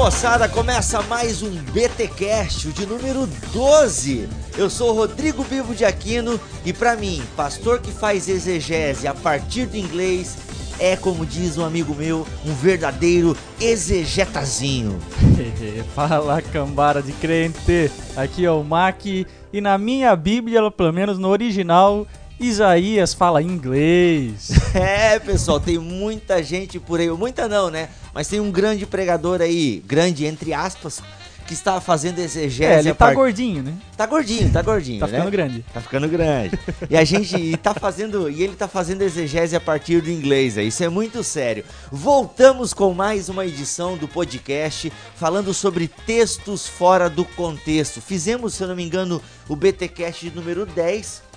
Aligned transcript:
moçada, 0.00 0.48
começa 0.48 1.02
mais 1.02 1.42
um 1.42 1.50
BTcast, 1.50 2.68
o 2.68 2.72
de 2.72 2.86
número 2.86 3.26
12. 3.52 4.30
Eu 4.56 4.70
sou 4.70 4.94
Rodrigo 4.94 5.44
Bivo 5.44 5.74
de 5.74 5.84
Aquino 5.84 6.40
e 6.64 6.72
para 6.72 6.96
mim, 6.96 7.22
pastor 7.36 7.80
que 7.80 7.92
faz 7.92 8.26
exegese 8.26 9.06
a 9.06 9.12
partir 9.12 9.66
do 9.66 9.76
inglês 9.76 10.38
é, 10.78 10.96
como 10.96 11.26
diz 11.26 11.58
um 11.58 11.64
amigo 11.66 11.94
meu, 11.94 12.26
um 12.46 12.54
verdadeiro 12.54 13.36
exegetazinho. 13.60 14.98
Fala, 15.94 16.40
cambara 16.40 17.02
de 17.02 17.12
crente. 17.12 17.90
Aqui 18.16 18.46
é 18.46 18.50
o 18.50 18.64
Mac 18.64 19.04
e 19.04 19.26
na 19.60 19.76
minha 19.76 20.16
Bíblia, 20.16 20.70
pelo 20.70 20.94
menos 20.94 21.18
no 21.18 21.28
original, 21.28 22.06
Isaías 22.40 23.12
fala 23.12 23.42
inglês. 23.42 24.50
É, 24.72 25.18
pessoal, 25.18 25.58
tem 25.58 25.78
muita 25.78 26.42
gente 26.44 26.78
por 26.78 27.00
aí, 27.00 27.10
muita 27.10 27.48
não, 27.48 27.70
né? 27.70 27.88
Mas 28.14 28.28
tem 28.28 28.38
um 28.38 28.50
grande 28.52 28.86
pregador 28.86 29.40
aí, 29.40 29.82
grande 29.84 30.24
entre 30.24 30.54
aspas, 30.54 31.02
que 31.44 31.52
está 31.52 31.80
fazendo 31.80 32.20
exegese. 32.20 32.64
É, 32.64 32.78
ele 32.78 32.94
tá 32.94 33.12
gordinho, 33.12 33.60
né? 33.64 33.74
Tá 33.96 34.06
gordinho, 34.06 34.48
tá 34.52 34.62
gordinho, 34.62 35.00
Tá 35.00 35.08
né? 35.08 35.14
ficando 35.14 35.30
grande. 35.32 35.64
Tá 35.74 35.80
ficando 35.80 36.08
grande. 36.08 36.58
E 36.88 36.96
a 36.96 37.02
gente 37.02 37.36
e 37.36 37.56
tá 37.56 37.74
fazendo, 37.74 38.30
e 38.30 38.44
ele 38.44 38.54
tá 38.54 38.68
fazendo 38.68 39.02
exegese 39.02 39.56
a 39.56 39.60
partir 39.60 40.00
do 40.00 40.08
inglês, 40.08 40.56
é. 40.56 40.62
Isso 40.62 40.84
é 40.84 40.88
muito 40.88 41.24
sério. 41.24 41.64
Voltamos 41.90 42.72
com 42.72 42.94
mais 42.94 43.28
uma 43.28 43.44
edição 43.44 43.96
do 43.96 44.06
podcast 44.06 44.92
falando 45.16 45.52
sobre 45.52 45.88
textos 45.88 46.68
fora 46.68 47.10
do 47.10 47.24
contexto. 47.24 48.00
Fizemos, 48.00 48.54
se 48.54 48.62
eu 48.62 48.68
não 48.68 48.76
me 48.76 48.84
engano, 48.84 49.20
o 49.48 49.56
BTcast 49.56 50.30
número 50.30 50.64
10 50.64 51.28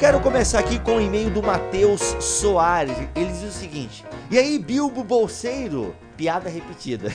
Quero 0.02 0.20
começar 0.20 0.58
aqui 0.58 0.80
com 0.80 0.96
o 0.96 1.00
e-mail 1.00 1.30
do 1.30 1.44
Matheus 1.44 2.02
Soares. 2.20 2.98
Ele 3.16 3.32
diz 3.32 3.44
o 3.44 3.52
seguinte: 3.52 4.04
E 4.32 4.40
aí, 4.40 4.58
Bilbo 4.58 5.04
Bolseiro? 5.04 5.96
Piada 6.18 6.50
repetida. 6.50 7.10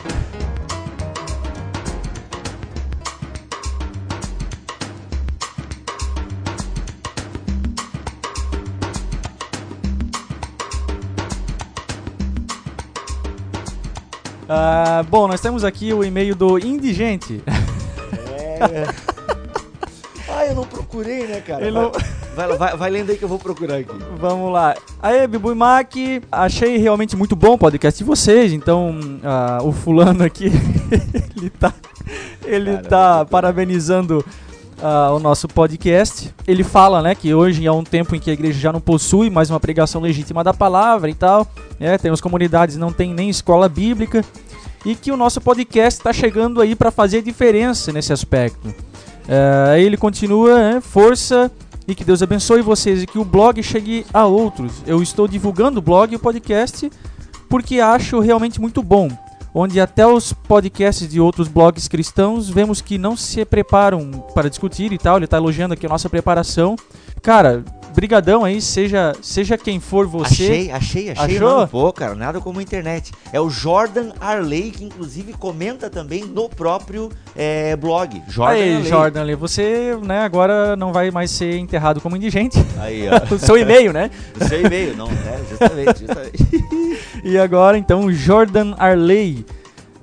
Ah, 14.49 15.03
bom, 15.09 15.27
nós 15.27 15.41
temos 15.41 15.63
aqui 15.63 15.93
o 15.93 16.03
e-mail 16.03 16.35
do 16.35 16.57
Indigente. 16.57 17.41
É. 17.47 18.87
Ah, 20.29 20.45
eu 20.45 20.55
não 20.55 20.63
procurei, 20.65 21.25
né, 21.27 21.41
cara? 21.41 21.63
Ele 21.63 21.71
vai, 21.71 21.83
não- 21.83 21.91
vai, 22.35 22.57
vai, 22.57 22.77
vai 22.77 22.89
lendo 22.89 23.09
aí 23.11 23.17
que 23.17 23.23
eu 23.23 23.29
vou 23.29 23.39
procurar 23.39 23.77
aqui. 23.77 23.95
Vamos 24.17 24.51
lá. 24.51 24.75
Aê, 25.01 25.25
Bibu 25.27 25.51
e 25.51 25.55
Mac, 25.55 25.91
achei 26.31 26.77
realmente 26.77 27.15
muito 27.15 27.35
bom 27.35 27.53
o 27.53 27.57
podcast 27.57 27.97
de 27.97 28.03
vocês, 28.03 28.53
então 28.53 28.99
ah, 29.23 29.59
o 29.63 29.71
fulano 29.71 30.23
aqui, 30.23 30.51
ele 31.37 31.49
tá, 31.49 31.73
ele 32.45 32.71
Cara, 32.77 32.87
tá 32.87 33.23
bom. 33.23 33.29
Ah, 34.81 35.11
o 35.13 35.19
nosso 35.19 35.47
podcast. 35.47 36.33
Ele 36.47 36.63
fala, 36.63 37.01
né, 37.01 37.15
que 37.15 37.33
hoje 37.33 37.65
é 37.65 37.71
um 37.71 37.83
tempo 37.83 38.15
em 38.15 38.19
que 38.19 38.29
a 38.29 38.33
igreja 38.33 38.59
já 38.59 38.71
não 38.71 38.81
possui 38.81 39.29
mais 39.29 39.49
uma 39.49 39.59
pregação 39.59 40.01
legítima 40.01 40.43
da 40.43 40.53
palavra 40.53 41.09
e 41.09 41.13
tal, 41.13 41.47
né, 41.79 41.97
temos 41.97 42.21
comunidades 42.21 42.75
que 42.75 42.81
não 42.81 42.91
tem 42.91 43.13
nem 43.13 43.29
escola 43.29 43.67
bíblica, 43.67 44.23
e 44.85 44.95
que 44.95 45.11
o 45.11 45.17
nosso 45.17 45.41
podcast 45.41 45.99
está 45.99 46.13
chegando 46.13 46.61
aí 46.61 46.75
para 46.75 46.91
fazer 46.91 47.21
diferença 47.21 47.91
nesse 47.91 48.13
aspecto. 48.13 48.73
Aí 49.73 49.83
ele 49.83 49.97
continua, 49.97 50.55
né, 50.55 50.81
força 50.81 51.51
e 51.85 51.93
que 51.93 52.05
Deus 52.05 52.21
abençoe 52.21 52.61
vocês 52.61 53.03
e 53.03 53.07
que 53.07 53.19
o 53.19 53.25
blog 53.25 53.61
chegue 53.61 54.05
a 54.13 54.25
outros. 54.25 54.71
Eu 54.85 55.01
estou 55.01 55.27
divulgando 55.27 55.79
o 55.79 55.81
blog 55.81 56.13
e 56.13 56.15
o 56.15 56.19
podcast 56.19 56.89
porque 57.49 57.79
acho 57.79 58.19
realmente 58.19 58.61
muito 58.61 58.81
bom. 58.81 59.09
Onde 59.59 59.81
até 59.81 60.05
os 60.05 60.31
podcasts 60.31 61.09
de 61.09 61.19
outros 61.19 61.47
blogs 61.47 61.87
cristãos 61.87 62.47
vemos 62.47 62.79
que 62.79 62.95
não 62.95 63.17
se 63.17 63.43
preparam 63.43 64.11
para 64.35 64.51
discutir 64.51 64.93
e 64.93 64.99
tal. 64.99 65.17
Ele 65.17 65.25
tá 65.25 65.37
elogiando 65.37 65.73
aqui 65.73 65.87
a 65.87 65.89
nossa 65.89 66.07
preparação. 66.07 66.75
Cara, 67.23 67.65
brigadão 67.93 68.43
aí, 68.43 68.61
seja, 68.61 69.13
seja 69.21 69.57
quem 69.57 69.79
for 69.79 70.07
você. 70.07 70.43
Achei, 70.43 70.71
achei, 70.71 71.09
achei. 71.11 71.35
Achou? 71.37 71.55
Mano, 71.55 71.67
pô, 71.67 71.93
cara, 71.93 72.15
nada 72.15 72.39
como 72.39 72.59
a 72.59 72.63
internet. 72.63 73.11
É 73.31 73.39
o 73.39 73.49
Jordan 73.49 74.11
Arley, 74.19 74.71
que 74.71 74.83
inclusive 74.83 75.33
comenta 75.33 75.89
também 75.89 76.23
no 76.23 76.49
próprio 76.49 77.09
é, 77.35 77.75
blog. 77.75 78.21
Jordan 78.27 78.53
aí, 78.53 78.75
Arley. 78.75 78.89
Jordan, 78.89 79.21
ali, 79.21 79.35
você, 79.35 79.97
né, 80.03 80.19
agora 80.19 80.75
não 80.75 80.93
vai 80.93 81.11
mais 81.11 81.31
ser 81.31 81.57
enterrado 81.57 82.01
como 82.01 82.15
indigente. 82.15 82.57
Aí, 82.79 83.07
ó. 83.09 83.33
o 83.33 83.39
seu 83.39 83.57
e-mail, 83.57 83.91
né? 83.91 84.11
O 84.39 84.45
seu 84.45 84.61
e-mail, 84.61 84.95
não, 84.95 85.07
é, 85.07 85.39
justamente, 85.49 85.99
justamente. 85.99 86.67
E 87.23 87.37
agora, 87.37 87.77
então, 87.77 88.11
Jordan 88.11 88.73
Arley. 88.77 89.45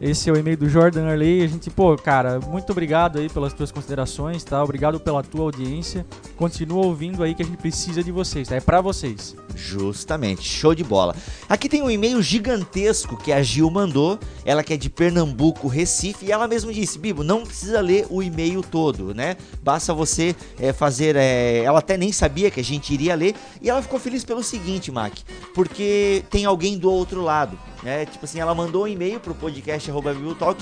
Esse 0.05 0.29
é 0.29 0.33
o 0.35 0.37
e-mail 0.37 0.59
do 0.59 0.69
Jordan 0.69 1.09
Arley. 1.09 1.43
A 1.43 1.47
gente, 1.47 1.71
pô, 1.71 1.97
cara, 1.97 2.39
muito 2.39 2.71
obrigado 2.71 3.19
aí 3.19 3.31
pelas 3.31 3.55
tuas 3.55 3.73
considerações, 3.73 4.45
tá? 4.45 4.63
Obrigado 4.63 5.01
pela 5.01 5.23
tua 5.23 5.45
audiência. 5.45 6.05
Continua 6.37 6.85
ouvindo 6.85 7.23
aí 7.23 7.35
que 7.35 7.43
a 7.43 7.47
gente 7.47 7.57
precisa 7.57 8.05
de 8.05 8.13
vocês, 8.13 8.49
tá? 8.49 8.55
É 8.55 8.61
pra 8.61 8.83
vocês. 8.83 9.35
Justamente, 9.57 10.43
show 10.47 10.75
de 10.75 10.85
bola. 10.85 11.17
Aqui 11.49 11.71
tem 11.71 11.81
um 11.81 11.91
e-mail 11.91 12.21
gigantesco 12.21 13.17
que 13.17 13.33
a 13.33 13.43
Gil 13.43 13.71
mandou, 13.71 14.19
ela 14.45 14.63
que 14.63 14.75
é 14.75 14.77
de 14.77 14.91
Pernambuco, 14.91 15.69
Recife, 15.69 16.27
e 16.27 16.33
ela 16.33 16.47
mesma 16.47 16.71
disse, 16.71 16.99
Bibo, 16.99 17.25
não 17.25 17.43
precisa 17.45 17.81
ler 17.81 18.07
o 18.11 18.23
e-mail 18.23 18.63
todo, 18.63 19.15
né? 19.15 19.39
Basta 19.63 19.95
você 19.95 20.37
é, 20.61 20.71
fazer, 20.75 21.17
é... 21.17 21.63
ela 21.65 21.79
até 21.79 21.97
nem 21.97 22.13
sabia 22.13 22.51
que 22.51 22.61
a 22.61 22.65
gente 22.65 22.93
iria 22.93 23.15
ler, 23.15 23.35
e 23.63 23.71
ela 23.71 23.81
ficou 23.81 23.99
feliz 23.99 24.23
pelo 24.23 24.43
seguinte, 24.43 24.93
Mac, 24.93 25.15
porque 25.55 26.23
tem 26.29 26.45
alguém 26.45 26.77
do 26.77 26.91
outro 26.91 27.23
lado, 27.23 27.59
né? 27.83 28.05
Tipo 28.05 28.25
assim, 28.27 28.41
ela 28.41 28.55
mandou 28.55 28.85
um 28.85 28.89
e-mail 28.89 29.19
pro 29.19 29.35
podcast 29.35 29.94
arroba 29.95 30.13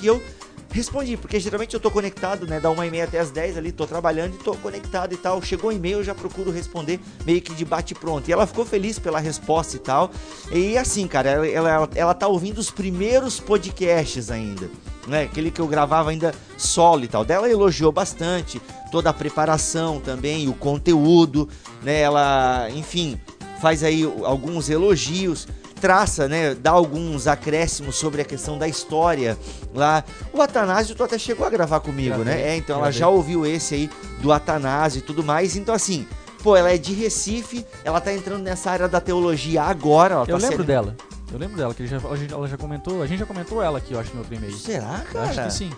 e 0.02 0.06
eu 0.06 0.22
Respondi, 0.70 1.18
porque 1.18 1.38
geralmente 1.38 1.74
eu 1.74 1.80
tô 1.80 1.90
conectado, 1.90 2.46
né? 2.46 2.58
Da 2.58 2.70
1 2.70 2.84
e 2.84 2.90
meia 2.90 3.04
até 3.04 3.18
as 3.18 3.30
10 3.30 3.58
ali, 3.58 3.70
tô 3.70 3.86
trabalhando 3.86 4.34
e 4.36 4.38
tô 4.38 4.54
conectado 4.56 5.12
e 5.12 5.18
tal. 5.18 5.42
Chegou 5.42 5.70
um 5.70 5.72
e-mail, 5.72 5.98
eu 5.98 6.04
já 6.04 6.14
procuro 6.14 6.50
responder 6.50 6.98
meio 7.26 7.42
que 7.42 7.54
de 7.54 7.62
bate 7.62 7.94
pronto. 7.94 8.26
E 8.26 8.32
ela 8.32 8.46
ficou 8.46 8.64
feliz 8.64 8.98
pela 8.98 9.20
resposta 9.20 9.76
e 9.76 9.78
tal. 9.78 10.10
E 10.50 10.78
assim, 10.78 11.06
cara, 11.06 11.28
ela, 11.28 11.46
ela, 11.46 11.90
ela 11.94 12.14
tá 12.14 12.26
ouvindo 12.26 12.56
os 12.56 12.70
primeiros 12.70 13.38
podcasts 13.38 14.30
ainda. 14.30 14.70
Né, 15.06 15.24
aquele 15.24 15.50
que 15.50 15.60
eu 15.60 15.66
gravava 15.66 16.10
ainda 16.10 16.32
solo 16.56 17.04
e 17.04 17.08
tal. 17.08 17.22
Dela 17.22 17.50
elogiou 17.50 17.90
bastante 17.92 18.62
toda 18.90 19.10
a 19.10 19.12
preparação 19.12 20.00
também, 20.00 20.48
o 20.48 20.54
conteúdo, 20.54 21.48
né? 21.82 22.00
Ela, 22.00 22.68
enfim, 22.70 23.20
faz 23.60 23.82
aí 23.82 24.04
alguns 24.24 24.70
elogios 24.70 25.48
traça, 25.82 26.28
né, 26.28 26.54
dá 26.54 26.70
alguns 26.70 27.26
acréscimos 27.26 27.96
sobre 27.96 28.22
a 28.22 28.24
questão 28.24 28.56
da 28.56 28.68
história 28.68 29.36
lá. 29.74 30.04
O 30.32 30.40
Atanásio 30.40 30.94
tu 30.94 31.02
até 31.02 31.18
chegou 31.18 31.44
a 31.44 31.50
gravar 31.50 31.80
comigo, 31.80 32.14
Gravei, 32.22 32.34
né? 32.36 32.48
É, 32.50 32.56
então 32.56 32.78
ela 32.78 32.92
já 32.92 33.08
ouviu 33.08 33.44
esse 33.44 33.74
aí 33.74 33.90
do 34.20 34.30
Atanásio 34.32 35.00
e 35.00 35.02
tudo 35.02 35.24
mais. 35.24 35.56
Então 35.56 35.74
assim, 35.74 36.06
pô, 36.40 36.56
ela 36.56 36.70
é 36.72 36.78
de 36.78 36.92
Recife, 36.94 37.66
ela 37.84 38.00
tá 38.00 38.12
entrando 38.14 38.44
nessa 38.44 38.70
área 38.70 38.86
da 38.88 39.00
teologia 39.00 39.62
agora, 39.64 40.14
ela 40.14 40.22
Eu 40.22 40.26
tá 40.28 40.34
lembro 40.36 40.48
sendo- 40.58 40.64
dela. 40.64 40.96
Eu 41.32 41.38
lembro 41.38 41.56
dela, 41.56 41.74
que 41.74 41.84
já, 41.86 41.96
ela 42.30 42.46
já 42.46 42.56
comentou. 42.56 43.02
A 43.02 43.06
gente 43.06 43.18
já 43.18 43.26
comentou 43.26 43.60
ela 43.62 43.78
aqui, 43.78 43.92
eu 43.94 43.98
acho, 43.98 44.12
no 44.12 44.18
outro 44.20 44.34
e-mail. 44.34 44.52
Será, 44.56 45.02
Eu 45.04 45.12
cara? 45.12 45.30
Acho 45.30 45.42
que 45.44 45.52
sim. 45.52 45.70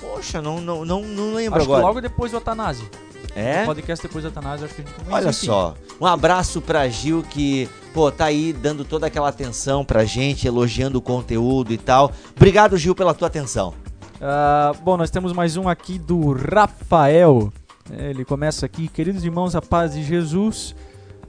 Poxa, 0.00 0.40
não, 0.42 0.60
não, 0.60 0.84
não, 0.84 1.02
não 1.02 1.34
lembro 1.34 1.58
Acho 1.58 1.66
agora. 1.66 1.80
que 1.82 1.86
logo 1.86 2.00
depois 2.00 2.30
do 2.32 2.38
Atanásio. 2.38 2.88
É? 3.36 3.62
O 3.62 3.66
podcast 3.66 4.04
depois 4.06 4.24
do 4.24 4.28
Atanásio, 4.28 4.64
acho 4.66 4.74
que 4.74 4.80
a 4.80 4.84
gente 4.84 4.94
comentou. 4.94 5.14
Olha 5.16 5.28
enfim. 5.30 5.46
só, 5.46 5.74
um 6.00 6.06
abraço 6.06 6.60
pra 6.60 6.88
Gil 6.88 7.22
que, 7.28 7.68
pô, 7.92 8.10
tá 8.10 8.26
aí 8.26 8.52
dando 8.52 8.84
toda 8.84 9.06
aquela 9.06 9.28
atenção 9.28 9.84
pra 9.84 10.04
gente, 10.04 10.46
elogiando 10.46 10.98
o 10.98 11.02
conteúdo 11.02 11.72
e 11.72 11.78
tal. 11.78 12.12
Obrigado, 12.36 12.76
Gil, 12.76 12.94
pela 12.94 13.14
tua 13.14 13.28
atenção. 13.28 13.74
Ah, 14.20 14.72
bom, 14.82 14.96
nós 14.96 15.10
temos 15.10 15.32
mais 15.32 15.56
um 15.56 15.68
aqui 15.68 15.98
do 15.98 16.32
Rafael. 16.32 17.52
Ele 17.90 18.24
começa 18.24 18.66
aqui, 18.66 18.88
queridos 18.88 19.24
irmãos, 19.24 19.54
a 19.56 19.62
paz 19.62 19.94
de 19.94 20.02
Jesus. 20.02 20.74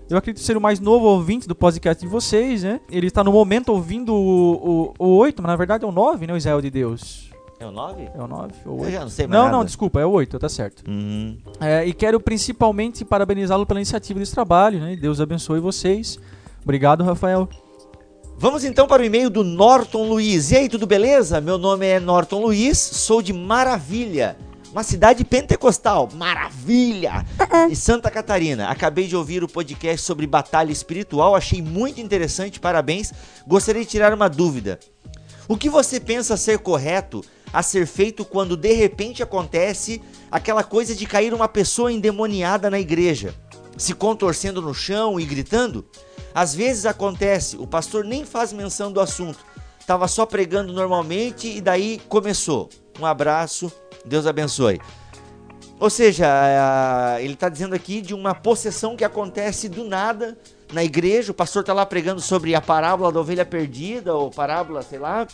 Eu 0.09 0.17
acredito 0.17 0.43
ser 0.43 0.57
o 0.57 0.61
mais 0.61 0.79
novo 0.79 1.05
ouvinte 1.05 1.47
do 1.47 1.53
podcast 1.55 2.03
de 2.03 2.09
vocês, 2.09 2.63
né? 2.63 2.81
Ele 2.89 3.07
está 3.07 3.23
no 3.23 3.31
momento 3.31 3.69
ouvindo 3.69 4.13
o, 4.13 4.93
o, 4.99 5.05
o 5.07 5.17
8, 5.17 5.41
mas 5.41 5.49
na 5.51 5.55
verdade 5.55 5.85
é 5.85 5.87
o 5.87 5.91
9, 5.91 6.25
né? 6.25 6.33
O 6.33 6.37
Israel 6.37 6.59
de 6.61 6.69
Deus. 6.71 7.29
É 7.59 7.65
o 7.65 7.71
9? 7.71 8.09
É 8.15 8.21
o 8.23 8.27
9 8.27 8.53
ou 8.65 8.77
Eu 8.77 8.81
8? 8.85 8.91
já 8.91 8.99
não 9.01 9.09
sei 9.09 9.27
mais 9.27 9.37
Não, 9.37 9.45
nada. 9.45 9.57
não, 9.57 9.65
desculpa, 9.65 9.99
é 9.99 10.05
o 10.05 10.09
8, 10.09 10.39
tá 10.39 10.49
certo. 10.49 10.83
Uhum. 10.89 11.37
É, 11.59 11.85
e 11.85 11.93
quero 11.93 12.19
principalmente 12.19 13.05
parabenizá-lo 13.05 13.65
pela 13.65 13.79
iniciativa 13.79 14.17
desse 14.19 14.33
trabalho, 14.33 14.79
né? 14.79 14.95
Deus 14.95 15.21
abençoe 15.21 15.59
vocês. 15.59 16.17
Obrigado, 16.63 17.03
Rafael. 17.03 17.47
Vamos 18.37 18.63
então 18.63 18.87
para 18.87 19.01
o 19.01 19.05
e-mail 19.05 19.29
do 19.29 19.43
Norton 19.43 20.07
Luiz. 20.07 20.51
E 20.51 20.55
aí, 20.55 20.69
tudo 20.69 20.87
beleza? 20.87 21.41
Meu 21.41 21.57
nome 21.57 21.85
é 21.85 21.99
Norton 21.99 22.41
Luiz, 22.41 22.77
sou 22.77 23.21
de 23.21 23.33
Maravilha, 23.33 24.37
uma 24.71 24.81
cidade 24.81 25.25
pentecostal. 25.25 26.07
Maravilha! 26.13 27.25
De 27.67 27.75
Santa 27.75 28.09
Catarina. 28.09 28.69
Acabei 28.69 29.07
de 29.07 29.15
ouvir 29.15 29.43
o 29.43 29.47
podcast 29.47 30.05
sobre 30.05 30.25
batalha 30.25 30.71
espiritual, 30.71 31.35
achei 31.35 31.61
muito 31.61 31.99
interessante, 31.99 32.59
parabéns. 32.59 33.11
Gostaria 33.45 33.83
de 33.83 33.89
tirar 33.89 34.13
uma 34.13 34.29
dúvida. 34.29 34.79
O 35.47 35.57
que 35.57 35.69
você 35.69 35.99
pensa 35.99 36.37
ser 36.37 36.59
correto 36.59 37.21
a 37.51 37.63
ser 37.63 37.87
feito 37.87 38.23
quando 38.23 38.55
de 38.55 38.71
repente 38.71 39.23
acontece 39.23 40.01
aquela 40.31 40.63
coisa 40.63 40.95
de 40.95 41.05
cair 41.05 41.33
uma 41.33 41.47
pessoa 41.47 41.91
endemoniada 41.91 42.69
na 42.69 42.79
igreja, 42.79 43.33
se 43.75 43.93
contorcendo 43.93 44.61
no 44.61 44.73
chão 44.73 45.19
e 45.19 45.25
gritando? 45.25 45.83
Às 46.39 46.55
vezes 46.55 46.85
acontece, 46.85 47.57
o 47.57 47.67
pastor 47.67 48.05
nem 48.05 48.23
faz 48.23 48.53
menção 48.53 48.93
do 48.93 49.01
assunto, 49.01 49.39
estava 49.77 50.07
só 50.07 50.25
pregando 50.25 50.71
normalmente 50.71 51.49
e 51.49 51.59
daí 51.59 51.99
começou. 52.07 52.69
Um 52.97 53.05
abraço, 53.05 53.69
Deus 54.05 54.25
abençoe. 54.25 54.79
Ou 55.77 55.89
seja, 55.89 56.29
ele 57.19 57.33
está 57.33 57.49
dizendo 57.49 57.75
aqui 57.75 57.99
de 57.99 58.13
uma 58.13 58.33
possessão 58.33 58.95
que 58.95 59.03
acontece 59.03 59.67
do 59.67 59.83
nada 59.83 60.37
na 60.71 60.81
igreja. 60.81 61.33
O 61.33 61.35
pastor 61.35 61.59
está 61.59 61.73
lá 61.73 61.85
pregando 61.85 62.21
sobre 62.21 62.55
a 62.55 62.61
parábola 62.61 63.11
da 63.11 63.19
ovelha 63.19 63.45
perdida, 63.45 64.15
ou 64.15 64.31
parábola, 64.31 64.81
sei 64.81 64.97
lá. 64.97 65.27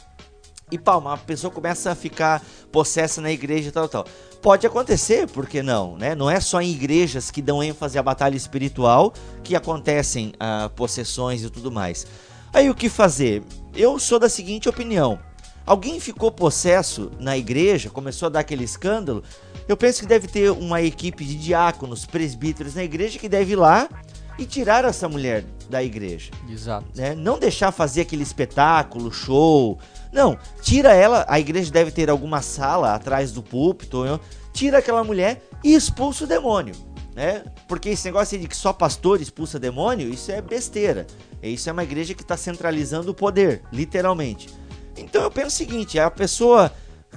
E 0.71 0.79
pá, 0.79 0.95
uma 0.95 1.15
pessoa 1.15 1.51
começa 1.51 1.91
a 1.91 1.95
ficar 1.95 2.43
possessa 2.71 3.21
na 3.21 3.31
igreja 3.31 3.69
e 3.69 3.71
tal, 3.71 3.87
tal. 3.87 4.05
Pode 4.41 4.65
acontecer, 4.65 5.27
por 5.27 5.45
que 5.45 5.61
não? 5.61 5.95
Né? 5.95 6.15
Não 6.15 6.29
é 6.29 6.39
só 6.39 6.59
em 6.59 6.71
igrejas 6.71 7.29
que 7.29 7.41
dão 7.41 7.63
ênfase 7.63 7.99
à 7.99 8.03
batalha 8.03 8.35
espiritual 8.35 9.13
que 9.43 9.55
acontecem 9.55 10.33
ah, 10.39 10.69
possessões 10.75 11.43
e 11.43 11.49
tudo 11.51 11.71
mais. 11.71 12.07
Aí 12.51 12.69
o 12.69 12.73
que 12.73 12.89
fazer? 12.89 13.43
Eu 13.75 13.99
sou 13.99 14.17
da 14.17 14.27
seguinte 14.27 14.67
opinião. 14.67 15.19
Alguém 15.65 15.99
ficou 15.99 16.31
possesso 16.31 17.11
na 17.19 17.37
igreja, 17.37 17.89
começou 17.89 18.27
a 18.27 18.29
dar 18.29 18.39
aquele 18.39 18.63
escândalo. 18.63 19.23
Eu 19.67 19.75
penso 19.75 20.01
que 20.01 20.07
deve 20.07 20.27
ter 20.27 20.51
uma 20.51 20.81
equipe 20.81 21.25
de 21.25 21.35
diáconos, 21.35 22.05
presbíteros 22.05 22.75
na 22.75 22.83
igreja 22.83 23.19
que 23.19 23.29
deve 23.29 23.53
ir 23.53 23.55
lá 23.55 23.89
e 24.37 24.45
tirar 24.45 24.83
essa 24.85 25.07
mulher 25.07 25.43
da 25.69 25.81
igreja 25.83 26.31
Exato. 26.49 26.85
né? 26.95 27.15
Não 27.15 27.39
deixar 27.39 27.71
fazer 27.71 28.01
aquele 28.01 28.23
espetáculo, 28.23 29.11
show. 29.11 29.79
Não, 30.11 30.37
tira 30.61 30.93
ela. 30.93 31.25
A 31.27 31.39
igreja 31.39 31.71
deve 31.71 31.89
ter 31.91 32.09
alguma 32.09 32.41
sala 32.41 32.93
atrás 32.93 33.31
do 33.31 33.41
púlpito. 33.41 34.03
né? 34.03 34.19
Tira 34.53 34.77
aquela 34.77 35.03
mulher 35.03 35.41
e 35.63 35.73
expulsa 35.73 36.23
o 36.23 36.27
demônio, 36.27 36.75
né? 37.15 37.43
Porque 37.67 37.89
esse 37.89 38.05
negócio 38.05 38.37
de 38.37 38.47
que 38.47 38.55
só 38.55 38.71
pastor 38.71 39.19
expulsa 39.21 39.57
demônio, 39.59 40.07
isso 40.09 40.31
é 40.31 40.41
besteira. 40.41 41.07
Isso 41.41 41.69
é 41.69 41.71
uma 41.73 41.83
igreja 41.83 42.13
que 42.13 42.21
está 42.21 42.37
centralizando 42.37 43.11
o 43.11 43.13
poder, 43.13 43.61
literalmente. 43.71 44.49
Então 44.97 45.21
eu 45.23 45.31
penso 45.31 45.47
o 45.47 45.51
seguinte: 45.51 45.99
a 45.99 46.09
pessoa 46.11 46.71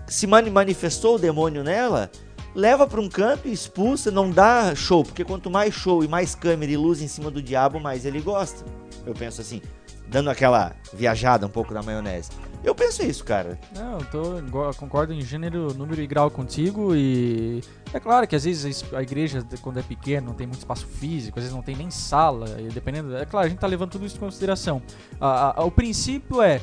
se 0.07 0.27
mani- 0.27 0.51
manifestou 0.51 1.15
o 1.17 1.19
demônio 1.19 1.63
nela, 1.63 2.11
leva 2.59 2.89
para 2.89 3.01
um 3.01 3.09
canto 3.09 3.47
e 3.47 3.53
expulsa, 3.53 4.11
não 4.11 4.29
dá 4.31 4.75
show, 4.75 5.05
porque 5.05 5.25
quanto 5.25 5.49
mais 5.49 5.73
show 5.73 6.03
e 6.03 6.09
mais 6.09 6.35
câmera 6.35 6.73
e 6.73 6.77
luz 6.77 7.01
em 7.01 7.07
cima 7.07 7.31
do 7.31 7.41
diabo, 7.41 7.79
mais 7.79 8.05
ele 8.05 8.21
gosta. 8.21 8.65
Eu 9.07 9.15
penso 9.15 9.41
assim, 9.41 9.63
dando 10.09 10.29
aquela 10.29 10.75
viajada 10.93 11.47
um 11.47 11.49
pouco 11.51 11.73
na 11.73 11.83
maionese. 11.85 12.31
Eu 12.65 12.75
penso 12.75 13.05
isso, 13.05 13.25
cara. 13.25 13.57
Não, 13.77 13.99
tô, 13.99 14.43
concordo 14.77 15.13
em 15.13 15.21
gênero, 15.23 15.73
número 15.75 16.03
e 16.03 16.07
grau 16.09 16.29
contigo 16.33 16.97
e 16.97 17.63
é 17.95 18.01
claro 18.01 18.27
que 18.27 18.35
às 18.35 18.43
vezes 18.45 18.85
a 18.93 19.03
igreja 19.03 19.47
quando 19.63 19.79
é 19.79 19.83
pequena 19.83 20.27
não 20.27 20.35
tem 20.35 20.45
muito 20.49 20.59
espaço 20.59 20.85
físico, 20.85 21.39
às 21.39 21.45
vezes 21.45 21.55
não 21.55 21.63
tem 21.63 21.77
nem 21.77 21.93
sala, 21.93 22.61
e 22.61 22.65
dependendo, 22.71 23.17
é 23.17 23.25
claro, 23.25 23.47
a 23.47 23.49
gente 23.49 23.61
tá 23.61 23.69
levando 23.69 23.91
tudo 23.93 24.05
isso 24.05 24.17
em 24.17 24.19
consideração. 24.19 24.83
A- 25.21 25.61
a- 25.61 25.65
o 25.65 25.71
princípio 25.71 26.43
é 26.43 26.61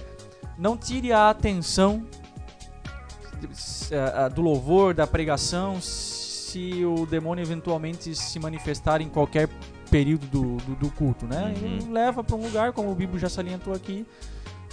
não 0.58 0.76
tire 0.76 1.14
a 1.14 1.30
atenção 1.30 2.06
do 4.34 4.42
louvor, 4.42 4.94
da 4.94 5.06
pregação, 5.06 5.80
se 5.82 6.86
o 6.86 7.06
demônio 7.06 7.44
eventualmente 7.44 8.16
se 8.16 8.40
manifestar 8.40 9.02
em 9.02 9.10
qualquer 9.10 9.50
período 9.90 10.26
do, 10.28 10.58
do, 10.58 10.76
do 10.76 10.92
culto, 10.92 11.26
né? 11.26 11.54
Uhum. 11.62 11.78
E 11.78 11.92
leva 11.92 12.24
para 12.24 12.36
um 12.36 12.42
lugar, 12.42 12.74
como 12.74 12.92
o 12.92 12.96
Bibo 12.96 13.20
já 13.20 13.30
salientou 13.30 13.74
aqui, 13.74 14.06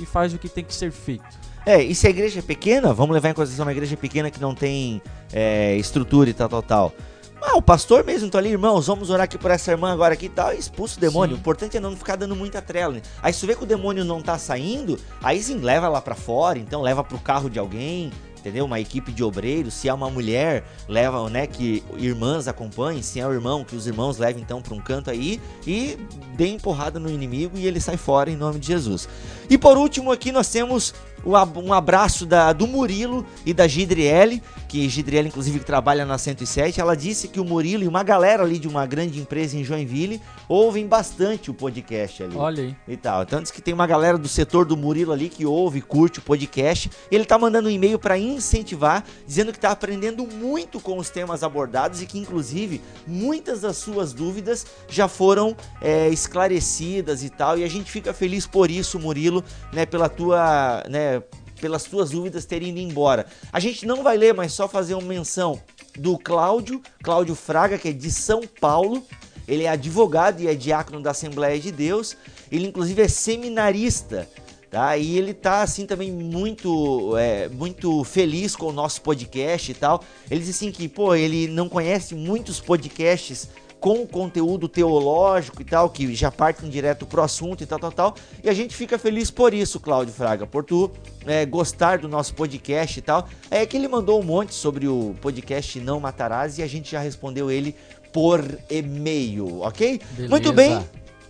e 0.00 0.07
faz 0.07 0.33
o 0.33 0.38
que 0.38 0.49
tem 0.49 0.64
que 0.64 0.75
ser 0.75 0.90
feito. 0.90 1.25
É, 1.64 1.81
e 1.83 1.95
se 1.95 2.07
a 2.07 2.11
igreja 2.11 2.40
é 2.40 2.42
pequena, 2.42 2.92
vamos 2.92 3.14
levar 3.14 3.31
em 3.31 3.35
consideração 3.35 3.64
uma 3.64 3.73
igreja 3.73 3.97
pequena 3.97 4.31
que 4.31 4.40
não 4.40 4.54
tem 4.54 5.00
é, 5.33 5.76
estrutura 5.76 6.31
e 6.31 6.35
tal, 6.35 6.49
tal, 6.49 6.62
tal. 6.62 6.92
Ah, 7.40 7.57
o 7.57 7.62
pastor 7.62 8.04
mesmo, 8.04 8.28
então 8.28 8.38
ali, 8.38 8.50
irmãos, 8.50 8.87
vamos 8.87 9.11
orar 9.11 9.25
aqui 9.25 9.37
por 9.37 9.50
essa 9.50 9.73
irmã 9.73 9.92
agora 9.92 10.14
aqui 10.14 10.26
e 10.26 10.28
tal, 10.28 10.54
e 10.54 10.59
expulsa 10.59 10.97
o 10.97 11.00
demônio. 11.00 11.35
Sim. 11.35 11.38
O 11.38 11.40
importante 11.40 11.76
é 11.76 11.81
não 11.81 11.97
ficar 11.97 12.14
dando 12.14 12.37
muita 12.37 12.62
trela. 12.62 12.95
Né? 12.95 13.02
Aí 13.21 13.33
se 13.33 13.40
tu 13.40 13.47
vê 13.49 13.57
que 13.57 13.64
o 13.64 13.66
demônio 13.66 14.04
não 14.04 14.23
tá 14.23 14.38
saindo, 14.38 14.99
aí 15.21 15.42
sim, 15.42 15.59
leva 15.59 15.88
lá 15.88 16.00
pra 16.00 16.14
fora, 16.14 16.59
então 16.59 16.81
leva 16.81 17.02
pro 17.02 17.19
carro 17.19 17.50
de 17.50 17.59
alguém, 17.59 18.12
entendeu? 18.42 18.64
Uma 18.64 18.80
equipe 18.80 19.12
de 19.12 19.22
obreiros, 19.22 19.72
se 19.72 19.88
é 19.88 19.94
uma 19.94 20.11
mulher, 20.11 20.64
leva, 20.88 21.30
né, 21.30 21.46
que 21.46 21.82
irmãs 21.96 22.49
acompanhem, 22.49 23.00
se 23.00 23.20
é 23.20 23.26
o 23.26 23.32
irmão, 23.32 23.64
que 23.64 23.76
os 23.76 23.87
irmãos 23.87 24.18
levem 24.18 24.42
então 24.42 24.61
para 24.61 24.75
um 24.75 24.80
canto 24.80 25.11
aí 25.11 25.40
e 25.64 25.96
dê 26.37 26.49
empurrada 26.49 26.99
no 26.99 27.08
inimigo 27.08 27.56
e 27.56 27.66
ele 27.66 27.80
sai 27.80 27.96
fora 27.96 28.30
em 28.30 28.37
nome 28.37 28.58
de 28.58 28.66
Jesus. 28.66 29.08
E 29.49 29.56
por 29.56 29.78
último 29.78 30.11
aqui 30.11 30.32
nós 30.32 30.50
temos 30.50 30.92
um 31.25 31.73
abraço 31.73 32.26
da, 32.26 32.52
do 32.52 32.67
Murilo 32.67 33.25
e 33.45 33.52
da 33.52 33.67
Gidriele, 33.67 34.43
que 34.69 34.88
Gidriele 34.88 35.29
inclusive 35.29 35.59
que 35.59 35.64
trabalha 35.64 36.05
na 36.05 36.19
107, 36.19 36.81
ela 36.81 36.97
disse 36.97 37.29
que 37.29 37.38
o 37.38 37.45
Murilo 37.45 37.85
e 37.85 37.88
uma 37.88 38.02
galera 38.02 38.43
ali 38.43 38.59
de 38.59 38.69
uma 38.69 38.87
grande 38.87 39.21
empresa 39.21 39.57
em 39.57 39.64
Joinville 39.64 40.21
ouvem 40.49 40.87
bastante 40.87 41.50
o 41.50 41.55
podcast 41.55 42.23
ali 42.23 42.37
Olha 42.37 42.62
aí. 42.64 42.76
e 42.88 42.97
tal. 42.97 43.23
Então 43.23 43.41
diz 43.41 43.50
que 43.50 43.62
tem 43.62 43.73
uma 43.73 43.87
galera 43.87 44.19
do 44.19 44.29
setor 44.29 44.64
do 44.64 44.76
Murilo 44.76 45.12
ali 45.12 45.29
que 45.29 45.47
ouve, 45.47 45.81
curte 45.81 46.19
o 46.19 46.23
podcast. 46.23 46.91
Ele 47.11 47.25
tá 47.25 47.38
mandando 47.38 47.69
um 47.69 47.71
e-mail 47.71 47.99
para 47.99 48.19
incentivar, 48.19 49.05
dizendo 49.26 49.52
que 49.52 49.61
tá 49.61 49.71
aprendendo 49.71 50.26
muito 50.26 50.81
com 50.81 50.99
os 50.99 51.11
temas 51.11 51.43
abordados 51.43 52.02
e 52.02 52.07
que 52.07 52.19
inclusive 52.19 52.81
muitas 53.07 53.61
das 53.62 53.76
suas 53.76 54.12
dúvidas 54.12 54.67
já 54.88 55.09
foram 55.09 55.57
é, 55.81 56.09
esclarecidas 56.09 57.23
e 57.23 57.31
tal. 57.31 57.59
E 57.59 57.64
a 57.64 57.69
gente 57.69 57.91
fica 57.91 58.12
feliz 58.12 58.47
por 58.47 58.71
isso, 58.71 58.99
Murilo, 58.99 59.45
né, 59.73 59.87
pela 59.87 60.09
tua, 60.09 60.83
né, 60.88 61.12
pelas 61.61 61.85
tuas 61.85 62.11
dúvidas 62.11 62.45
terem 62.45 62.71
ido 62.71 62.81
embora. 62.81 63.26
A 63.52 63.61
gente 63.61 63.87
não 63.87 64.02
vai 64.02 64.16
ler, 64.16 64.35
mas 64.35 64.52
só 64.52 64.66
fazer 64.66 64.95
uma 64.95 65.07
menção 65.07 65.61
do 65.97 66.19
Cláudio, 66.19 66.83
Cláudio 67.02 67.35
Fraga, 67.35 67.78
que 67.78 67.88
é 67.88 67.92
de 67.92 68.11
São 68.11 68.42
Paulo. 68.61 69.02
Ele 69.47 69.64
é 69.64 69.69
advogado 69.69 70.40
e 70.40 70.49
é 70.49 70.54
diácono 70.54 71.00
da 71.00 71.11
Assembleia 71.11 71.59
de 71.61 71.71
Deus. 71.71 72.16
Ele, 72.50 72.66
inclusive, 72.66 73.02
é 73.02 73.09
seminarista. 73.09 74.28
Tá? 74.71 74.97
E 74.97 75.19
ele 75.19 75.35
tá 75.35 75.61
assim 75.61 75.85
também 75.85 76.11
muito 76.11 77.14
é, 77.19 77.47
muito 77.47 78.02
feliz 78.04 78.57
com 78.57 78.69
o 78.69 78.73
nosso 78.73 79.02
podcast 79.02 79.71
e 79.71 79.75
tal. 79.75 80.02
Ele 80.31 80.40
diz 80.40 80.57
assim 80.57 80.73
que, 80.73 80.88
pô, 80.88 81.14
ele 81.14 81.47
não 81.47 81.69
conhece 81.69 82.14
muitos 82.14 82.59
podcasts 82.59 83.50
com 83.82 84.06
conteúdo 84.06 84.68
teológico 84.68 85.60
e 85.60 85.64
tal, 85.64 85.90
que 85.90 86.14
já 86.14 86.30
partem 86.30 86.70
direto 86.70 87.04
pro 87.04 87.20
assunto 87.20 87.64
e 87.64 87.66
tal, 87.66 87.80
tal, 87.80 87.90
tal. 87.90 88.14
E 88.42 88.48
a 88.48 88.54
gente 88.54 88.76
fica 88.76 88.96
feliz 88.96 89.28
por 89.28 89.52
isso, 89.52 89.80
Cláudio 89.80 90.14
Fraga, 90.14 90.46
por 90.46 90.62
tu 90.62 90.88
é, 91.26 91.44
gostar 91.44 91.98
do 91.98 92.06
nosso 92.06 92.32
podcast 92.32 92.96
e 92.96 93.02
tal. 93.02 93.28
É 93.50 93.66
que 93.66 93.76
ele 93.76 93.88
mandou 93.88 94.20
um 94.20 94.22
monte 94.22 94.54
sobre 94.54 94.86
o 94.86 95.16
podcast 95.20 95.80
Não 95.80 95.98
Matarás 95.98 96.58
e 96.58 96.62
a 96.62 96.66
gente 96.68 96.92
já 96.92 97.00
respondeu 97.00 97.50
ele 97.50 97.74
por 98.12 98.40
e-mail, 98.70 99.62
ok? 99.62 100.00
Beleza. 100.12 100.30
Muito 100.30 100.52
bem. 100.52 100.80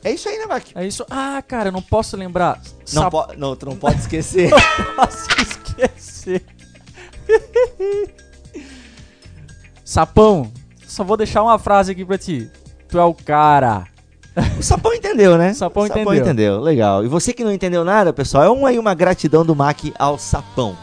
É 0.04 0.10
isso 0.10 0.28
aí, 0.28 0.36
né, 0.36 0.44
Mac? 0.44 0.64
É 0.74 0.86
isso. 0.86 1.06
Ah, 1.08 1.42
cara, 1.48 1.68
eu 1.68 1.72
não 1.72 1.80
posso 1.80 2.18
lembrar. 2.18 2.60
Não, 2.92 3.08
po 3.08 3.28
não, 3.34 3.56
tu 3.56 3.64
não 3.64 3.76
pode 3.76 3.98
esquecer. 3.98 4.50
posso 4.94 5.26
esquecer. 5.40 6.44
Sapão, 9.82 10.52
só 10.92 11.02
vou 11.02 11.16
deixar 11.16 11.42
uma 11.42 11.58
frase 11.58 11.90
aqui 11.90 12.04
pra 12.04 12.18
ti. 12.18 12.50
Tu 12.88 12.98
é 12.98 13.04
o 13.04 13.14
cara. 13.14 13.86
O 14.58 14.62
Sapão 14.62 14.92
entendeu, 14.92 15.38
né? 15.38 15.52
Sapão 15.54 15.84
o 15.84 15.86
Sapão 15.86 16.02
entendeu. 16.02 16.22
entendeu. 16.22 16.60
Legal. 16.60 17.04
E 17.04 17.08
você 17.08 17.32
que 17.32 17.42
não 17.42 17.52
entendeu 17.52 17.82
nada, 17.82 18.12
pessoal, 18.12 18.44
é 18.44 18.50
um 18.50 18.66
aí 18.66 18.78
uma 18.78 18.94
gratidão 18.94 19.44
do 19.44 19.56
Mac 19.56 19.78
ao 19.98 20.18
Sapão. 20.18 20.76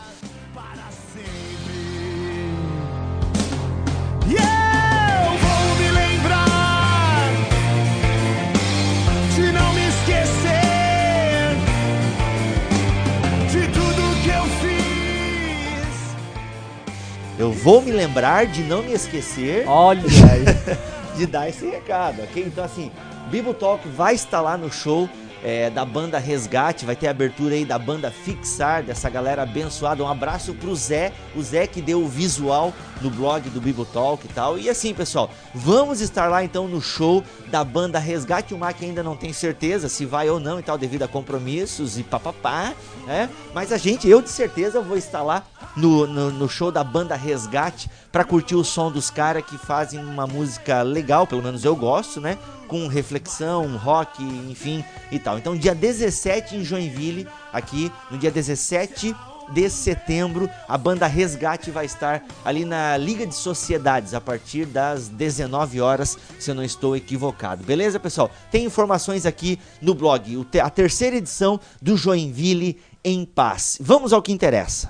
Eu 17.50 17.54
vou 17.54 17.82
me 17.82 17.90
lembrar 17.90 18.46
de 18.46 18.62
não 18.62 18.84
me 18.84 18.94
esquecer 18.94 19.68
Olha 19.68 20.04
aí. 20.32 21.18
de 21.18 21.26
dar 21.26 21.50
esse 21.50 21.66
recado, 21.66 22.22
ok? 22.22 22.44
Então, 22.46 22.64
assim, 22.64 22.92
Bibo 23.32 23.56
Talk 23.56 23.88
vai 23.88 24.14
estar 24.14 24.40
lá 24.40 24.56
no 24.56 24.72
show 24.72 25.10
é, 25.44 25.72
da 25.72 25.84
banda 25.84 26.20
Resgate, 26.20 26.86
vai 26.86 26.96
ter 26.96 27.08
a 27.08 27.12
abertura 27.12 27.56
aí 27.56 27.66
da 27.66 27.80
banda 27.80 28.12
Fixar, 28.12 28.84
dessa 28.84 29.10
galera 29.10 29.42
abençoada. 29.42 30.04
Um 30.04 30.08
abraço 30.08 30.54
pro 30.54 30.76
Zé, 30.76 31.12
o 31.36 31.42
Zé 31.42 31.66
que 31.66 31.82
deu 31.82 32.04
o 32.04 32.08
visual 32.08 32.72
no 33.02 33.10
blog 33.10 33.50
do 33.50 33.60
Bibo 33.60 33.84
Talk 33.84 34.24
e 34.24 34.30
tal. 34.30 34.60
E 34.60 34.70
assim, 34.70 34.94
pessoal, 34.94 35.32
vamos 35.56 36.02
estar 36.02 36.28
lá 36.28 36.44
então 36.44 36.68
no 36.68 36.80
show 36.80 37.24
da 37.48 37.64
banda 37.64 37.98
Resgate. 37.98 38.54
O 38.54 38.60
Mac 38.60 38.78
ainda 38.84 39.02
não 39.02 39.16
tem 39.16 39.34
certeza 39.34 39.90
se 39.90 40.06
vai 40.06 40.30
ou 40.30 40.40
não 40.40 40.60
e 40.60 40.62
tal, 40.62 40.78
devido 40.78 41.02
a 41.02 41.08
compromissos 41.08 41.98
e 41.98 42.04
papapá, 42.04 42.74
né? 43.08 43.28
Mas 43.56 43.72
a 43.72 43.78
gente, 43.78 44.08
eu 44.08 44.22
de 44.22 44.30
certeza 44.30 44.82
vou 44.82 44.98
estar 44.98 45.24
lá 45.24 45.44
no, 45.76 46.08
no, 46.08 46.32
no 46.32 46.50
show 46.50 46.72
da 46.72 46.84
banda 46.84 47.16
Resgate 47.16 47.90
pra 48.12 48.24
curtir 48.24 48.56
o 48.56 48.64
som 48.64 48.92
dos 48.92 49.10
caras 49.10 49.44
que 49.46 49.58
fazem 49.58 50.00
uma 50.04 50.28
música 50.28 50.82
legal, 50.82 51.26
pelo 51.28 51.44
menos 51.44 51.64
eu 51.64 51.76
gosto, 51.76 52.20
né? 52.20 52.38
Com 52.68 52.88
reflexão, 52.88 53.78
rock, 53.78 54.24
enfim 54.24 54.84
e 55.12 55.18
tal. 55.18 55.38
Então, 55.38 55.56
dia 55.56 55.74
17 55.74 56.58
em 56.58 56.64
Joinville, 56.64 57.28
aqui 57.52 57.92
no 58.12 58.18
dia 58.18 58.32
17 58.32 59.16
de 59.52 59.70
setembro, 59.70 60.50
a 60.68 60.78
banda 60.78 61.08
Resgate 61.08 61.72
vai 61.72 61.86
estar 61.86 62.24
ali 62.46 62.66
na 62.66 62.96
Liga 62.98 63.26
de 63.26 63.36
Sociedades 63.36 64.14
a 64.14 64.22
partir 64.22 64.66
das 64.66 65.08
19 65.08 65.82
horas, 65.82 66.18
se 66.40 66.52
eu 66.52 66.56
não 66.56 66.64
estou 66.64 66.96
equivocado. 66.96 67.64
Beleza, 67.64 68.00
pessoal? 68.00 68.30
Tem 68.52 68.66
informações 68.66 69.26
aqui 69.26 69.60
no 69.82 69.94
blog, 69.94 70.46
a 70.62 70.70
terceira 70.70 71.16
edição 71.16 71.60
do 71.82 71.98
Joinville 71.98 72.80
em 73.04 73.26
Paz. 73.26 73.78
Vamos 73.82 74.14
ao 74.14 74.22
que 74.22 74.32
interessa. 74.32 74.90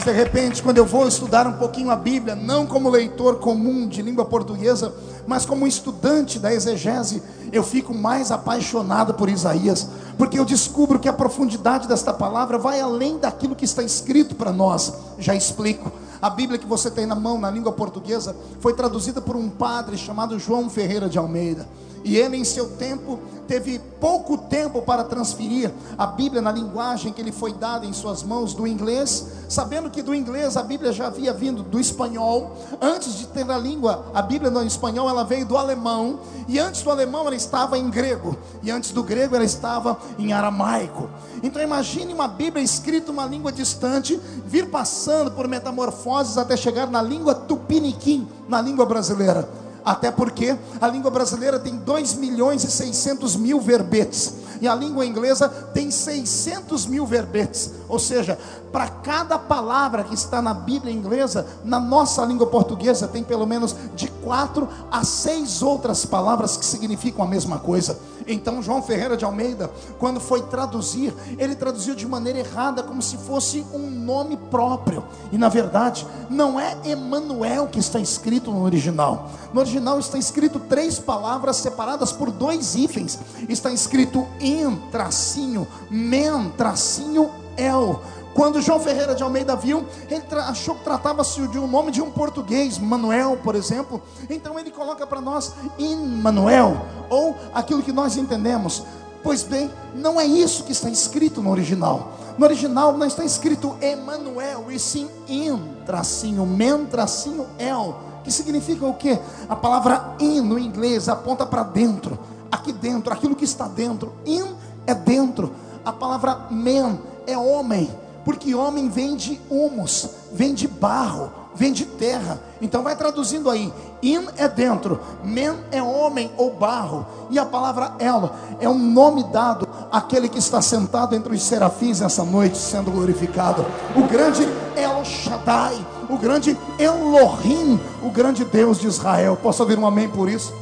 Mas 0.00 0.06
de 0.06 0.12
repente, 0.12 0.62
quando 0.62 0.78
eu 0.78 0.86
vou 0.86 1.06
estudar 1.06 1.46
um 1.46 1.52
pouquinho 1.52 1.90
a 1.90 1.96
Bíblia, 1.96 2.34
não 2.34 2.64
como 2.64 2.88
leitor 2.88 3.36
comum 3.36 3.86
de 3.86 4.00
língua 4.00 4.24
portuguesa, 4.24 4.94
mas 5.26 5.44
como 5.44 5.66
estudante 5.66 6.38
da 6.38 6.50
exegese, 6.50 7.22
eu 7.52 7.62
fico 7.62 7.92
mais 7.92 8.30
apaixonado 8.30 9.12
por 9.12 9.28
Isaías, 9.28 9.86
porque 10.16 10.38
eu 10.38 10.46
descubro 10.46 10.98
que 10.98 11.06
a 11.06 11.12
profundidade 11.12 11.86
desta 11.86 12.14
palavra 12.14 12.56
vai 12.56 12.80
além 12.80 13.18
daquilo 13.18 13.54
que 13.54 13.66
está 13.66 13.82
escrito 13.82 14.34
para 14.34 14.50
nós. 14.50 14.90
Já 15.18 15.34
explico. 15.34 15.92
A 16.22 16.30
Bíblia 16.30 16.58
que 16.58 16.66
você 16.66 16.90
tem 16.90 17.04
na 17.04 17.14
mão, 17.14 17.38
na 17.38 17.50
língua 17.50 17.72
portuguesa, 17.72 18.34
foi 18.58 18.72
traduzida 18.72 19.20
por 19.20 19.36
um 19.36 19.50
padre 19.50 19.98
chamado 19.98 20.38
João 20.38 20.70
Ferreira 20.70 21.10
de 21.10 21.18
Almeida. 21.18 21.68
E 22.04 22.16
ele, 22.16 22.36
em 22.36 22.44
seu 22.44 22.70
tempo, 22.76 23.18
teve 23.46 23.80
pouco 24.00 24.38
tempo 24.38 24.80
para 24.80 25.04
transferir 25.04 25.72
a 25.98 26.06
Bíblia 26.06 26.40
na 26.40 26.52
linguagem 26.52 27.12
que 27.12 27.22
lhe 27.22 27.32
foi 27.32 27.52
dada 27.52 27.84
em 27.84 27.92
suas 27.92 28.22
mãos 28.22 28.54
do 28.54 28.66
inglês, 28.66 29.26
sabendo 29.48 29.90
que 29.90 30.02
do 30.02 30.14
inglês 30.14 30.56
a 30.56 30.62
Bíblia 30.62 30.92
já 30.92 31.08
havia 31.08 31.32
vindo 31.32 31.62
do 31.62 31.80
espanhol. 31.80 32.56
Antes 32.80 33.18
de 33.18 33.26
ter 33.26 33.50
a 33.50 33.58
língua, 33.58 34.06
a 34.14 34.22
Bíblia 34.22 34.50
no 34.50 34.62
espanhol, 34.62 35.08
ela 35.08 35.24
veio 35.24 35.44
do 35.44 35.56
alemão. 35.56 36.20
E 36.48 36.58
antes 36.58 36.82
do 36.82 36.90
alemão, 36.90 37.26
ela 37.26 37.34
estava 37.34 37.76
em 37.76 37.90
grego. 37.90 38.36
E 38.62 38.70
antes 38.70 38.92
do 38.92 39.02
grego, 39.02 39.34
ela 39.34 39.44
estava 39.44 39.98
em 40.18 40.32
aramaico. 40.32 41.10
Então 41.42 41.60
imagine 41.60 42.14
uma 42.14 42.28
Bíblia 42.28 42.62
escrita 42.62 43.10
uma 43.10 43.26
língua 43.26 43.50
distante, 43.50 44.20
vir 44.46 44.70
passando 44.70 45.30
por 45.32 45.48
metamorfoses 45.48 46.38
até 46.38 46.56
chegar 46.56 46.88
na 46.88 47.02
língua 47.02 47.34
tupiniquim, 47.34 48.28
na 48.48 48.60
língua 48.60 48.86
brasileira. 48.86 49.48
Até 49.84 50.10
porque 50.10 50.56
a 50.80 50.86
língua 50.88 51.10
brasileira 51.10 51.58
tem 51.58 51.76
2 51.76 52.14
milhões 52.14 52.64
e 52.64 52.70
600 52.70 53.36
mil 53.36 53.60
verbetes. 53.60 54.34
E 54.60 54.68
a 54.68 54.74
língua 54.74 55.06
inglesa 55.06 55.48
tem 55.48 55.90
600 55.90 56.86
mil 56.86 57.06
verbetes. 57.06 57.70
Ou 57.88 57.98
seja, 57.98 58.38
para 58.70 58.88
cada 58.88 59.38
palavra 59.38 60.04
que 60.04 60.14
está 60.14 60.42
na 60.42 60.52
Bíblia 60.52 60.92
inglesa, 60.92 61.46
na 61.64 61.80
nossa 61.80 62.24
língua 62.24 62.46
portuguesa 62.46 63.08
tem 63.08 63.24
pelo 63.24 63.46
menos 63.46 63.74
de 63.96 64.08
quatro 64.08 64.68
a 64.90 65.02
seis 65.02 65.62
outras 65.62 66.04
palavras 66.04 66.56
que 66.56 66.64
significam 66.64 67.24
a 67.24 67.28
mesma 67.28 67.58
coisa. 67.58 67.98
Então, 68.26 68.62
João 68.62 68.82
Ferreira 68.82 69.16
de 69.16 69.24
Almeida, 69.24 69.70
quando 69.98 70.20
foi 70.20 70.42
traduzir, 70.42 71.12
ele 71.38 71.54
traduziu 71.56 71.94
de 71.94 72.06
maneira 72.06 72.38
errada, 72.38 72.82
como 72.82 73.02
se 73.02 73.16
fosse 73.16 73.66
um 73.72 73.90
nome 73.90 74.36
próprio. 74.36 75.02
E 75.32 75.38
na 75.38 75.48
verdade, 75.48 76.06
não 76.28 76.60
é 76.60 76.76
Emanuel 76.84 77.66
que 77.66 77.78
está 77.78 77.98
escrito 77.98 78.52
no 78.52 78.62
original. 78.62 79.30
No 79.52 79.60
original 79.70 80.00
está 80.00 80.18
escrito 80.18 80.58
três 80.58 80.98
palavras 80.98 81.56
separadas 81.56 82.10
por 82.10 82.32
dois 82.32 82.74
hífens. 82.74 83.18
Está 83.48 83.70
escrito 83.70 84.26
em 84.40 84.76
tracinho, 84.90 85.66
men 85.88 86.50
tracinho 86.56 87.30
el. 87.56 88.00
Quando 88.34 88.60
João 88.60 88.80
Ferreira 88.80 89.14
de 89.14 89.22
Almeida 89.22 89.54
viu, 89.54 89.84
ele 90.08 90.24
achou 90.40 90.74
que 90.74 90.84
tratava-se 90.84 91.46
de 91.48 91.58
um 91.58 91.66
nome 91.66 91.92
de 91.92 92.00
um 92.00 92.10
português, 92.10 92.78
Manuel, 92.78 93.38
por 93.42 93.54
exemplo. 93.54 94.02
Então 94.28 94.58
ele 94.58 94.70
coloca 94.70 95.06
para 95.06 95.20
nós 95.20 95.52
Immanuel, 95.78 96.84
ou 97.08 97.36
aquilo 97.52 97.82
que 97.82 97.92
nós 97.92 98.16
entendemos, 98.16 98.82
Pois 99.22 99.42
bem, 99.42 99.70
não 99.94 100.18
é 100.18 100.24
isso 100.24 100.64
que 100.64 100.72
está 100.72 100.88
escrito 100.88 101.42
no 101.42 101.50
original. 101.50 102.12
No 102.38 102.46
original 102.46 102.96
não 102.96 103.06
está 103.06 103.22
escrito 103.22 103.76
Emanuel, 103.78 104.70
e 104.70 104.78
sim 104.78 105.10
in, 105.28 105.58
tracinho, 105.84 106.46
men, 106.46 106.86
tracinho, 106.86 107.46
el, 107.58 107.94
que 108.22 108.30
significa 108.30 108.86
o 108.86 108.94
quê? 108.94 109.18
A 109.48 109.56
palavra 109.56 110.14
in 110.20 110.40
no 110.40 110.58
inglês 110.58 111.08
aponta 111.08 111.46
para 111.46 111.62
dentro, 111.62 112.18
aqui 112.50 112.72
dentro, 112.72 113.12
aquilo 113.12 113.34
que 113.34 113.44
está 113.44 113.66
dentro. 113.66 114.12
In 114.26 114.54
é 114.86 114.94
dentro. 114.94 115.52
A 115.84 115.92
palavra 115.92 116.46
men 116.50 116.98
é 117.26 117.36
homem, 117.36 117.90
porque 118.24 118.54
homem 118.54 118.88
vem 118.88 119.16
de 119.16 119.40
humus, 119.48 120.08
vem 120.32 120.52
de 120.52 120.68
barro, 120.68 121.32
vem 121.54 121.72
de 121.72 121.84
terra. 121.84 122.40
Então 122.60 122.82
vai 122.82 122.94
traduzindo 122.96 123.48
aí. 123.48 123.72
In 124.02 124.26
é 124.36 124.48
dentro, 124.48 125.00
men 125.22 125.54
é 125.70 125.82
homem 125.82 126.30
ou 126.36 126.54
barro, 126.54 127.06
e 127.30 127.38
a 127.38 127.46
palavra 127.46 127.94
El 127.98 128.30
é 128.60 128.68
um 128.68 128.78
nome 128.78 129.24
dado 129.24 129.68
àquele 129.90 130.28
que 130.28 130.38
está 130.38 130.60
sentado 130.62 131.14
entre 131.14 131.34
os 131.34 131.42
serafins 131.42 132.00
essa 132.00 132.24
noite, 132.24 132.58
sendo 132.58 132.90
glorificado. 132.90 133.64
O 133.96 134.06
grande 134.06 134.42
El 134.76 135.04
Shaddai, 135.04 135.86
o 136.10 136.18
grande 136.18 136.56
Elohim, 136.78 137.80
o 138.02 138.10
grande 138.10 138.44
Deus 138.44 138.78
de 138.78 138.86
Israel. 138.86 139.38
Posso 139.40 139.62
ouvir 139.62 139.78
um 139.78 139.86
amém 139.86 140.08
por 140.08 140.28
isso? 140.28 140.52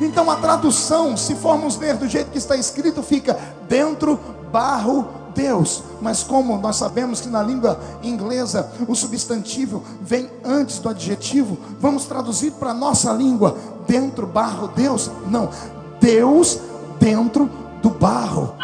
Então 0.00 0.30
a 0.30 0.36
tradução, 0.36 1.16
se 1.16 1.34
formos 1.34 1.76
ler 1.78 1.96
do 1.96 2.08
jeito 2.08 2.30
que 2.30 2.38
está 2.38 2.56
escrito, 2.56 3.02
fica 3.02 3.38
dentro, 3.68 4.18
barro, 4.52 5.08
Deus. 5.34 5.82
Mas 6.00 6.22
como 6.22 6.56
nós 6.58 6.76
sabemos 6.76 7.20
que 7.20 7.28
na 7.28 7.42
língua 7.42 7.78
inglesa 8.02 8.70
o 8.88 8.94
substantivo 8.94 9.82
vem 10.00 10.30
antes 10.44 10.78
do 10.78 10.88
adjetivo, 10.88 11.58
vamos 11.78 12.06
traduzir 12.06 12.52
para 12.52 12.70
a 12.70 12.74
nossa 12.74 13.12
língua 13.12 13.56
dentro, 13.86 14.26
barro, 14.26 14.68
Deus? 14.68 15.10
Não, 15.28 15.50
Deus 16.00 16.58
dentro 16.98 17.50
do 17.82 17.90
barro. 17.90 18.54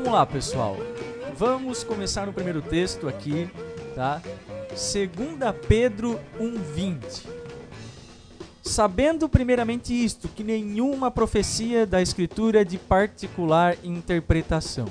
Vamos 0.00 0.12
lá, 0.14 0.24
pessoal. 0.24 0.76
Vamos 1.36 1.84
começar 1.84 2.26
no 2.26 2.32
primeiro 2.32 2.62
texto 2.62 3.06
aqui, 3.06 3.50
tá? 3.94 4.22
2 4.70 5.54
Pedro 5.68 6.18
1:20. 6.40 7.26
Sabendo 8.62 9.28
primeiramente 9.28 9.92
isto, 9.92 10.26
que 10.28 10.42
nenhuma 10.42 11.10
profecia 11.10 11.86
da 11.86 12.00
escritura 12.00 12.62
é 12.62 12.64
de 12.64 12.78
particular 12.78 13.76
interpretação. 13.84 14.86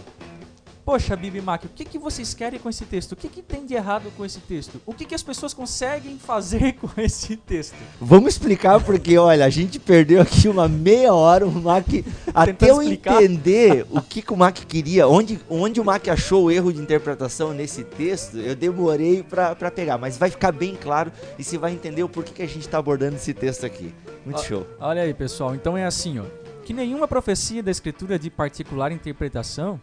Poxa, 0.89 1.15
Bibi 1.15 1.39
Mac, 1.39 1.65
o 1.65 1.69
que, 1.69 1.86
que 1.86 2.00
vocês 2.00 2.34
querem 2.34 2.60
com 2.60 2.67
esse 2.67 2.84
texto? 2.84 3.12
O 3.12 3.15
que, 3.15 3.29
que 3.29 3.43
tem 3.43 3.63
de 3.63 3.75
errado 3.75 4.12
com 4.17 4.25
esse 4.25 4.39
texto? 4.39 4.81
O 4.88 4.91
que, 4.91 5.05
que 5.05 5.13
as 5.13 5.22
pessoas 5.22 5.53
conseguem 5.53 6.17
fazer 6.17 6.74
com 6.81 6.89
esse 7.00 7.36
texto? 7.36 7.75
Vamos 8.01 8.34
explicar 8.34 8.84
porque, 8.84 9.15
olha, 9.15 9.46
a 9.46 9.51
gente 9.51 9.77
perdeu 9.77 10.19
aqui 10.19 10.48
uma 10.48 10.67
meia 10.67 11.13
hora, 11.13 11.46
o 11.46 11.51
Mac, 11.51 11.86
até 12.34 12.72
eu 12.72 12.81
explicar. 12.81 13.22
entender 13.22 13.86
o 13.91 14.01
que, 14.01 14.24
que 14.24 14.34
o 14.34 14.36
Mac 14.36 14.55
queria, 14.55 15.08
onde, 15.08 15.39
onde 15.48 15.79
o 15.79 15.86
Mac 15.86 16.08
achou 16.08 16.46
o 16.46 16.51
erro 16.51 16.74
de 16.74 16.81
interpretação 16.81 17.53
nesse 17.53 17.84
texto, 17.84 18.39
eu 18.39 18.55
demorei 18.55 19.22
pra 19.22 19.69
pegar, 19.69 20.00
mas 20.00 20.17
vai 20.17 20.31
ficar 20.31 20.51
bem 20.51 20.75
claro 20.75 21.12
e 21.38 21.43
você 21.43 21.55
vai 21.60 21.72
entender 21.72 22.01
o 22.01 22.10
porquê 22.10 22.31
que 22.34 22.41
a 22.41 22.48
gente 22.48 22.67
tá 22.67 22.79
abordando 22.79 23.15
esse 23.15 23.31
texto 23.31 23.63
aqui. 23.63 23.93
Muito 24.25 24.39
Ó, 24.39 24.43
show. 24.43 24.67
Olha 24.79 25.03
aí, 25.03 25.13
pessoal. 25.13 25.53
Então 25.53 25.77
é 25.77 25.86
assim, 25.86 26.17
ó. 26.17 26.24
Que 26.65 26.74
nenhuma 26.74 27.07
profecia 27.07 27.61
da 27.61 27.70
escritura 27.70 28.18
de 28.18 28.31
particular 28.31 28.92
interpretação. 28.92 29.79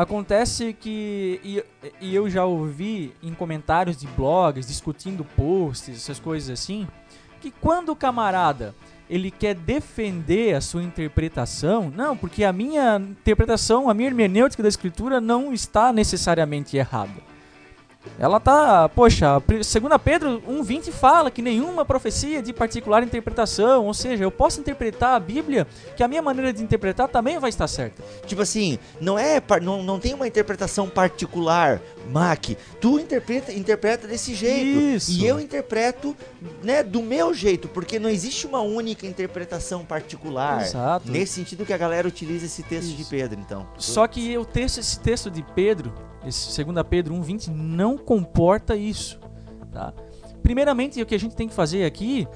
Acontece 0.00 0.72
que, 0.72 1.38
e, 1.44 1.62
e 2.00 2.14
eu 2.14 2.30
já 2.30 2.42
ouvi 2.42 3.12
em 3.22 3.34
comentários 3.34 3.98
de 3.98 4.06
blogs, 4.06 4.66
discutindo 4.66 5.26
posts, 5.36 5.94
essas 5.94 6.18
coisas 6.18 6.48
assim, 6.48 6.88
que 7.38 7.50
quando 7.50 7.90
o 7.90 7.96
camarada 7.96 8.74
ele 9.10 9.30
quer 9.30 9.54
defender 9.54 10.54
a 10.54 10.60
sua 10.62 10.82
interpretação, 10.82 11.92
não, 11.94 12.16
porque 12.16 12.44
a 12.44 12.52
minha 12.52 12.96
interpretação, 12.96 13.90
a 13.90 13.94
minha 13.94 14.08
hermenêutica 14.08 14.62
da 14.62 14.70
escritura 14.70 15.20
não 15.20 15.52
está 15.52 15.92
necessariamente 15.92 16.78
errada. 16.78 17.29
Ela 18.18 18.40
tá, 18.40 18.88
poxa, 18.88 19.36
a 19.36 19.40
pri- 19.40 19.58
2 19.58 19.98
Pedro 20.02 20.42
1:20 20.48 20.90
fala 20.90 21.30
que 21.30 21.42
nenhuma 21.42 21.84
profecia 21.84 22.42
de 22.42 22.52
particular 22.52 23.02
interpretação, 23.02 23.86
ou 23.86 23.94
seja, 23.94 24.24
eu 24.24 24.30
posso 24.30 24.60
interpretar 24.60 25.14
a 25.14 25.20
Bíblia 25.20 25.66
que 25.96 26.02
a 26.02 26.08
minha 26.08 26.22
maneira 26.22 26.52
de 26.52 26.62
interpretar 26.62 27.08
também 27.08 27.38
vai 27.38 27.50
estar 27.50 27.66
certa. 27.66 28.02
Tipo 28.26 28.42
assim, 28.42 28.78
não 29.00 29.18
é 29.18 29.42
não, 29.62 29.82
não 29.82 29.98
tem 29.98 30.14
uma 30.14 30.26
interpretação 30.26 30.88
particular, 30.88 31.80
Mac. 32.10 32.46
Tu 32.80 33.00
interpreta, 33.00 33.52
interpreta 33.52 34.06
desse 34.06 34.34
jeito. 34.34 34.80
Isso. 34.80 35.12
E 35.12 35.26
eu 35.26 35.40
interpreto, 35.40 36.16
né, 36.62 36.82
do 36.82 37.02
meu 37.02 37.32
jeito, 37.34 37.68
porque 37.68 37.98
não 37.98 38.08
existe 38.10 38.46
uma 38.46 38.60
única 38.60 39.06
interpretação 39.06 39.84
particular. 39.84 40.62
Exato. 40.62 41.10
Nesse 41.10 41.34
sentido 41.34 41.64
que 41.66 41.72
a 41.72 41.78
galera 41.78 42.08
utiliza 42.08 42.46
esse 42.46 42.62
texto 42.62 42.94
de 42.94 43.02
Isso. 43.02 43.10
Pedro, 43.10 43.40
então. 43.40 43.66
Só 43.78 44.06
que 44.06 44.36
o 44.36 44.44
texto, 44.44 44.78
esse 44.78 44.98
texto 45.00 45.30
de 45.30 45.42
Pedro, 45.54 45.92
esse 46.26 46.62
2 46.64 46.86
Pedro 46.88 47.14
1,20, 47.14 47.48
não 47.48 47.96
comporta 47.96 48.76
isso. 48.76 49.18
Tá? 49.72 49.92
Primeiramente, 50.42 51.00
o 51.00 51.06
que 51.06 51.14
a 51.14 51.18
gente 51.18 51.34
tem 51.34 51.48
que 51.48 51.54
fazer 51.54 51.84
aqui 51.84 52.26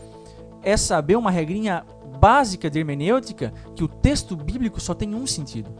é 0.63 0.77
saber 0.77 1.17
uma 1.17 1.31
regrinha 1.31 1.85
básica 2.19 2.71
de 2.71 2.79
hermenêutica, 2.79 3.53
que 3.75 3.85
o 3.85 3.89
texto 3.89 4.37
bíblico 4.37 4.81
só 4.81 4.95
tem 4.95 5.15
um 5.15 5.27
sentido. 5.27 5.71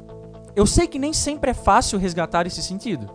Eu 0.55 0.67
sei 0.67 0.87
que 0.87 0.99
nem 0.99 1.13
sempre 1.13 1.51
é 1.51 1.55
fácil 1.55 1.99
resgatar 1.99 2.47
esse 2.47 2.63
sentido, 2.63 3.11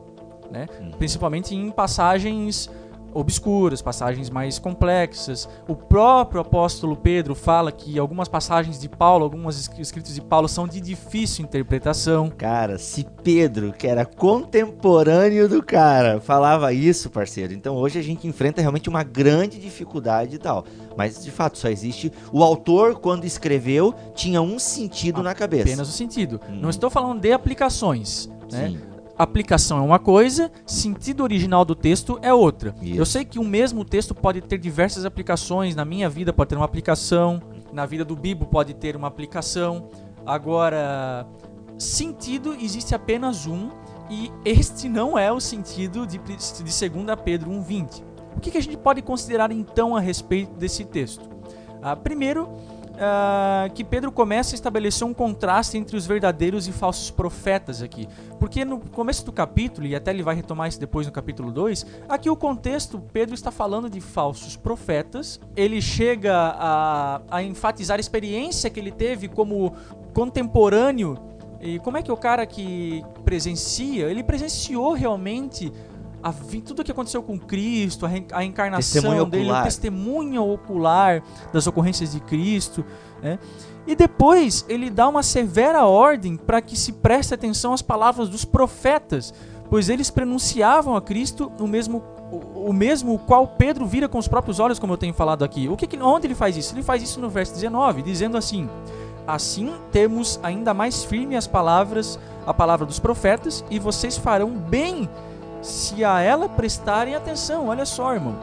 né? 0.51 0.67
principalmente 0.97 1.55
em 1.55 1.69
passagens 1.71 2.69
obscuras, 3.13 3.81
passagens 3.81 4.29
mais 4.29 4.59
complexas. 4.59 5.47
O 5.67 5.75
próprio 5.75 6.41
apóstolo 6.41 6.95
Pedro 6.95 7.35
fala 7.35 7.71
que 7.71 7.97
algumas 7.99 8.27
passagens 8.27 8.79
de 8.79 8.87
Paulo, 8.89 9.23
algumas 9.23 9.57
es- 9.59 9.69
escritos 9.79 10.13
de 10.15 10.21
Paulo 10.21 10.47
são 10.47 10.67
de 10.67 10.79
difícil 10.79 11.45
interpretação. 11.45 12.29
Cara, 12.29 12.77
se 12.77 13.05
Pedro, 13.23 13.73
que 13.73 13.87
era 13.87 14.05
contemporâneo 14.05 15.47
do 15.47 15.63
cara, 15.63 16.19
falava 16.19 16.71
isso, 16.73 17.09
parceiro, 17.09 17.53
então 17.53 17.75
hoje 17.75 17.97
a 17.99 18.01
gente 18.01 18.27
enfrenta 18.27 18.61
realmente 18.61 18.89
uma 18.89 19.03
grande 19.03 19.59
dificuldade 19.59 20.35
e 20.35 20.39
tal. 20.39 20.65
Mas 20.97 21.23
de 21.23 21.31
fato, 21.31 21.57
só 21.57 21.69
existe. 21.69 22.11
O 22.31 22.43
autor, 22.43 22.99
quando 22.99 23.25
escreveu, 23.25 23.93
tinha 24.13 24.41
um 24.41 24.59
sentido 24.59 25.23
na 25.23 25.33
cabeça. 25.33 25.63
Apenas 25.63 25.87
o 25.89 25.91
sentido. 25.91 26.39
Hum. 26.49 26.59
Não 26.61 26.69
estou 26.69 26.89
falando 26.89 27.21
de 27.21 27.31
aplicações. 27.31 28.29
Né? 28.51 28.77
Aplicação 29.19 29.79
é 29.79 29.81
uma 29.81 29.99
coisa, 29.99 30.49
sentido 30.65 31.23
original 31.23 31.65
do 31.65 31.75
texto 31.75 32.17
é 32.21 32.33
outra. 32.33 32.73
Isso. 32.81 32.97
Eu 32.97 33.05
sei 33.05 33.25
que 33.25 33.37
o 33.37 33.43
mesmo 33.43 33.83
texto 33.83 34.15
pode 34.15 34.39
ter 34.39 34.57
diversas 34.57 35.03
aplicações. 35.03 35.75
Na 35.75 35.83
minha 35.83 36.09
vida 36.09 36.31
pode 36.31 36.47
ter 36.47 36.55
uma 36.55 36.63
aplicação, 36.63 37.41
na 37.73 37.85
vida 37.85 38.05
do 38.05 38.15
Bibo 38.15 38.45
pode 38.45 38.73
ter 38.73 38.95
uma 38.95 39.09
aplicação. 39.09 39.89
Agora, 40.25 41.27
sentido 41.77 42.55
existe 42.61 42.95
apenas 42.95 43.45
um 43.45 43.71
e 44.09 44.31
este 44.45 44.87
não 44.87 45.19
é 45.19 45.29
o 45.29 45.41
sentido 45.41 46.07
de, 46.07 46.17
de 46.17 46.89
2 46.89 47.19
Pedro 47.21 47.51
1,20. 47.51 48.01
O 48.37 48.39
que, 48.39 48.51
que 48.51 48.57
a 48.57 48.61
gente 48.61 48.77
pode 48.77 49.01
considerar 49.01 49.51
então 49.51 49.97
a 49.97 49.99
respeito 49.99 50.53
desse 50.53 50.85
texto? 50.85 51.29
Ah, 51.81 51.93
primeiro, 51.93 52.47
ah, 52.99 53.69
que 53.73 53.83
Pedro 53.83 54.11
começa 54.11 54.53
a 54.53 54.57
estabelecer 54.57 55.07
um 55.07 55.13
contraste 55.13 55.77
entre 55.77 55.95
os 55.95 56.05
verdadeiros 56.05 56.67
e 56.67 56.71
falsos 56.71 57.09
profetas 57.09 57.81
aqui. 57.81 58.07
Porque 58.39 58.65
no 58.65 58.79
começo 58.79 59.25
do 59.25 59.31
capítulo, 59.31 59.87
e 59.87 59.95
até 59.95 60.11
ele 60.11 60.21
vai 60.21 60.35
retomar 60.35 60.67
isso 60.67 60.79
depois 60.79 61.07
no 61.07 61.13
capítulo 61.13 61.51
2, 61.51 61.85
aqui 62.09 62.29
o 62.29 62.35
contexto, 62.35 62.99
Pedro 63.13 63.33
está 63.33 63.51
falando 63.51 63.89
de 63.89 64.01
falsos 64.01 64.57
profetas. 64.57 65.39
Ele 65.55 65.81
chega 65.81 66.35
a, 66.35 67.21
a 67.31 67.41
enfatizar 67.43 67.97
a 67.97 67.99
experiência 67.99 68.69
que 68.69 68.79
ele 68.79 68.91
teve 68.91 69.27
como 69.27 69.73
contemporâneo. 70.13 71.17
E 71.61 71.79
como 71.79 71.97
é 71.97 72.01
que 72.01 72.11
o 72.11 72.17
cara 72.17 72.45
que 72.45 73.03
presencia, 73.23 74.09
ele 74.09 74.23
presenciou 74.23 74.93
realmente 74.93 75.71
a 76.21 76.33
tudo 76.33 76.81
o 76.81 76.83
que 76.83 76.91
aconteceu 76.91 77.23
com 77.23 77.37
Cristo, 77.39 78.05
a, 78.05 78.09
reen- 78.09 78.27
a 78.31 78.43
encarnação 78.43 79.01
Testemunho 79.01 79.25
dele, 79.25 79.43
o 79.43 79.47
ocular. 79.47 79.63
testemunho 79.63 80.43
ocular 80.51 81.23
das 81.53 81.65
ocorrências 81.67 82.11
de 82.11 82.19
Cristo. 82.19 82.83
né? 83.21 83.39
E 83.87 83.95
depois 83.95 84.65
ele 84.67 84.89
dá 84.89 85.07
uma 85.07 85.23
severa 85.23 85.85
ordem 85.85 86.35
para 86.37 86.61
que 86.61 86.75
se 86.77 86.91
preste 86.93 87.33
atenção 87.33 87.73
às 87.73 87.81
palavras 87.81 88.29
dos 88.29 88.43
profetas, 88.45 89.33
pois 89.69 89.89
eles 89.89 90.09
pronunciavam 90.09 90.95
a 90.95 91.01
Cristo 91.01 91.51
o 91.59 91.65
mesmo 91.67 92.03
o, 92.31 92.69
o 92.69 92.73
mesmo 92.73 93.17
qual 93.17 93.47
Pedro 93.47 93.87
vira 93.87 94.07
com 94.07 94.19
os 94.19 94.27
próprios 94.27 94.59
olhos, 94.59 94.77
como 94.77 94.93
eu 94.93 94.97
tenho 94.97 95.13
falado 95.15 95.43
aqui. 95.43 95.67
O 95.67 95.75
que, 95.75 95.87
que 95.87 95.97
onde 95.97 96.27
ele 96.27 96.35
faz 96.35 96.55
isso? 96.55 96.75
Ele 96.75 96.83
faz 96.83 97.01
isso 97.01 97.19
no 97.19 97.27
verso 97.27 97.53
19, 97.55 98.03
dizendo 98.03 98.37
assim: 98.37 98.69
Assim 99.25 99.73
temos 99.91 100.39
ainda 100.43 100.71
mais 100.73 101.03
firme 101.03 101.35
as 101.35 101.47
palavras, 101.47 102.19
a 102.45 102.53
palavra 102.53 102.85
dos 102.85 102.99
profetas, 102.99 103.63
e 103.69 103.79
vocês 103.79 104.15
farão 104.15 104.51
bem 104.51 105.09
se 105.61 106.03
a 106.03 106.21
ela 106.21 106.47
prestarem 106.47 107.15
atenção. 107.15 107.67
Olha 107.67 107.85
só, 107.85 108.13
irmão. 108.13 108.35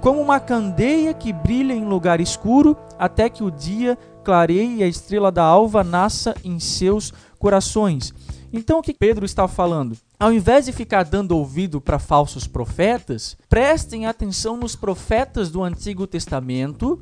Como 0.00 0.20
uma 0.20 0.40
candeia 0.40 1.12
que 1.12 1.32
brilha 1.32 1.74
em 1.74 1.84
lugar 1.84 2.20
escuro, 2.20 2.76
até 2.98 3.28
que 3.28 3.44
o 3.44 3.50
dia 3.50 3.98
clareie 4.24 4.76
e 4.76 4.82
a 4.82 4.86
estrela 4.86 5.30
da 5.30 5.42
alva 5.42 5.84
nasça 5.84 6.34
em 6.44 6.58
seus 6.58 7.12
corações. 7.38 8.12
Então 8.52 8.78
o 8.78 8.82
que 8.82 8.94
Pedro 8.94 9.24
está 9.24 9.46
falando? 9.46 9.96
Ao 10.18 10.32
invés 10.32 10.66
de 10.66 10.72
ficar 10.72 11.04
dando 11.04 11.36
ouvido 11.36 11.80
para 11.80 11.98
falsos 11.98 12.46
profetas, 12.46 13.36
prestem 13.48 14.06
atenção 14.06 14.56
nos 14.56 14.74
profetas 14.74 15.50
do 15.50 15.62
Antigo 15.62 16.06
Testamento 16.06 17.00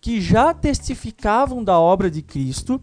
que 0.00 0.20
já 0.20 0.52
testificavam 0.52 1.64
da 1.64 1.78
obra 1.80 2.10
de 2.10 2.20
Cristo, 2.20 2.78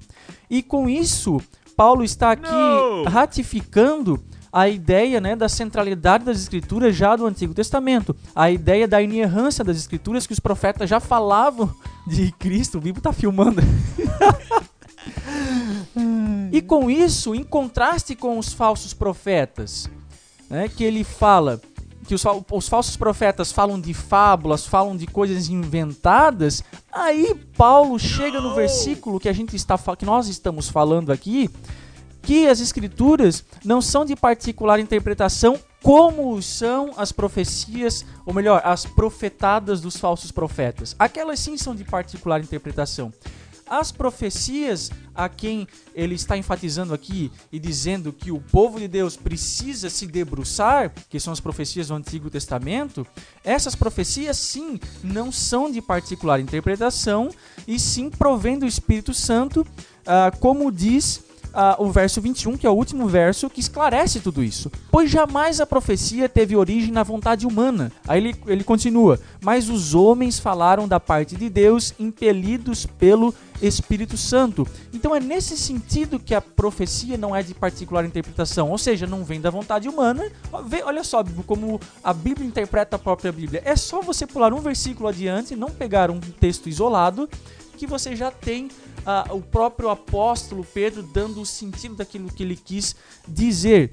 e 0.49 0.63
com 0.63 0.89
isso, 0.89 1.39
Paulo 1.77 2.03
está 2.03 2.31
aqui 2.31 2.51
Não! 2.51 3.03
ratificando 3.03 4.19
a 4.51 4.67
ideia 4.67 5.21
né, 5.21 5.35
da 5.35 5.47
centralidade 5.47 6.25
das 6.25 6.39
Escrituras 6.39 6.95
já 6.95 7.15
do 7.15 7.25
Antigo 7.25 7.53
Testamento, 7.53 8.15
a 8.35 8.51
ideia 8.51 8.87
da 8.87 9.01
inerrância 9.01 9.63
das 9.63 9.77
Escrituras 9.77 10.27
que 10.27 10.33
os 10.33 10.39
profetas 10.39 10.89
já 10.89 10.99
falavam 10.99 11.73
de 12.05 12.31
Cristo. 12.33 12.77
O 12.77 12.81
Bíblia 12.81 12.99
está 12.99 13.13
filmando. 13.13 13.61
e 16.51 16.61
com 16.61 16.89
isso, 16.91 17.33
em 17.33 17.43
contraste 17.43 18.15
com 18.15 18.37
os 18.37 18.51
falsos 18.51 18.93
profetas, 18.93 19.89
né, 20.49 20.67
que 20.67 20.83
ele 20.83 21.03
fala 21.03 21.61
que 22.05 22.15
os, 22.15 22.23
os 22.51 22.67
falsos 22.67 22.97
profetas 22.97 23.51
falam 23.51 23.79
de 23.79 23.93
fábulas, 23.93 24.65
falam 24.65 24.97
de 24.97 25.07
coisas 25.07 25.47
inventadas, 25.47 26.63
aí 26.91 27.33
Paulo 27.55 27.97
chega 27.97 28.41
no 28.41 28.53
versículo 28.53 29.19
que 29.19 29.29
a 29.29 29.33
gente 29.33 29.55
está 29.55 29.77
que 29.95 30.03
nós 30.03 30.27
estamos 30.27 30.67
falando 30.67 31.11
aqui, 31.11 31.49
que 32.21 32.47
as 32.47 32.59
escrituras 32.59 33.43
não 33.63 33.81
são 33.81 34.05
de 34.05 34.15
particular 34.15 34.79
interpretação 34.79 35.59
como 35.81 36.39
são 36.41 36.93
as 36.95 37.11
profecias, 37.11 38.05
ou 38.25 38.33
melhor, 38.33 38.61
as 38.63 38.85
profetadas 38.85 39.81
dos 39.81 39.97
falsos 39.97 40.31
profetas. 40.31 40.95
Aquelas 40.99 41.39
sim 41.39 41.57
são 41.57 41.75
de 41.75 41.83
particular 41.83 42.39
interpretação. 42.39 43.11
As 43.65 43.89
profecias 43.89 44.91
a 45.15 45.29
quem 45.29 45.65
ele 45.95 46.13
está 46.13 46.37
enfatizando 46.37 46.93
aqui 46.93 47.31
e 47.51 47.57
dizendo 47.57 48.11
que 48.11 48.29
o 48.29 48.39
povo 48.39 48.77
de 48.77 48.87
Deus 48.87 49.15
precisa 49.15 49.89
se 49.89 50.05
debruçar, 50.05 50.91
que 51.09 51.19
são 51.21 51.31
as 51.31 51.39
profecias 51.39 51.87
do 51.87 51.95
Antigo 51.95 52.29
Testamento, 52.29 53.07
essas 53.43 53.73
profecias 53.73 54.35
sim 54.37 54.77
não 55.01 55.31
são 55.31 55.71
de 55.71 55.81
particular 55.81 56.41
interpretação 56.41 57.29
e 57.65 57.79
sim 57.79 58.09
provém 58.09 58.59
do 58.59 58.65
Espírito 58.65 59.13
Santo, 59.13 59.65
ah, 60.05 60.31
como 60.37 60.69
diz 60.69 61.23
ah, 61.53 61.75
o 61.79 61.91
verso 61.91 62.21
21, 62.21 62.57
que 62.57 62.65
é 62.65 62.69
o 62.69 62.73
último 62.73 63.07
verso, 63.07 63.49
que 63.49 63.59
esclarece 63.59 64.19
tudo 64.19 64.43
isso. 64.43 64.71
Pois 64.89 65.09
jamais 65.09 65.59
a 65.59 65.65
profecia 65.65 66.29
teve 66.29 66.55
origem 66.55 66.91
na 66.91 67.03
vontade 67.03 67.45
humana. 67.45 67.91
Aí 68.07 68.19
ele, 68.19 68.35
ele 68.47 68.63
continua: 68.63 69.19
Mas 69.41 69.69
os 69.69 69.93
homens 69.93 70.39
falaram 70.39 70.87
da 70.87 70.99
parte 70.99 71.35
de 71.35 71.49
Deus, 71.49 71.93
impelidos 71.99 72.85
pelo 72.85 73.33
Espírito 73.61 74.17
Santo. 74.17 74.67
Então 74.93 75.15
é 75.15 75.19
nesse 75.19 75.57
sentido 75.57 76.19
que 76.19 76.33
a 76.33 76.41
profecia 76.41 77.17
não 77.17 77.35
é 77.35 77.43
de 77.43 77.53
particular 77.53 78.05
interpretação, 78.05 78.69
ou 78.69 78.77
seja, 78.77 79.05
não 79.05 79.23
vem 79.23 79.39
da 79.39 79.49
vontade 79.49 79.87
humana. 79.87 80.29
Olha 80.85 81.03
só 81.03 81.23
como 81.45 81.79
a 82.03 82.13
Bíblia 82.13 82.47
interpreta 82.47 82.95
a 82.95 82.99
própria 82.99 83.31
Bíblia. 83.31 83.61
É 83.65 83.75
só 83.75 84.01
você 84.01 84.25
pular 84.25 84.53
um 84.53 84.59
versículo 84.59 85.07
adiante, 85.07 85.55
não 85.55 85.69
pegar 85.69 86.09
um 86.09 86.19
texto 86.19 86.67
isolado, 86.67 87.29
que 87.81 87.87
você 87.87 88.15
já 88.15 88.29
tem 88.29 88.69
ah, 89.03 89.25
o 89.31 89.41
próprio 89.41 89.89
apóstolo 89.89 90.63
Pedro 90.63 91.01
dando 91.01 91.41
o 91.41 91.45
sentido 91.47 91.95
daquilo 91.95 92.31
que 92.31 92.43
ele 92.43 92.55
quis 92.55 92.95
dizer. 93.27 93.89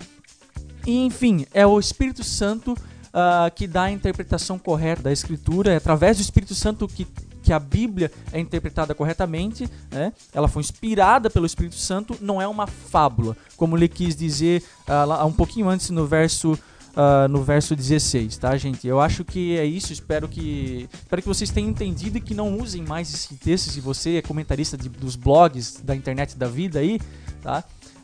E, 0.87 1.07
enfim, 1.07 1.47
é 1.55 1.67
o 1.67 1.81
Espírito 1.81 2.23
Santo 2.23 2.77
ah, 3.15 3.51
que 3.55 3.67
dá 3.67 3.85
a 3.85 3.91
interpretação 3.91 4.59
correta 4.59 5.05
da 5.05 5.11
Escritura, 5.11 5.73
é 5.73 5.77
através 5.77 6.19
do 6.19 6.21
Espírito 6.21 6.55
Santo 6.55 6.87
que, 6.87 7.07
que 7.43 7.51
a 7.51 7.59
Bíblia 7.59 8.13
é 8.31 8.39
interpretada 8.39 8.95
corretamente, 8.95 9.67
né? 9.91 10.13
ela 10.35 10.49
foi 10.49 10.61
inspirada 10.61 11.31
pelo 11.31 11.47
Espírito 11.47 11.77
Santo, 11.77 12.15
não 12.21 12.43
é 12.43 12.47
uma 12.47 12.67
fábula, 12.67 13.35
como 13.57 13.75
ele 13.75 13.89
quis 13.89 14.15
dizer 14.15 14.63
ah, 14.87 15.07
lá, 15.07 15.25
um 15.25 15.33
pouquinho 15.33 15.67
antes 15.67 15.89
no 15.89 16.07
verso. 16.07 16.59
Ah, 17.01 17.29
no 17.29 17.45
verso 17.45 17.77
16, 17.77 18.37
tá, 18.39 18.57
gente? 18.57 18.85
Eu 18.89 18.99
acho 19.01 19.25
que 19.25 19.57
é 19.57 19.65
isso. 19.65 19.93
Espero 19.93 20.27
que 20.27 20.89
espero 20.93 21.23
que 21.23 21.29
vocês 21.29 21.49
tenham 21.49 21.71
entendido 21.71 22.19
e 22.19 22.21
que 22.21 22.35
não 22.35 22.59
usem 22.59 22.83
mais 22.83 23.15
esse 23.15 23.37
texto. 23.37 23.71
Se 23.71 23.81
você 23.81 24.17
é 24.17 24.23
comentarista 24.23 24.77
de- 24.77 24.89
dos 24.89 25.15
blogs 25.15 25.81
da 25.85 25.95
internet 25.95 26.37
da 26.37 26.49
vida 26.49 26.81
aí, 26.81 26.99
tá? 27.41 27.63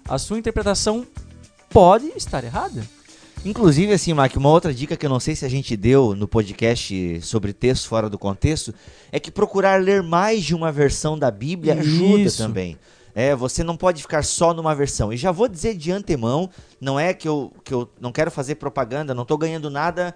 A 0.09 0.16
sua 0.16 0.38
interpretação 0.38 1.04
pode 1.70 2.07
estar 2.16 2.44
errada. 2.44 2.85
Inclusive, 3.44 3.92
assim, 3.92 4.14
Mac, 4.14 4.35
uma 4.37 4.48
outra 4.48 4.72
dica 4.72 4.96
que 4.96 5.04
eu 5.04 5.11
não 5.11 5.20
sei 5.20 5.35
se 5.35 5.44
a 5.44 5.48
gente 5.50 5.76
deu 5.76 6.14
no 6.14 6.26
podcast 6.28 7.20
sobre 7.20 7.52
texto 7.52 7.88
fora 7.88 8.09
do 8.09 8.18
contexto 8.18 8.72
é 9.12 9.18
que 9.20 9.30
procurar 9.30 9.83
ler 9.83 10.02
mais 10.02 10.42
de 10.44 10.54
uma 10.54 10.70
versão 10.72 11.18
da 11.18 11.30
Bíblia 11.30 11.74
ajuda 11.74 12.22
Isso. 12.22 12.38
também. 12.38 12.78
É, 13.14 13.35
você 13.35 13.62
não 13.62 13.77
pode 13.77 14.03
ficar 14.03 14.24
só 14.24 14.53
numa 14.53 14.74
versão. 14.74 15.12
E 15.12 15.16
já 15.16 15.31
vou 15.31 15.46
dizer 15.46 15.77
de 15.77 15.92
antemão, 15.92 16.50
não 16.81 16.98
é 16.98 17.14
que 17.14 17.29
eu, 17.29 17.53
que 17.62 17.72
eu 17.72 17.88
não 18.00 18.11
quero 18.11 18.31
fazer 18.31 18.57
propaganda, 18.57 19.14
não 19.14 19.24
tô 19.24 19.38
ganhando 19.38 19.70
nada 19.70 20.14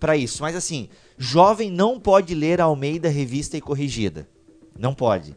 pra 0.00 0.16
isso, 0.16 0.42
mas 0.42 0.56
assim, 0.56 0.88
jovem 1.16 1.70
não 1.70 2.00
pode 2.00 2.34
ler 2.34 2.60
a 2.60 2.64
Almeida 2.64 3.08
Revista 3.08 3.56
e 3.56 3.60
Corrigida. 3.60 4.28
Não 4.76 4.92
pode. 4.92 5.36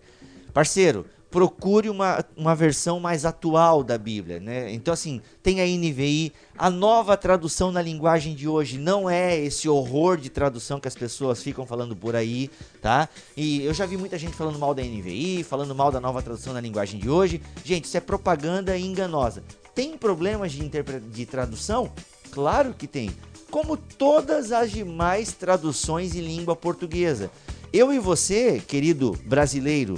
Parceiro, 0.54 1.06
procure 1.34 1.90
uma, 1.90 2.24
uma 2.38 2.54
versão 2.54 3.00
mais 3.00 3.26
atual 3.26 3.84
da 3.84 3.98
Bíblia, 3.98 4.40
né? 4.40 4.72
Então, 4.72 4.94
assim, 4.94 5.20
tem 5.42 5.62
a 5.62 5.66
NVI, 5.66 6.32
a 6.56 6.70
nova 6.70 7.18
tradução 7.18 7.72
na 7.72 7.82
linguagem 7.82 8.36
de 8.36 8.48
hoje 8.48 8.78
não 8.78 9.10
é 9.10 9.36
esse 9.40 9.68
horror 9.68 10.16
de 10.16 10.30
tradução 10.30 10.80
que 10.80 10.88
as 10.88 10.94
pessoas 10.94 11.42
ficam 11.42 11.66
falando 11.66 11.96
por 11.96 12.16
aí, 12.16 12.52
tá? 12.84 13.10
E 13.36 13.66
eu 13.66 13.74
já 13.74 13.84
vi 13.88 13.98
muita 13.98 14.16
gente 14.16 14.36
falando 14.36 14.60
mal 14.60 14.76
da 14.76 14.84
NVI, 14.84 15.44
falando 15.44 15.74
mal 15.74 15.92
da 15.92 16.00
nova 16.00 16.22
tradução 16.22 16.54
na 16.54 16.62
linguagem 16.62 17.00
de 17.00 17.10
hoje. 17.10 17.42
Gente, 17.66 17.86
isso 17.86 17.98
é 17.98 18.00
propaganda 18.00 18.78
enganosa. 18.78 19.44
Tem 19.74 19.98
problemas 19.98 20.52
de, 20.52 20.70
de 20.70 21.26
tradução? 21.26 21.92
Claro 22.30 22.76
que 22.76 22.86
tem. 22.86 23.10
Como 23.50 23.76
todas 23.76 24.52
as 24.52 24.70
demais 24.70 25.32
traduções 25.34 26.14
em 26.14 26.22
língua 26.22 26.56
portuguesa. 26.56 27.32
Eu 27.74 27.92
e 27.92 27.98
você, 27.98 28.60
querido 28.60 29.18
brasileiro, 29.26 29.96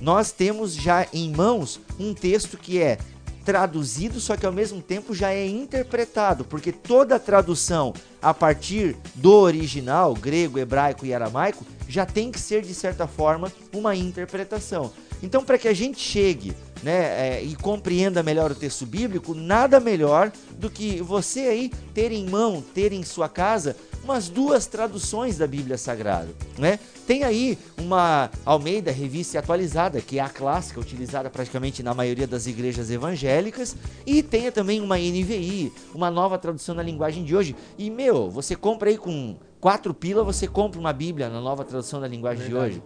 nós 0.00 0.32
temos 0.32 0.74
já 0.74 1.06
em 1.12 1.30
mãos 1.32 1.80
um 1.98 2.14
texto 2.14 2.56
que 2.56 2.80
é 2.80 2.98
traduzido, 3.44 4.20
só 4.20 4.36
que 4.36 4.44
ao 4.44 4.52
mesmo 4.52 4.82
tempo 4.82 5.14
já 5.14 5.32
é 5.32 5.46
interpretado, 5.46 6.44
porque 6.44 6.70
toda 6.70 7.18
tradução 7.18 7.94
a 8.20 8.34
partir 8.34 8.94
do 9.14 9.32
original, 9.32 10.12
grego, 10.12 10.58
hebraico 10.58 11.06
e 11.06 11.14
aramaico, 11.14 11.64
já 11.88 12.04
tem 12.04 12.30
que 12.30 12.38
ser 12.38 12.60
de 12.60 12.74
certa 12.74 13.06
forma 13.06 13.50
uma 13.72 13.96
interpretação. 13.96 14.92
Então, 15.22 15.42
para 15.42 15.56
que 15.56 15.66
a 15.66 15.72
gente 15.72 15.98
chegue 15.98 16.54
né, 16.82 17.38
é, 17.38 17.42
e 17.42 17.56
compreenda 17.56 18.22
melhor 18.22 18.50
o 18.50 18.54
texto 18.54 18.84
bíblico, 18.84 19.34
nada 19.34 19.80
melhor 19.80 20.30
do 20.58 20.68
que 20.68 21.00
você 21.00 21.40
aí 21.40 21.72
ter 21.94 22.12
em 22.12 22.28
mão, 22.28 22.62
ter 22.74 22.92
em 22.92 23.02
sua 23.02 23.28
casa 23.30 23.74
umas 24.08 24.30
duas 24.30 24.66
traduções 24.66 25.36
da 25.36 25.46
Bíblia 25.46 25.76
Sagrada, 25.76 26.28
né? 26.56 26.78
Tem 27.06 27.24
aí 27.24 27.58
uma 27.76 28.30
Almeida 28.42 28.90
Revista 28.90 29.38
Atualizada, 29.38 30.00
que 30.00 30.18
é 30.18 30.22
a 30.22 30.30
clássica, 30.30 30.80
utilizada 30.80 31.28
praticamente 31.28 31.82
na 31.82 31.92
maioria 31.92 32.26
das 32.26 32.46
igrejas 32.46 32.90
evangélicas, 32.90 33.76
e 34.06 34.22
tem 34.22 34.50
também 34.50 34.80
uma 34.80 34.96
NVI, 34.96 35.70
uma 35.94 36.10
nova 36.10 36.38
tradução 36.38 36.74
na 36.74 36.82
linguagem 36.82 37.22
de 37.22 37.36
hoje. 37.36 37.54
E, 37.76 37.90
meu, 37.90 38.30
você 38.30 38.56
compra 38.56 38.88
aí 38.88 38.96
com 38.96 39.36
quatro 39.60 39.92
pila, 39.92 40.24
você 40.24 40.48
compra 40.48 40.80
uma 40.80 40.92
Bíblia 40.92 41.28
na 41.28 41.40
nova 41.40 41.62
tradução 41.62 42.00
da 42.00 42.08
linguagem 42.08 42.48
de 42.48 42.54
hoje. 42.54 42.82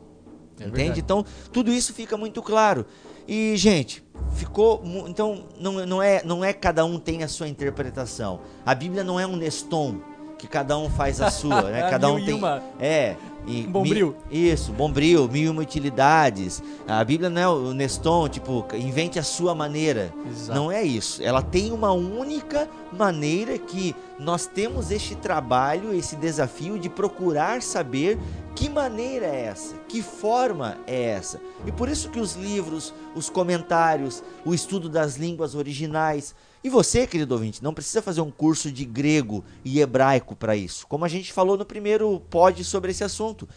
É 0.58 0.64
Entende? 0.64 0.76
verdade. 0.76 1.00
Então, 1.00 1.24
tudo 1.52 1.72
isso 1.72 1.94
fica 1.94 2.16
muito 2.16 2.42
claro. 2.42 2.84
E, 3.28 3.56
gente, 3.56 4.02
ficou. 4.34 4.82
Então, 5.06 5.44
não, 5.58 5.86
não, 5.86 6.02
é, 6.02 6.22
não 6.24 6.44
é 6.44 6.52
cada 6.52 6.84
um 6.84 6.98
tem 6.98 7.22
a 7.22 7.28
sua 7.28 7.48
interpretação. 7.48 8.40
A 8.66 8.74
Bíblia 8.74 9.04
não 9.04 9.18
é 9.18 9.26
um 9.26 9.36
Neston, 9.36 10.00
que 10.42 10.48
cada 10.48 10.76
um 10.76 10.90
faz 10.90 11.20
a 11.20 11.30
sua, 11.30 11.62
né? 11.70 11.82
Cada 11.88 12.08
Mil 12.08 12.16
um 12.16 12.18
e 12.18 12.24
tem. 12.26 12.34
uma. 12.34 12.60
É. 12.80 13.14
E 13.46 13.62
bombril. 13.62 14.16
mi- 14.28 14.48
isso, 14.50 14.72
bombril, 14.72 15.28
mil 15.28 15.44
e 15.44 15.48
uma 15.48 15.62
utilidades. 15.62 16.60
A 16.86 17.02
Bíblia 17.04 17.30
não 17.30 17.40
é 17.40 17.48
o 17.48 17.72
Neston, 17.72 18.28
tipo, 18.28 18.66
invente 18.74 19.20
a 19.20 19.22
sua 19.22 19.54
maneira. 19.54 20.12
Exato. 20.28 20.58
Não 20.58 20.70
é 20.70 20.82
isso. 20.82 21.22
Ela 21.22 21.42
tem 21.42 21.70
uma 21.70 21.92
única 21.92 22.68
maneira 22.92 23.56
que 23.56 23.94
nós 24.18 24.46
temos 24.46 24.90
este 24.90 25.14
trabalho, 25.14 25.94
esse 25.94 26.16
desafio 26.16 26.76
de 26.76 26.88
procurar 26.88 27.62
saber 27.62 28.18
que 28.56 28.68
maneira 28.68 29.26
é 29.26 29.44
essa, 29.46 29.76
que 29.88 30.02
forma 30.02 30.76
é 30.86 31.10
essa. 31.10 31.40
E 31.64 31.70
por 31.70 31.88
isso 31.88 32.10
que 32.10 32.18
os 32.20 32.34
livros, 32.34 32.92
os 33.14 33.30
comentários, 33.30 34.24
o 34.44 34.52
estudo 34.52 34.88
das 34.88 35.16
línguas 35.16 35.54
originais. 35.54 36.34
E 36.64 36.70
você, 36.70 37.06
querido 37.06 37.34
ouvinte, 37.34 37.62
não 37.62 37.74
precisa 37.74 38.00
fazer 38.00 38.20
um 38.20 38.30
curso 38.30 38.70
de 38.70 38.84
grego 38.84 39.44
e 39.64 39.80
hebraico 39.80 40.36
para 40.36 40.54
isso. 40.54 40.86
Como 40.86 41.04
a 41.04 41.08
gente 41.08 41.32
falou 41.32 41.56
no 41.56 41.64
primeiro 41.64 42.20
pod 42.30 42.62
sobre 42.64 42.92
esse 42.92 43.02
assunto. 43.02 43.48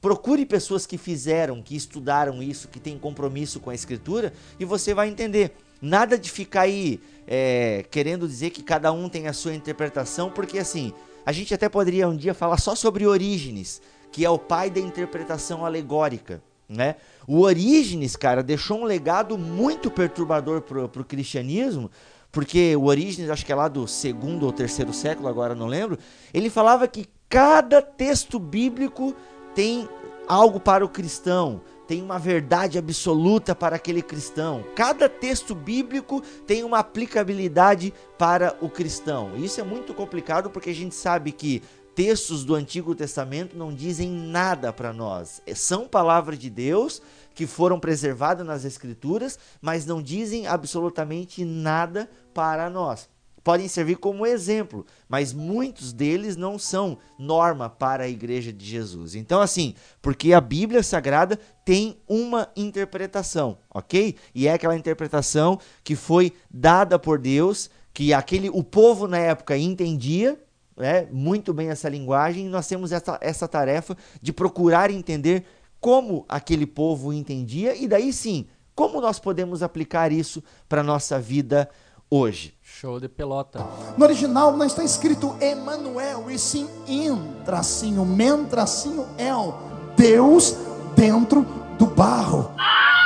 Procure 0.00 0.46
pessoas 0.46 0.86
que 0.86 0.96
fizeram, 0.96 1.60
que 1.60 1.76
estudaram 1.76 2.42
isso, 2.42 2.68
que 2.68 2.80
têm 2.80 2.98
compromisso 2.98 3.60
com 3.60 3.70
a 3.70 3.74
escritura 3.74 4.32
e 4.58 4.64
você 4.64 4.94
vai 4.94 5.08
entender. 5.08 5.52
Nada 5.82 6.18
de 6.18 6.30
ficar 6.30 6.62
aí 6.62 7.00
é, 7.26 7.84
querendo 7.90 8.26
dizer 8.26 8.50
que 8.50 8.62
cada 8.62 8.90
um 8.92 9.08
tem 9.08 9.26
a 9.26 9.32
sua 9.32 9.54
interpretação, 9.54 10.30
porque 10.30 10.58
assim, 10.58 10.92
a 11.24 11.32
gente 11.32 11.52
até 11.52 11.68
poderia 11.68 12.08
um 12.08 12.16
dia 12.16 12.32
falar 12.32 12.58
só 12.58 12.74
sobre 12.74 13.06
Orígenes, 13.06 13.82
que 14.12 14.24
é 14.24 14.30
o 14.30 14.38
pai 14.38 14.70
da 14.70 14.80
interpretação 14.80 15.66
alegórica. 15.66 16.42
Né? 16.68 16.96
O 17.26 17.40
Orígenes, 17.40 18.16
cara, 18.16 18.42
deixou 18.42 18.80
um 18.80 18.84
legado 18.84 19.36
muito 19.36 19.90
perturbador 19.90 20.62
pro, 20.62 20.88
pro 20.88 21.04
cristianismo, 21.04 21.90
porque 22.36 22.76
o 22.76 22.84
Orígenes, 22.84 23.30
acho 23.30 23.46
que 23.46 23.50
é 23.50 23.54
lá 23.54 23.66
do 23.66 23.88
segundo 23.88 24.44
ou 24.44 24.52
terceiro 24.52 24.92
século, 24.92 25.26
agora 25.26 25.54
não 25.54 25.66
lembro, 25.66 25.98
ele 26.34 26.50
falava 26.50 26.86
que 26.86 27.08
cada 27.30 27.80
texto 27.80 28.38
bíblico 28.38 29.16
tem 29.54 29.88
algo 30.28 30.60
para 30.60 30.84
o 30.84 30.88
cristão, 30.90 31.62
tem 31.88 32.02
uma 32.02 32.18
verdade 32.18 32.76
absoluta 32.76 33.54
para 33.54 33.76
aquele 33.76 34.02
cristão. 34.02 34.62
Cada 34.74 35.08
texto 35.08 35.54
bíblico 35.54 36.20
tem 36.46 36.62
uma 36.62 36.80
aplicabilidade 36.80 37.94
para 38.18 38.54
o 38.60 38.68
cristão. 38.68 39.34
Isso 39.38 39.58
é 39.58 39.64
muito 39.64 39.94
complicado 39.94 40.50
porque 40.50 40.68
a 40.68 40.74
gente 40.74 40.94
sabe 40.94 41.32
que 41.32 41.62
textos 41.94 42.44
do 42.44 42.54
Antigo 42.54 42.94
Testamento 42.94 43.56
não 43.56 43.72
dizem 43.72 44.10
nada 44.10 44.74
para 44.74 44.92
nós. 44.92 45.40
São 45.54 45.88
palavras 45.88 46.38
de 46.38 46.50
Deus 46.50 47.00
que 47.34 47.46
foram 47.46 47.80
preservadas 47.80 48.46
nas 48.46 48.66
Escrituras, 48.66 49.38
mas 49.62 49.86
não 49.86 50.02
dizem 50.02 50.46
absolutamente 50.46 51.42
nada 51.46 52.08
para 52.36 52.68
nós 52.68 53.08
podem 53.46 53.68
servir 53.68 53.94
como 53.98 54.26
exemplo, 54.26 54.84
mas 55.08 55.32
muitos 55.32 55.92
deles 55.92 56.36
não 56.36 56.58
são 56.58 56.98
norma 57.16 57.70
para 57.70 58.02
a 58.02 58.08
igreja 58.08 58.52
de 58.52 58.66
Jesus. 58.66 59.14
Então, 59.14 59.40
assim, 59.40 59.72
porque 60.02 60.32
a 60.32 60.40
Bíblia 60.40 60.82
Sagrada 60.82 61.38
tem 61.64 61.96
uma 62.08 62.48
interpretação, 62.56 63.56
ok? 63.72 64.16
E 64.34 64.48
é 64.48 64.52
aquela 64.52 64.76
interpretação 64.76 65.60
que 65.84 65.94
foi 65.94 66.32
dada 66.50 66.98
por 66.98 67.20
Deus, 67.20 67.70
que 67.94 68.12
aquele 68.12 68.50
o 68.50 68.64
povo 68.64 69.06
na 69.06 69.18
época 69.18 69.56
entendia, 69.56 70.36
né, 70.76 71.06
muito 71.12 71.54
bem 71.54 71.68
essa 71.68 71.88
linguagem, 71.88 72.46
e 72.46 72.50
nós 72.50 72.66
temos 72.66 72.90
essa, 72.90 73.16
essa 73.22 73.46
tarefa 73.46 73.96
de 74.20 74.32
procurar 74.32 74.90
entender 74.90 75.44
como 75.78 76.24
aquele 76.28 76.66
povo 76.66 77.12
entendia, 77.12 77.76
e 77.76 77.86
daí 77.86 78.12
sim, 78.12 78.48
como 78.74 79.00
nós 79.00 79.20
podemos 79.20 79.62
aplicar 79.62 80.10
isso 80.10 80.42
para 80.68 80.80
a 80.80 80.84
nossa 80.84 81.20
vida 81.20 81.70
hoje. 82.10 82.54
Show 82.62 83.00
de 83.00 83.08
pelota. 83.08 83.66
No 83.96 84.04
original 84.04 84.56
não 84.56 84.66
está 84.66 84.84
escrito 84.84 85.36
Emanuel, 85.40 86.30
e 86.30 86.38
sim 86.38 86.68
in, 86.86 87.16
tracinho, 87.44 88.04
men, 88.04 88.44
tracinho, 88.44 89.06
el. 89.18 89.54
Deus 89.96 90.56
dentro 90.94 91.46
do 91.78 91.86
barro. 91.86 92.54
E 92.58 93.05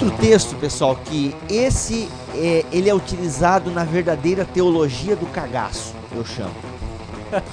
outro 0.00 0.10
texto, 0.18 0.56
pessoal, 0.56 0.96
que 0.96 1.36
esse 1.48 2.08
é, 2.34 2.64
ele 2.72 2.88
é 2.88 2.94
utilizado 2.94 3.70
na 3.70 3.84
verdadeira 3.84 4.46
teologia 4.46 5.14
do 5.14 5.26
cagaço, 5.26 5.94
eu 6.14 6.24
chamo. 6.24 6.54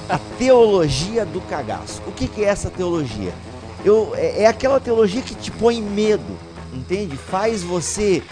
A 0.08 0.18
teologia 0.38 1.26
do 1.26 1.40
cagaço. 1.42 2.02
O 2.06 2.12
que, 2.12 2.26
que 2.26 2.42
é 2.42 2.48
essa 2.48 2.70
teologia? 2.70 3.34
Eu, 3.84 4.12
é, 4.16 4.42
é 4.42 4.46
aquela 4.46 4.80
teologia 4.80 5.20
que 5.20 5.34
te 5.34 5.50
põe 5.50 5.82
medo, 5.82 6.38
entende? 6.72 7.16
Faz 7.16 7.62
você 7.62 8.22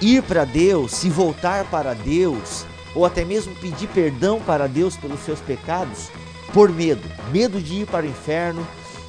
ir 0.00 0.22
para 0.22 0.44
Deus, 0.44 0.92
se 0.92 1.10
voltar 1.10 1.64
para 1.64 1.92
Deus, 1.92 2.64
ou 2.94 3.04
até 3.04 3.24
mesmo 3.24 3.54
pedir 3.56 3.88
perdão 3.88 4.40
para 4.40 4.68
Deus 4.68 4.96
pelos 4.96 5.20
seus 5.20 5.40
pecados, 5.40 6.08
por 6.52 6.70
medo. 6.70 7.02
Medo 7.32 7.60
de 7.60 7.80
ir 7.80 7.86
para 7.86 8.06
o 8.06 8.08
inferno, 8.08 8.64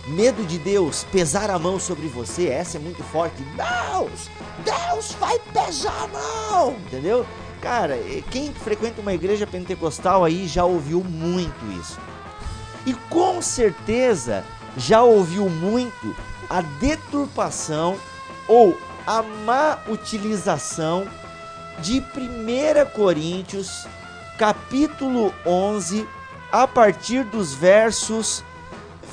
medo 0.07 0.43
de 0.45 0.57
Deus 0.59 1.03
pesar 1.11 1.49
a 1.49 1.57
mão 1.57 1.79
sobre 1.79 2.07
você, 2.07 2.47
essa 2.47 2.77
é 2.77 2.79
muito 2.79 3.03
forte. 3.03 3.43
Deus, 3.55 4.29
Deus 4.63 5.11
vai 5.19 5.39
pesar 5.53 6.03
a 6.03 6.07
mão, 6.07 6.71
entendeu? 6.87 7.25
Cara, 7.61 7.97
quem 8.29 8.53
frequenta 8.53 9.01
uma 9.01 9.13
igreja 9.13 9.47
pentecostal 9.47 10.23
aí 10.23 10.47
já 10.47 10.63
ouviu 10.65 11.03
muito 11.03 11.65
isso. 11.79 11.97
E 12.85 12.93
com 13.09 13.41
certeza 13.41 14.43
já 14.77 15.01
ouviu 15.01 15.49
muito 15.49 16.15
a 16.47 16.61
deturpação 16.61 17.97
ou 18.47 18.77
a 19.07 19.23
má 19.23 19.79
utilização 19.87 21.07
de 21.79 21.99
1 21.99 22.91
Coríntios, 22.95 23.87
capítulo 24.37 25.33
11, 25.45 26.07
a 26.51 26.67
partir 26.67 27.23
dos 27.23 27.53
versos 27.53 28.43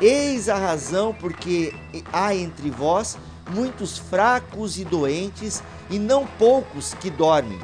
Eis 0.00 0.48
a 0.48 0.56
razão 0.56 1.12
porque 1.12 1.74
há 2.12 2.34
entre 2.34 2.70
vós 2.70 3.18
muitos 3.50 3.98
fracos 3.98 4.78
e 4.78 4.84
doentes, 4.84 5.62
e 5.90 5.98
não 5.98 6.26
poucos 6.26 6.94
que 6.94 7.10
dormem. 7.10 7.58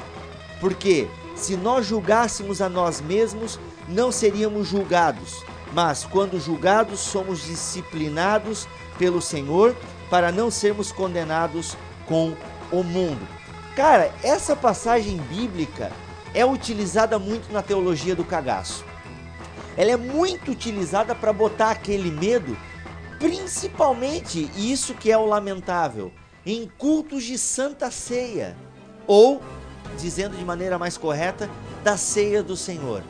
Porque 0.59 1.07
se 1.35 1.55
nós 1.55 1.85
julgássemos 1.85 2.61
a 2.61 2.67
nós 2.67 2.99
mesmos, 3.01 3.59
não 3.87 4.11
seríamos 4.11 4.67
julgados, 4.67 5.43
mas 5.73 6.03
quando 6.03 6.39
julgados, 6.39 6.99
somos 6.99 7.45
disciplinados 7.45 8.67
pelo 8.97 9.21
Senhor 9.21 9.75
para 10.09 10.31
não 10.31 10.49
sermos 10.49 10.91
condenados 10.91 11.77
com 12.07 12.35
o 12.71 12.83
mundo. 12.83 13.27
Cara, 13.75 14.11
essa 14.23 14.55
passagem 14.55 15.17
bíblica 15.17 15.91
é 16.33 16.45
utilizada 16.45 17.19
muito 17.19 17.51
na 17.51 17.61
teologia 17.61 18.15
do 18.15 18.23
cagaço 18.23 18.83
ela 19.77 19.91
é 19.91 19.97
muito 19.97 20.51
utilizada 20.51 21.13
para 21.13 21.33
botar 21.33 21.71
aquele 21.71 22.11
medo, 22.11 22.57
principalmente, 23.19 24.49
e 24.55 24.71
isso 24.71 24.93
que 24.93 25.11
é 25.11 25.17
o 25.17 25.25
lamentável, 25.25 26.11
em 26.45 26.69
cultos 26.77 27.23
de 27.23 27.37
santa 27.37 27.91
ceia, 27.91 28.55
ou, 29.07 29.41
dizendo 29.97 30.37
de 30.37 30.45
maneira 30.45 30.77
mais 30.77 30.97
correta, 30.97 31.49
da 31.83 31.97
ceia 31.97 32.41
do 32.41 32.55
Senhor. 32.55 33.03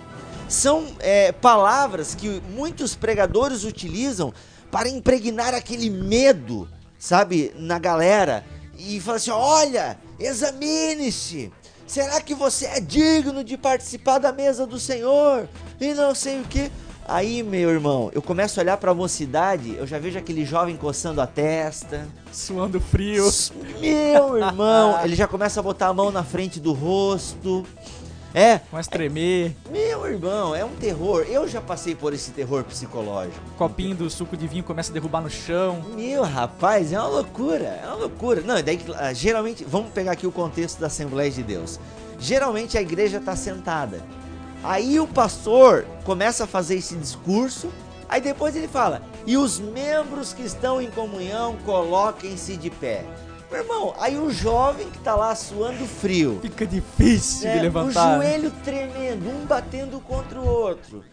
São 0.48 0.88
é, 1.00 1.32
palavras 1.32 2.14
que 2.14 2.42
muitos 2.56 2.96
pregadores 2.96 3.64
utilizam 3.64 4.34
para 4.72 4.90
impregnar 4.90 5.54
aquele 5.54 5.90
medo, 5.90 6.68
sabe, 7.00 7.52
na 7.56 7.80
galera, 7.80 8.46
e 8.78 9.00
falar 9.00 9.18
assim: 9.18 9.32
olha, 9.32 9.98
examine-se, 10.20 11.52
Será 11.88 12.20
que 12.20 12.34
você 12.34 12.66
é 12.66 12.80
digno 12.80 13.44
de 13.44 13.58
participar 13.58 14.18
da 14.18 14.32
mesa 14.32 14.66
do 14.66 14.80
Senhor? 14.80 15.48
E 15.80 15.94
não 15.94 16.16
sei 16.16 16.42
o 16.42 16.44
que. 16.44 16.72
Aí, 17.08 17.44
meu 17.44 17.70
irmão, 17.70 18.10
eu 18.14 18.22
começo 18.22 18.60
a 18.60 18.64
olhar 18.64 18.78
para 18.78 18.90
a 18.90 18.94
mocidade, 18.94 19.76
eu 19.76 19.86
já 19.86 20.00
vejo 20.00 20.18
aquele 20.18 20.44
jovem 20.44 20.76
coçando 20.76 21.22
a 21.22 21.28
testa, 21.28 22.08
Suando 22.34 22.82
frio. 22.82 23.30
Meu 23.80 24.38
irmão, 24.38 25.00
ele 25.04 25.16
já 25.16 25.28
começa 25.28 25.60
a 25.60 25.64
botar 25.64 25.88
a 25.88 25.94
mão 25.94 26.12
na 26.12 26.24
frente 26.24 26.60
do 26.60 26.74
rosto. 26.74 27.64
É, 28.36 28.60
Começa 28.70 28.90
a 28.90 28.92
tremer. 28.92 29.56
meu 29.72 30.06
irmão, 30.06 30.54
é 30.54 30.66
um 30.66 30.76
terror. 30.76 31.26
Eu 31.30 31.48
já 31.48 31.62
passei 31.62 31.96
por 31.96 32.14
esse 32.14 32.32
terror 32.32 32.66
psicológico. 32.66 33.40
Copinho 33.58 33.96
do 33.96 34.10
suco 34.10 34.36
de 34.36 34.46
vinho 34.46 34.62
começa 34.62 34.92
a 34.92 34.94
derrubar 34.94 35.22
no 35.22 35.30
chão. 35.30 35.82
Meu 35.96 36.22
rapaz, 36.22 36.92
é 36.92 37.00
uma 37.00 37.08
loucura, 37.08 37.64
é 37.64 37.88
uma 37.88 37.96
loucura. 37.96 38.42
Não, 38.42 38.62
daí 38.62 38.78
ah, 38.98 39.14
geralmente, 39.14 39.64
vamos 39.64 39.90
pegar 39.94 40.12
aqui 40.12 40.28
o 40.28 40.34
contexto 40.34 40.80
da 40.82 40.88
Assembleia 40.88 41.32
de 41.32 41.44
Deus. 41.44 41.80
Geralmente 42.20 42.78
a 42.78 42.82
igreja 42.82 43.20
está 43.20 43.38
sentada. 43.38 44.04
Aí 44.62 45.00
o 45.00 45.08
pastor 45.08 45.86
começa 46.04 46.44
a 46.44 46.48
fazer 46.48 46.76
esse 46.76 46.96
discurso, 46.98 47.70
aí 48.10 48.20
depois 48.20 48.54
ele 48.54 48.68
fala: 48.68 49.02
"E 49.26 49.38
os 49.38 49.60
membros 49.62 50.34
que 50.34 50.44
estão 50.44 50.82
em 50.82 50.92
comunhão, 50.92 51.56
coloquem-se 51.66 52.58
de 52.58 52.70
pé". 52.70 53.06
Meu 53.52 53.62
irmão, 53.62 53.94
aí 54.00 54.18
o 54.18 54.32
jovem 54.32 54.90
que 54.90 55.00
tá 55.00 55.16
lá 55.16 55.36
suando 55.36 55.86
frio, 55.86 56.40
Fica 56.42 56.66
difícil 56.66 57.52
de 57.52 57.58
é, 57.58 57.62
levantar. 57.62 58.18
O 58.18 58.22
joelho 58.22 58.52
tremendo, 58.64 59.30
um 59.30 59.46
batendo 59.46 60.00
contra 60.00 60.40
o 60.40 60.48
outro. 60.48 61.04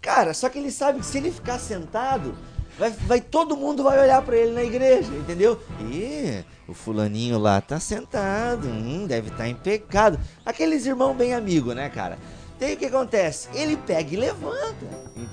Cara, 0.00 0.34
só 0.34 0.48
que 0.48 0.58
ele 0.58 0.70
sabe 0.70 1.00
que 1.00 1.06
se 1.06 1.18
ele 1.18 1.30
ficar 1.30 1.58
sentado, 1.58 2.34
vai, 2.78 2.90
vai 2.90 3.20
todo 3.20 3.56
mundo 3.56 3.82
vai 3.82 4.00
olhar 4.00 4.20
pra 4.22 4.36
ele 4.36 4.52
na 4.52 4.62
igreja, 4.62 5.12
entendeu? 5.12 5.60
E 5.80 6.44
o 6.68 6.74
fulaninho 6.74 7.38
lá 7.38 7.60
tá 7.60 7.78
sentado, 7.80 8.68
hum, 8.68 9.06
deve 9.06 9.28
estar 9.28 9.48
em 9.48 9.54
pecado. 9.54 10.18
Aqueles 10.44 10.86
irmãos 10.86 11.14
bem 11.14 11.34
amigos, 11.34 11.74
né, 11.74 11.88
cara? 11.88 12.18
Daí 12.58 12.74
o 12.74 12.76
que 12.76 12.86
acontece? 12.86 13.48
Ele 13.54 13.76
pega 13.76 14.14
e 14.14 14.16
levanta, 14.16 14.86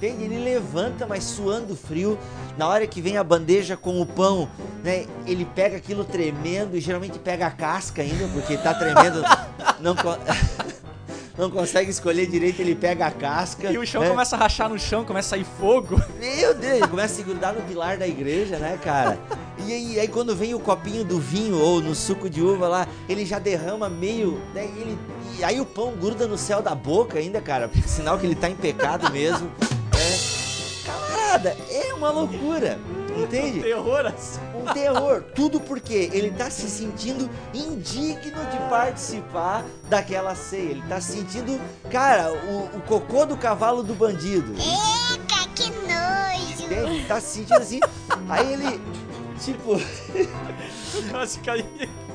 entende? 0.03 0.25
Ele 0.25 0.43
levanta, 0.43 1.05
mas 1.07 1.23
suando 1.23 1.75
frio. 1.75 2.17
Na 2.57 2.67
hora 2.67 2.85
que 2.85 3.01
vem 3.01 3.17
a 3.17 3.23
bandeja 3.23 3.77
com 3.77 4.01
o 4.01 4.05
pão, 4.05 4.49
né? 4.83 5.05
Ele 5.25 5.45
pega 5.45 5.77
aquilo 5.77 6.03
tremendo 6.03 6.75
e 6.75 6.81
geralmente 6.81 7.17
pega 7.17 7.47
a 7.47 7.51
casca 7.51 8.01
ainda, 8.01 8.27
porque 8.33 8.57
tá 8.57 8.73
tremendo. 8.73 9.23
Não, 9.79 9.95
co- 9.95 10.17
não 11.37 11.49
consegue 11.49 11.89
escolher 11.89 12.25
direito, 12.27 12.61
ele 12.61 12.75
pega 12.75 13.07
a 13.07 13.11
casca. 13.11 13.69
E 13.71 13.77
o 13.77 13.85
chão 13.85 14.01
né? 14.01 14.09
começa 14.09 14.35
a 14.35 14.39
rachar 14.39 14.69
no 14.69 14.79
chão, 14.79 15.03
começa 15.03 15.35
a 15.35 15.37
sair 15.37 15.45
fogo. 15.59 16.01
Meu 16.19 16.53
Deus, 16.53 16.77
ele 16.77 16.87
começa 16.87 17.13
a 17.13 17.17
se 17.17 17.23
grudar 17.23 17.53
no 17.53 17.61
pilar 17.63 17.97
da 17.97 18.07
igreja, 18.07 18.57
né, 18.57 18.79
cara? 18.81 19.17
E 19.65 19.73
aí, 19.73 19.99
aí 19.99 20.07
quando 20.07 20.35
vem 20.35 20.53
o 20.53 20.59
copinho 20.59 21.03
do 21.03 21.19
vinho 21.19 21.57
ou 21.59 21.81
no 21.81 21.93
suco 21.95 22.29
de 22.29 22.41
uva 22.41 22.67
lá, 22.67 22.87
ele 23.09 23.25
já 23.25 23.39
derrama 23.39 23.89
meio. 23.89 24.39
Né, 24.53 24.69
e, 24.73 24.79
ele, 24.79 24.99
e 25.39 25.43
aí 25.43 25.59
o 25.59 25.65
pão 25.65 25.93
gruda 25.95 26.27
no 26.27 26.37
céu 26.37 26.61
da 26.61 26.75
boca 26.75 27.19
ainda, 27.19 27.41
cara. 27.41 27.69
Sinal 27.85 28.17
que 28.17 28.25
ele 28.25 28.35
tá 28.35 28.49
em 28.49 28.55
pecado 28.55 29.11
mesmo. 29.11 29.51
É. 31.33 31.87
É 31.89 31.93
uma 31.93 32.11
loucura. 32.11 32.79
Entende? 33.17 33.61
Terror 33.63 34.05
assim. 34.05 34.39
Um 34.55 34.65
terror. 34.73 35.23
Tudo 35.35 35.59
porque 35.59 36.09
ele 36.13 36.31
tá 36.31 36.49
se 36.49 36.69
sentindo 36.69 37.29
indigno 37.53 38.45
de 38.45 38.57
participar 38.69 39.63
daquela 39.89 40.35
ceia. 40.35 40.71
Ele 40.71 40.83
tá 40.87 41.01
se 41.01 41.13
sentindo, 41.17 41.59
cara, 41.91 42.31
o, 42.31 42.77
o 42.77 42.81
cocô 42.81 43.25
do 43.25 43.37
cavalo 43.37 43.83
do 43.83 43.93
bandido. 43.93 44.53
Eca, 44.53 45.47
que 45.55 45.69
nojo! 45.69 46.63
Entende? 46.65 47.05
Tá 47.07 47.19
se 47.19 47.37
sentindo 47.37 47.57
assim. 47.57 47.79
Aí 48.29 48.53
ele, 48.53 48.81
tipo, 49.45 49.79
Quase 51.09 51.39
caí. 51.39 51.65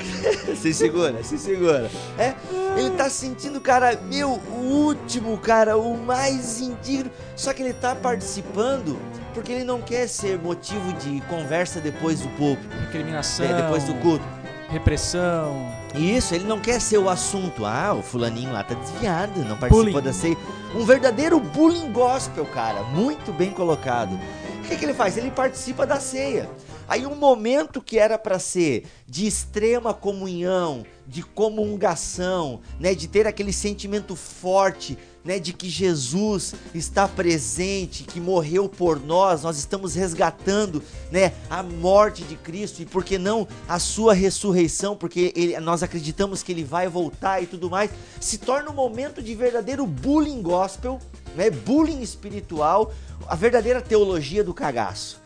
se 0.56 0.72
segura, 0.72 1.22
se 1.24 1.38
segura. 1.38 1.90
É, 2.16 2.34
ele 2.76 2.90
tá 2.90 3.08
se 3.10 3.26
sentindo, 3.26 3.60
cara, 3.60 3.98
meu, 4.02 4.30
o 4.50 4.60
último, 4.86 5.36
cara, 5.38 5.76
o 5.76 5.96
mais 5.96 6.60
indigno. 6.60 7.10
Só 7.36 7.52
que 7.52 7.62
ele 7.62 7.72
tá 7.72 7.94
participando 7.94 8.98
porque 9.34 9.52
ele 9.52 9.64
não 9.64 9.80
quer 9.80 10.08
ser 10.08 10.38
motivo 10.38 10.92
de 10.94 11.20
conversa 11.22 11.80
depois 11.80 12.20
do 12.20 12.28
púlpito, 12.30 12.76
Recriminação. 12.76 13.46
né, 13.46 13.62
depois 13.62 13.84
do 13.84 13.94
culto. 13.94 14.24
Repressão. 14.68 15.72
Isso, 15.94 16.34
ele 16.34 16.44
não 16.44 16.60
quer 16.60 16.80
ser 16.80 16.98
o 16.98 17.08
assunto. 17.08 17.64
Ah, 17.64 17.94
o 17.94 18.02
fulaninho 18.02 18.52
lá 18.52 18.62
tá 18.62 18.74
desviado, 18.74 19.40
não 19.40 19.56
participou 19.56 19.84
Bullying. 19.84 20.00
da 20.04 20.12
ceia. 20.12 20.36
Um 20.74 20.84
verdadeiro 20.84 21.40
bullying 21.40 21.90
gospel, 21.90 22.44
cara. 22.46 22.82
Muito 22.82 23.32
bem 23.32 23.50
colocado. 23.50 24.12
O 24.58 24.62
que, 24.68 24.76
que 24.76 24.84
ele 24.84 24.92
faz? 24.92 25.16
Ele 25.16 25.30
participa 25.30 25.86
da 25.86 25.98
ceia. 25.98 26.50
Aí 26.88 27.04
um 27.04 27.14
momento 27.14 27.82
que 27.82 27.98
era 27.98 28.18
para 28.18 28.38
ser 28.38 28.86
de 29.06 29.26
extrema 29.26 29.92
comunhão, 29.92 30.86
de 31.06 31.22
comungação, 31.22 32.60
né, 32.80 32.94
de 32.94 33.06
ter 33.06 33.26
aquele 33.26 33.52
sentimento 33.52 34.16
forte, 34.16 34.96
né, 35.22 35.38
de 35.38 35.52
que 35.52 35.68
Jesus 35.68 36.54
está 36.74 37.06
presente, 37.06 38.04
que 38.04 38.18
morreu 38.18 38.70
por 38.70 38.98
nós, 38.98 39.42
nós 39.42 39.58
estamos 39.58 39.94
resgatando, 39.94 40.82
né, 41.12 41.34
a 41.50 41.62
morte 41.62 42.24
de 42.24 42.36
Cristo 42.36 42.80
e 42.80 42.86
por 42.86 43.04
que 43.04 43.18
não 43.18 43.46
a 43.68 43.78
sua 43.78 44.14
ressurreição, 44.14 44.96
porque 44.96 45.30
ele- 45.36 45.60
nós 45.60 45.82
acreditamos 45.82 46.42
que 46.42 46.52
ele 46.52 46.64
vai 46.64 46.88
voltar 46.88 47.42
e 47.42 47.46
tudo 47.46 47.68
mais, 47.68 47.90
se 48.18 48.38
torna 48.38 48.70
um 48.70 48.74
momento 48.74 49.22
de 49.22 49.34
verdadeiro 49.34 49.86
bullying 49.86 50.40
gospel, 50.40 50.98
né, 51.36 51.50
bullying 51.50 52.00
espiritual, 52.00 52.94
a 53.26 53.34
verdadeira 53.34 53.82
teologia 53.82 54.42
do 54.42 54.54
cagaço. 54.54 55.20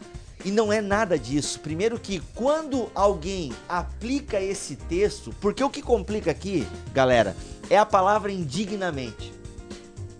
E 0.45 0.51
não 0.51 0.73
é 0.73 0.81
nada 0.81 1.19
disso. 1.19 1.61
Primeiro 1.61 1.99
que 1.99 2.21
quando 2.35 2.91
alguém 2.95 3.53
aplica 3.69 4.41
esse 4.41 4.77
texto, 4.77 5.33
porque 5.41 5.63
o 5.63 5.71
que 5.71 5.83
complica 5.83 6.31
aqui, 6.31 6.67
galera, 6.93 7.37
é 7.71 7.79
a 7.79 7.87
palavra 7.87 8.33
indignamente, 8.33 9.33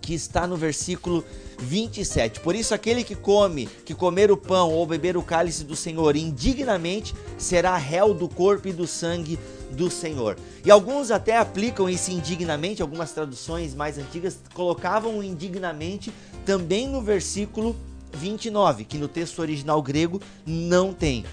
que 0.01 0.13
está 0.13 0.47
no 0.47 0.55
versículo 0.55 1.23
27. 1.59 2.39
Por 2.39 2.55
isso 2.55 2.73
aquele 2.73 3.03
que 3.03 3.15
come, 3.15 3.67
que 3.85 3.93
comer 3.93 4.31
o 4.31 4.37
pão 4.37 4.71
ou 4.71 4.85
beber 4.85 5.17
o 5.17 5.23
cálice 5.23 5.63
do 5.63 5.75
Senhor 5.75 6.15
indignamente, 6.15 7.13
será 7.37 7.75
réu 7.77 8.13
do 8.13 8.29
corpo 8.29 8.67
e 8.67 8.73
do 8.73 8.87
sangue 8.87 9.37
do 9.71 9.89
Senhor. 9.89 10.37
E 10.63 10.71
alguns 10.71 11.11
até 11.11 11.37
aplicam 11.37 11.89
esse 11.89 12.13
indignamente, 12.13 12.81
algumas 12.81 13.11
traduções 13.11 13.73
mais 13.75 13.97
antigas 13.97 14.39
colocavam 14.53 15.23
indignamente 15.23 16.13
também 16.45 16.87
no 16.87 17.01
versículo 17.01 17.75
29, 18.13 18.85
que 18.85 18.97
no 18.97 19.07
texto 19.07 19.39
original 19.39 19.81
grego 19.81 20.21
não 20.45 20.93
tem. 20.93 21.25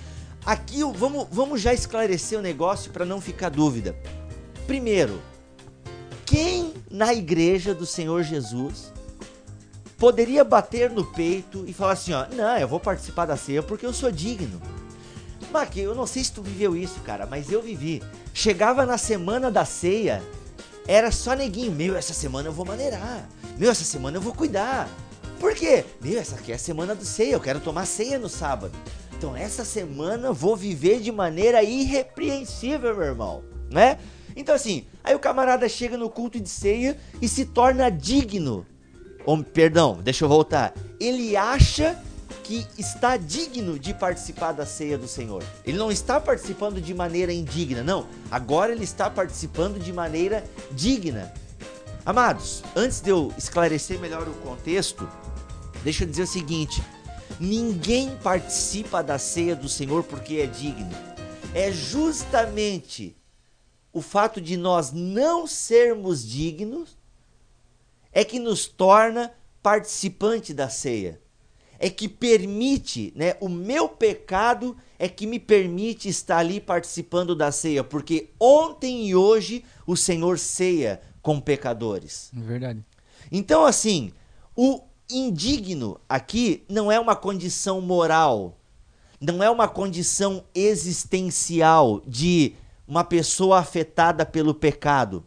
Aqui 0.44 0.82
vamos, 0.94 1.26
vamos 1.30 1.60
já 1.60 1.72
esclarecer 1.74 2.38
o 2.38 2.42
negócio 2.42 2.90
para 2.90 3.04
não 3.04 3.20
ficar 3.20 3.50
dúvida. 3.50 3.94
Primeiro, 4.66 5.20
quem 6.24 6.72
na 6.90 7.12
igreja 7.12 7.74
do 7.74 7.84
Senhor 7.84 8.22
Jesus 8.22 8.92
poderia 9.98 10.42
bater 10.42 10.90
no 10.90 11.04
peito 11.04 11.64
e 11.66 11.72
falar 11.72 11.92
assim, 11.92 12.12
ó, 12.12 12.26
não, 12.34 12.56
eu 12.56 12.66
vou 12.66 12.80
participar 12.80 13.26
da 13.26 13.36
ceia 13.36 13.62
porque 13.62 13.84
eu 13.84 13.92
sou 13.92 14.10
digno. 14.10 14.60
Mac, 15.52 15.76
eu 15.76 15.94
não 15.94 16.06
sei 16.06 16.22
se 16.22 16.32
tu 16.32 16.42
viveu 16.42 16.76
isso, 16.76 17.00
cara, 17.00 17.26
mas 17.26 17.50
eu 17.50 17.60
vivi. 17.60 18.02
Chegava 18.32 18.86
na 18.86 18.96
semana 18.96 19.50
da 19.50 19.64
ceia, 19.64 20.22
era 20.86 21.10
só 21.10 21.34
neguinho, 21.34 21.72
meu, 21.72 21.96
essa 21.96 22.14
semana 22.14 22.48
eu 22.48 22.52
vou 22.52 22.64
maneirar. 22.64 23.28
Meu, 23.58 23.70
essa 23.70 23.84
semana 23.84 24.16
eu 24.16 24.20
vou 24.20 24.32
cuidar. 24.32 24.88
Por 25.40 25.54
quê? 25.54 25.86
Meu, 26.02 26.20
essa 26.20 26.36
aqui 26.36 26.52
é 26.52 26.54
a 26.54 26.58
semana 26.58 26.94
do 26.94 27.04
ceia, 27.04 27.32
eu 27.32 27.40
quero 27.40 27.60
tomar 27.60 27.86
ceia 27.86 28.18
no 28.18 28.28
sábado. 28.28 28.74
Então 29.16 29.34
essa 29.34 29.64
semana 29.64 30.34
vou 30.34 30.54
viver 30.54 31.00
de 31.00 31.10
maneira 31.10 31.62
irrepreensível, 31.62 32.94
meu 32.94 33.06
irmão, 33.06 33.42
né? 33.70 33.98
Então 34.36 34.54
assim, 34.54 34.84
aí 35.02 35.14
o 35.14 35.18
camarada 35.18 35.66
chega 35.66 35.96
no 35.96 36.10
culto 36.10 36.38
de 36.38 36.48
ceia 36.48 36.98
e 37.22 37.26
se 37.26 37.46
torna 37.46 37.90
digno. 37.90 38.66
Ou, 39.24 39.42
perdão, 39.42 39.98
deixa 40.02 40.24
eu 40.24 40.28
voltar. 40.28 40.74
Ele 40.98 41.36
acha 41.36 41.98
que 42.44 42.66
está 42.78 43.16
digno 43.16 43.78
de 43.78 43.94
participar 43.94 44.52
da 44.52 44.66
ceia 44.66 44.98
do 44.98 45.08
Senhor. 45.08 45.42
Ele 45.64 45.78
não 45.78 45.90
está 45.90 46.20
participando 46.20 46.80
de 46.80 46.92
maneira 46.92 47.32
indigna, 47.32 47.82
não. 47.82 48.06
Agora 48.30 48.72
ele 48.72 48.84
está 48.84 49.08
participando 49.08 49.78
de 49.78 49.92
maneira 49.92 50.44
digna. 50.72 51.32
Amados, 52.04 52.62
antes 52.74 53.00
de 53.00 53.10
eu 53.10 53.32
esclarecer 53.36 53.98
melhor 53.98 54.26
o 54.26 54.32
contexto, 54.36 55.06
deixa 55.82 56.04
eu 56.04 56.08
dizer 56.08 56.22
o 56.22 56.26
seguinte: 56.26 56.82
ninguém 57.38 58.16
participa 58.22 59.02
da 59.02 59.18
ceia 59.18 59.56
do 59.56 59.68
Senhor 59.68 60.04
porque 60.04 60.36
é 60.36 60.46
digno. 60.46 60.90
É 61.54 61.72
justamente 61.72 63.16
o 63.92 64.00
fato 64.00 64.40
de 64.40 64.56
nós 64.56 64.92
não 64.92 65.46
sermos 65.46 66.26
dignos 66.26 66.96
é 68.12 68.24
que 68.24 68.38
nos 68.38 68.66
torna 68.66 69.32
participante 69.62 70.54
da 70.54 70.68
ceia. 70.68 71.20
É 71.78 71.88
que 71.88 72.08
permite, 72.08 73.12
né? 73.16 73.36
O 73.40 73.48
meu 73.48 73.88
pecado 73.88 74.76
é 74.98 75.08
que 75.08 75.26
me 75.26 75.38
permite 75.38 76.08
estar 76.08 76.38
ali 76.38 76.60
participando 76.60 77.34
da 77.34 77.50
ceia, 77.50 77.82
porque 77.82 78.28
ontem 78.38 79.06
e 79.08 79.14
hoje 79.14 79.64
o 79.86 79.96
Senhor 79.96 80.38
ceia 80.38 81.00
com 81.22 81.40
pecadores. 81.40 82.30
Verdade. 82.34 82.84
Então, 83.32 83.64
assim, 83.64 84.12
o 84.54 84.82
indigno 85.16 86.00
aqui 86.08 86.64
não 86.68 86.90
é 86.90 86.98
uma 86.98 87.16
condição 87.16 87.80
moral, 87.80 88.58
não 89.20 89.42
é 89.42 89.50
uma 89.50 89.68
condição 89.68 90.44
existencial 90.54 92.02
de 92.06 92.54
uma 92.86 93.04
pessoa 93.04 93.58
afetada 93.58 94.24
pelo 94.26 94.54
pecado. 94.54 95.24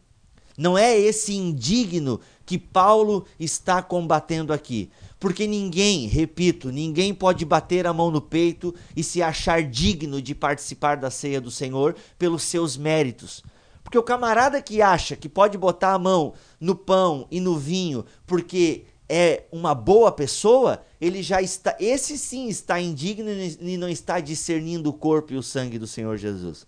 Não 0.58 0.78
é 0.78 0.98
esse 0.98 1.34
indigno 1.34 2.20
que 2.46 2.58
Paulo 2.58 3.26
está 3.40 3.82
combatendo 3.82 4.54
aqui. 4.54 4.90
Porque 5.20 5.48
ninguém, 5.48 6.06
repito, 6.08 6.70
ninguém 6.70 7.14
pode 7.14 7.46
bater 7.46 7.88
a 7.88 7.94
mão 7.94 8.12
no 8.12 8.22
peito 8.22 8.76
e 8.96 9.04
se 9.04 9.22
achar 9.22 9.64
digno 9.64 10.22
de 10.22 10.36
participar 10.36 10.98
da 10.98 11.10
ceia 11.10 11.40
do 11.40 11.50
Senhor 11.50 11.96
pelos 12.20 12.44
seus 12.44 12.76
méritos. 12.76 13.42
Porque 13.84 13.98
o 13.98 14.04
camarada 14.04 14.62
que 14.62 14.82
acha 14.82 15.16
que 15.16 15.30
pode 15.30 15.58
botar 15.58 15.94
a 15.94 16.00
mão 16.00 16.34
no 16.60 16.76
pão 16.76 17.28
e 17.32 17.40
no 17.40 17.58
vinho 17.58 18.06
porque 18.26 18.86
é 19.08 19.44
uma 19.52 19.76
boa 19.76 20.12
pessoa, 20.12 20.84
ele 21.00 21.22
já 21.22 21.42
está, 21.42 21.76
esse 21.80 22.18
sim 22.18 22.48
está 22.48 22.80
indigno 22.80 23.30
e 23.32 23.78
não 23.78 23.90
está 23.90 24.20
discernindo 24.20 24.90
o 24.90 24.94
corpo 24.94 25.34
e 25.34 25.38
o 25.38 25.44
sangue 25.44 25.78
do 25.78 25.88
Senhor 25.88 26.18
Jesus. 26.18 26.66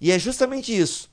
E 0.00 0.10
é 0.10 0.18
justamente 0.18 0.76
isso. 0.76 1.12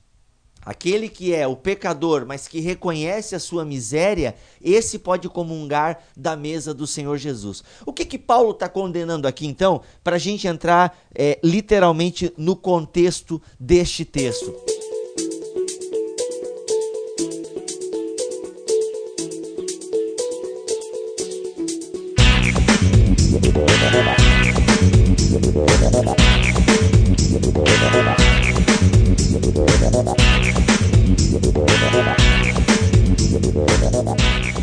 Aquele 0.64 1.10
que 1.10 1.34
é 1.34 1.48
o 1.48 1.56
pecador, 1.56 2.24
mas 2.26 2.48
que 2.48 2.60
reconhece 2.60 3.34
a 3.34 3.40
sua 3.40 3.66
miséria, 3.66 4.36
esse 4.62 5.00
pode 5.00 5.28
comungar 5.28 6.04
da 6.16 6.36
mesa 6.36 6.72
do 6.72 6.86
Senhor 6.86 7.18
Jesus. 7.18 7.64
O 7.84 7.92
que 7.92 8.06
que 8.06 8.20
Paulo 8.20 8.52
está 8.52 8.70
condenando 8.70 9.28
aqui, 9.28 9.48
então, 9.48 9.82
para 10.04 10.18
a 10.18 10.20
gente 10.20 10.48
entrar 10.48 10.96
é, 11.16 11.40
literalmente 11.44 12.32
no 12.38 12.56
contexto 12.56 13.42
deste 13.60 14.06
texto? 14.06 14.81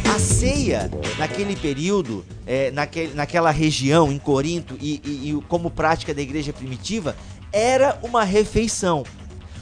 A 0.04 0.18
ceia, 0.18 0.90
naquele 1.18 1.54
período, 1.56 2.24
é, 2.46 2.70
naquele, 2.70 3.14
naquela 3.14 3.50
região, 3.50 4.10
em 4.10 4.18
Corinto, 4.18 4.76
e, 4.80 5.00
e- 5.04 5.30
e 5.30 5.42
como 5.48 5.70
prática 5.70 6.14
da 6.14 6.22
igreja 6.22 6.52
primitiva, 6.52 7.16
era 7.52 7.98
uma 8.02 8.24
refeição. 8.24 9.04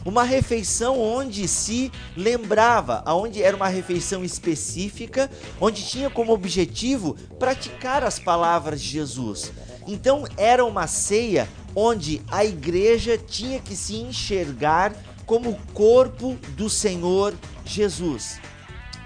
Uma 0.05 0.22
refeição 0.22 1.01
onde 1.01 1.49
se 1.49 1.91
lembrava, 2.16 3.03
onde 3.09 3.43
era 3.43 3.57
uma 3.57 3.66
refeição 3.66 4.24
específica, 4.24 5.29
onde 5.61 5.85
tinha 5.85 6.09
como 6.09 6.33
objetivo 6.33 7.16
praticar 7.41 8.05
as 8.05 8.16
palavras 8.18 8.81
de 8.81 8.89
Jesus. 8.89 9.51
Então 9.87 10.24
era 10.37 10.64
uma 10.64 10.87
ceia 10.87 11.49
onde 11.74 12.22
a 12.28 12.45
igreja 12.45 13.18
tinha 13.18 13.61
que 13.61 13.76
se 13.76 13.97
enxergar 13.97 14.95
como 15.24 15.59
corpo 15.74 16.37
do 16.57 16.70
Senhor 16.70 17.34
Jesus. 17.64 18.41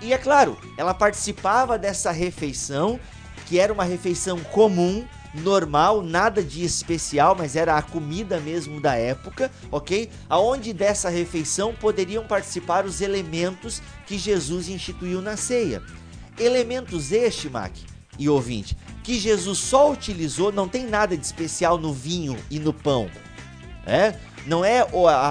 E 0.03 0.13
é 0.13 0.19
claro, 0.19 0.57
ela 0.79 0.95
participava 0.95 1.79
dessa 1.79 2.11
refeição, 2.11 2.99
que 3.47 3.59
era 3.59 3.73
uma 3.73 3.85
refeição 3.85 4.39
comum, 4.45 5.05
normal, 5.35 6.03
nada 6.03 6.43
de 6.43 6.65
especial, 6.65 7.35
mas 7.37 7.55
era 7.55 7.77
a 7.77 7.83
comida 7.83 8.41
mesmo 8.41 8.81
da 8.81 8.95
época, 8.95 9.51
ok? 9.71 10.11
Aonde 10.29 10.73
dessa 10.73 11.09
refeição 11.09 11.75
poderiam 11.75 12.27
participar 12.27 12.85
os 12.85 13.01
elementos 13.01 13.83
que 14.07 14.19
Jesus 14.19 14.69
instituiu 14.69 15.21
na 15.21 15.37
ceia. 15.37 15.83
Elementos 16.39 17.13
este, 17.13 17.49
Mac 17.49 17.73
e 18.19 18.29
ouvinte, 18.29 18.77
que 19.03 19.19
Jesus 19.19 19.59
só 19.59 19.91
utilizou, 19.91 20.53
não 20.53 20.69
tem 20.69 20.87
nada 20.87 21.17
de 21.17 21.25
especial 21.25 21.79
no 21.79 21.93
vinho 21.93 22.37
e 22.51 22.59
no 22.59 22.73
pão. 22.73 23.11
É? 23.87 24.15
Não 24.47 24.65
é 24.65 24.87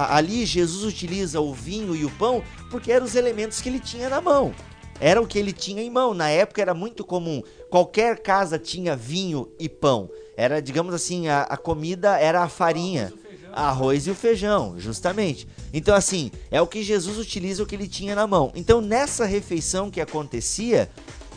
ali 0.08 0.46
Jesus 0.46 0.84
utiliza 0.84 1.40
o 1.40 1.52
vinho 1.52 1.96
e 1.96 2.04
o 2.04 2.10
pão 2.10 2.42
porque 2.70 2.92
eram 2.92 3.06
os 3.06 3.14
elementos 3.14 3.60
que 3.60 3.68
ele 3.68 3.80
tinha 3.80 4.08
na 4.08 4.20
mão. 4.20 4.54
Era 5.00 5.20
o 5.20 5.26
que 5.26 5.38
ele 5.38 5.52
tinha 5.52 5.82
em 5.82 5.90
mão. 5.90 6.12
Na 6.12 6.28
época 6.28 6.60
era 6.60 6.74
muito 6.74 7.04
comum. 7.04 7.42
Qualquer 7.70 8.18
casa 8.18 8.58
tinha 8.58 8.94
vinho 8.94 9.50
e 9.58 9.68
pão. 9.68 10.10
Era, 10.36 10.60
digamos 10.60 10.94
assim, 10.94 11.28
a, 11.28 11.42
a 11.42 11.56
comida 11.56 12.18
era 12.18 12.42
a 12.42 12.48
farinha, 12.48 13.12
arroz 13.52 14.06
e 14.06 14.10
o 14.10 14.14
feijão, 14.14 14.78
justamente. 14.78 15.48
Então, 15.72 15.94
assim, 15.94 16.30
é 16.50 16.60
o 16.60 16.66
que 16.66 16.82
Jesus 16.82 17.18
utiliza, 17.18 17.62
o 17.62 17.66
que 17.66 17.74
ele 17.74 17.88
tinha 17.88 18.14
na 18.14 18.26
mão. 18.26 18.52
Então, 18.54 18.80
nessa 18.80 19.24
refeição 19.24 19.90
que 19.90 20.00
acontecia, 20.00 20.90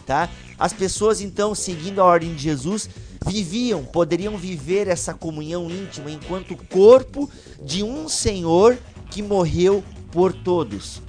tá? 0.06 0.30
As 0.58 0.74
pessoas 0.74 1.22
então, 1.22 1.54
seguindo 1.56 2.00
a 2.00 2.06
ordem 2.06 2.34
de 2.34 2.44
Jesus, 2.44 2.90
viviam, 3.26 3.84
poderiam 3.84 4.38
viver 4.38 4.88
essa 4.88 5.14
comunhão 5.14 5.70
íntima 5.70 6.12
enquanto 6.12 6.56
corpo 6.68 7.30
de 7.62 7.84
um 7.84 8.08
Senhor 8.10 8.78
que 9.10 9.22
morreu 9.22 9.84
por 10.12 10.34
todos. 10.34 11.02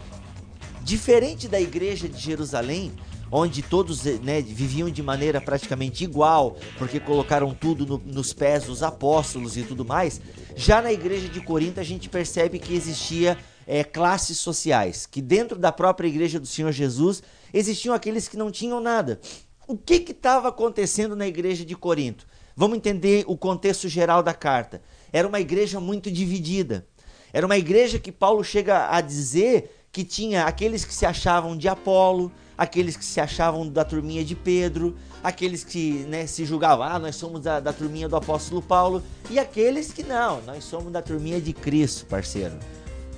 Diferente 0.82 1.49
da 1.49 1.61
igreja 1.61 2.09
de 2.09 2.18
Jerusalém, 2.20 2.92
onde 3.30 3.62
todos 3.62 4.05
né, 4.05 4.40
viviam 4.42 4.88
de 4.90 5.03
maneira 5.03 5.40
praticamente 5.40 6.05
igual, 6.05 6.57
porque 6.78 7.01
colocaram 7.01 7.55
tudo 7.55 7.86
no- 7.86 8.03
nos 8.05 8.32
pés 8.32 8.64
dos 8.64 8.82
apóstolos 8.82 9.57
e 9.57 9.62
tudo 9.62 9.84
mais, 9.84 10.20
já 10.55 10.80
na 10.82 10.92
igreja 10.92 11.28
de 11.28 11.40
Corinto 11.40 11.80
a 11.80 11.82
gente 11.82 12.09
percebe 12.09 12.59
que 12.59 12.74
existia 12.74 13.36
é, 13.66 13.84
classes 13.84 14.38
sociais, 14.38 15.06
que 15.06 15.22
dentro 15.22 15.58
da 15.58 15.72
própria 15.72 16.08
igreja 16.08 16.40
do 16.40 16.46
Senhor 16.46 16.72
Jesus 16.72 17.22
existiam 17.52 17.94
aqueles 17.94 18.28
que 18.28 18.36
não 18.36 18.50
tinham 18.50 18.80
nada. 18.80 19.20
O 19.66 19.76
que 19.76 19.94
estava 20.10 20.48
acontecendo 20.48 21.16
na 21.16 21.26
igreja 21.26 21.64
de 21.64 21.74
Corinto? 21.74 22.26
Vamos 22.56 22.76
entender 22.76 23.24
o 23.26 23.36
contexto 23.36 23.88
geral 23.88 24.22
da 24.22 24.34
carta. 24.34 24.80
Era 25.12 25.26
uma 25.26 25.40
igreja 25.40 25.80
muito 25.80 26.10
dividida. 26.10 26.86
Era 27.32 27.46
uma 27.46 27.58
igreja 27.58 27.98
que 27.98 28.12
Paulo 28.12 28.44
chega 28.44 28.88
a 28.90 29.00
dizer 29.00 29.86
que 29.90 30.04
tinha 30.04 30.44
aqueles 30.44 30.84
que 30.84 30.94
se 30.94 31.06
achavam 31.06 31.56
de 31.56 31.68
Apolo, 31.68 32.30
aqueles 32.56 32.96
que 32.96 33.04
se 33.04 33.20
achavam 33.20 33.68
da 33.68 33.84
turminha 33.84 34.24
de 34.24 34.34
Pedro, 34.34 34.96
aqueles 35.22 35.64
que 35.64 36.04
né, 36.08 36.26
se 36.26 36.44
julgavam, 36.44 36.84
ah, 36.84 36.98
nós 36.98 37.16
somos 37.16 37.40
da, 37.40 37.58
da 37.58 37.72
turminha 37.72 38.08
do 38.08 38.16
apóstolo 38.16 38.62
Paulo, 38.62 39.02
e 39.30 39.38
aqueles 39.38 39.92
que 39.92 40.02
não, 40.02 40.40
nós 40.42 40.64
somos 40.64 40.92
da 40.92 41.02
turminha 41.02 41.40
de 41.40 41.52
Cristo, 41.52 42.06
parceiro. 42.06 42.56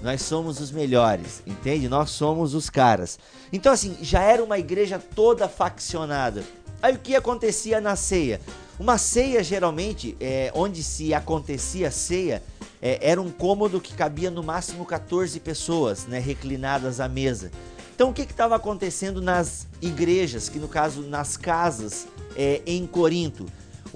Nós 0.06 0.22
somos 0.22 0.60
os 0.60 0.70
melhores, 0.70 1.42
entende? 1.44 1.88
Nós 1.88 2.10
somos 2.10 2.54
os 2.54 2.70
caras. 2.70 3.18
Então, 3.52 3.72
assim, 3.72 3.96
já 4.00 4.22
era 4.22 4.44
uma 4.44 4.56
igreja 4.56 5.00
toda 5.00 5.48
faccionada. 5.48 6.44
Aí 6.80 6.94
o 6.94 6.98
que 7.00 7.16
acontecia 7.16 7.80
na 7.80 7.96
ceia? 7.96 8.40
Uma 8.78 8.98
ceia, 8.98 9.42
geralmente, 9.42 10.16
é, 10.20 10.52
onde 10.54 10.80
se 10.84 11.12
acontecia 11.12 11.90
ceia, 11.90 12.40
é, 12.80 13.00
era 13.02 13.20
um 13.20 13.32
cômodo 13.32 13.80
que 13.80 13.94
cabia 13.94 14.30
no 14.30 14.44
máximo 14.44 14.86
14 14.86 15.40
pessoas, 15.40 16.06
né, 16.06 16.20
reclinadas 16.20 17.00
à 17.00 17.08
mesa. 17.08 17.50
Então, 17.92 18.10
o 18.10 18.12
que 18.12 18.22
estava 18.22 18.54
acontecendo 18.54 19.20
nas 19.20 19.66
igrejas, 19.82 20.48
que 20.48 20.60
no 20.60 20.68
caso 20.68 21.02
nas 21.02 21.36
casas 21.36 22.06
é, 22.36 22.62
em 22.64 22.86
Corinto? 22.86 23.44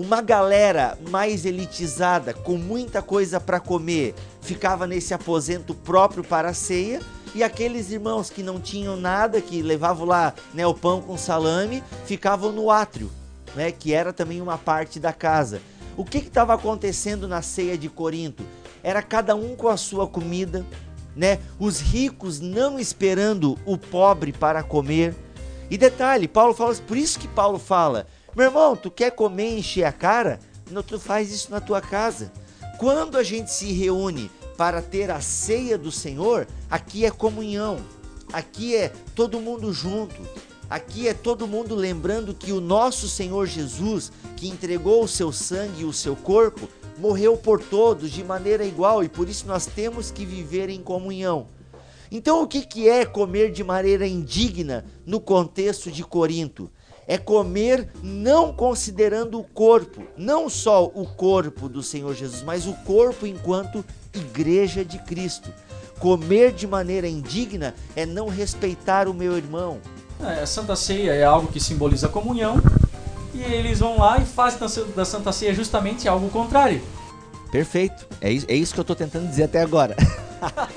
Uma 0.00 0.22
galera 0.22 0.96
mais 1.10 1.44
elitizada, 1.44 2.32
com 2.32 2.56
muita 2.56 3.02
coisa 3.02 3.38
para 3.38 3.60
comer, 3.60 4.14
ficava 4.40 4.86
nesse 4.86 5.12
aposento 5.12 5.74
próprio 5.74 6.24
para 6.24 6.48
a 6.48 6.54
ceia, 6.54 7.02
e 7.34 7.42
aqueles 7.42 7.90
irmãos 7.90 8.30
que 8.30 8.42
não 8.42 8.58
tinham 8.58 8.96
nada, 8.96 9.42
que 9.42 9.60
levavam 9.60 10.06
lá 10.06 10.32
né, 10.54 10.66
o 10.66 10.72
pão 10.72 11.02
com 11.02 11.18
salame, 11.18 11.84
ficavam 12.06 12.50
no 12.50 12.70
átrio, 12.70 13.10
né, 13.54 13.70
que 13.70 13.92
era 13.92 14.10
também 14.10 14.40
uma 14.40 14.56
parte 14.56 14.98
da 14.98 15.12
casa. 15.12 15.60
O 15.98 16.02
que 16.02 16.16
estava 16.16 16.54
acontecendo 16.54 17.28
na 17.28 17.42
ceia 17.42 17.76
de 17.76 17.90
Corinto? 17.90 18.42
Era 18.82 19.02
cada 19.02 19.36
um 19.36 19.54
com 19.54 19.68
a 19.68 19.76
sua 19.76 20.06
comida, 20.06 20.64
né? 21.14 21.38
Os 21.58 21.78
ricos 21.78 22.40
não 22.40 22.80
esperando 22.80 23.58
o 23.66 23.76
pobre 23.76 24.32
para 24.32 24.62
comer. 24.62 25.14
E 25.70 25.76
detalhe, 25.76 26.26
Paulo 26.26 26.54
fala, 26.54 26.74
por 26.76 26.96
isso 26.96 27.18
que 27.18 27.28
Paulo 27.28 27.58
fala: 27.58 28.06
"Meu 28.34 28.46
irmão, 28.46 28.76
tu 28.76 28.90
quer 28.90 29.10
comer 29.10 29.50
e 29.50 29.58
encher 29.58 29.84
a 29.84 29.92
cara? 29.92 30.40
Não 30.70 30.82
tu 30.82 30.98
faz 30.98 31.32
isso 31.32 31.50
na 31.50 31.60
tua 31.60 31.80
casa. 31.80 32.32
Quando 32.78 33.18
a 33.18 33.22
gente 33.22 33.50
se 33.50 33.72
reúne 33.72 34.30
para 34.56 34.80
ter 34.80 35.10
a 35.10 35.20
ceia 35.20 35.76
do 35.76 35.90
Senhor, 35.90 36.46
aqui 36.70 37.04
é 37.04 37.10
comunhão. 37.10 37.78
Aqui 38.32 38.76
é 38.76 38.92
todo 39.14 39.40
mundo 39.40 39.72
junto. 39.72 40.20
Aqui 40.68 41.08
é 41.08 41.14
todo 41.14 41.48
mundo 41.48 41.74
lembrando 41.74 42.32
que 42.32 42.52
o 42.52 42.60
nosso 42.60 43.08
Senhor 43.08 43.46
Jesus, 43.46 44.12
que 44.36 44.48
entregou 44.48 45.02
o 45.02 45.08
seu 45.08 45.32
sangue 45.32 45.82
e 45.82 45.84
o 45.84 45.92
seu 45.92 46.14
corpo, 46.14 46.68
morreu 46.96 47.36
por 47.36 47.60
todos 47.60 48.10
de 48.10 48.22
maneira 48.22 48.64
igual 48.64 49.02
e 49.02 49.08
por 49.08 49.28
isso 49.28 49.48
nós 49.48 49.66
temos 49.66 50.12
que 50.12 50.24
viver 50.24 50.68
em 50.68 50.80
comunhão. 50.80 51.48
Então, 52.12 52.42
o 52.42 52.46
que, 52.46 52.62
que 52.62 52.88
é 52.88 53.04
comer 53.04 53.50
de 53.50 53.64
maneira 53.64 54.06
indigna 54.06 54.84
no 55.04 55.20
contexto 55.20 55.90
de 55.90 56.04
Corinto? 56.04 56.70
É 57.10 57.18
comer 57.18 57.88
não 58.04 58.52
considerando 58.52 59.40
o 59.40 59.42
corpo, 59.42 60.04
não 60.16 60.48
só 60.48 60.84
o 60.84 61.04
corpo 61.04 61.68
do 61.68 61.82
Senhor 61.82 62.14
Jesus, 62.14 62.40
mas 62.44 62.68
o 62.68 62.72
corpo 62.84 63.26
enquanto 63.26 63.84
igreja 64.14 64.84
de 64.84 64.96
Cristo. 65.00 65.52
Comer 65.98 66.52
de 66.52 66.68
maneira 66.68 67.08
indigna 67.08 67.74
é 67.96 68.06
não 68.06 68.28
respeitar 68.28 69.08
o 69.08 69.12
meu 69.14 69.36
irmão, 69.36 69.78
É, 70.22 70.42
a 70.42 70.46
Santa 70.46 70.76
Ceia 70.76 71.10
é 71.12 71.24
algo 71.24 71.48
que 71.50 71.58
simboliza 71.58 72.06
a 72.06 72.10
comunhão. 72.10 72.62
E 73.34 73.42
eles 73.42 73.80
vão 73.80 73.98
lá 73.98 74.18
e 74.18 74.24
fazem 74.24 74.60
da 74.60 74.68
Sa- 74.68 74.84
da 74.94 75.04
Santa 75.04 75.32
Ceia 75.32 75.52
justamente 75.52 76.06
algo 76.06 76.28
contrário. 76.30 76.80
Perfeito. 77.50 78.06
É 78.20 78.30
isso, 78.30 78.46
é 78.48 78.54
isso 78.54 78.72
que 78.72 78.78
eu 78.78 78.84
tô 78.84 78.94
tentando 78.94 79.26
dizer 79.28 79.42
até 79.44 79.60
agora. 79.62 79.96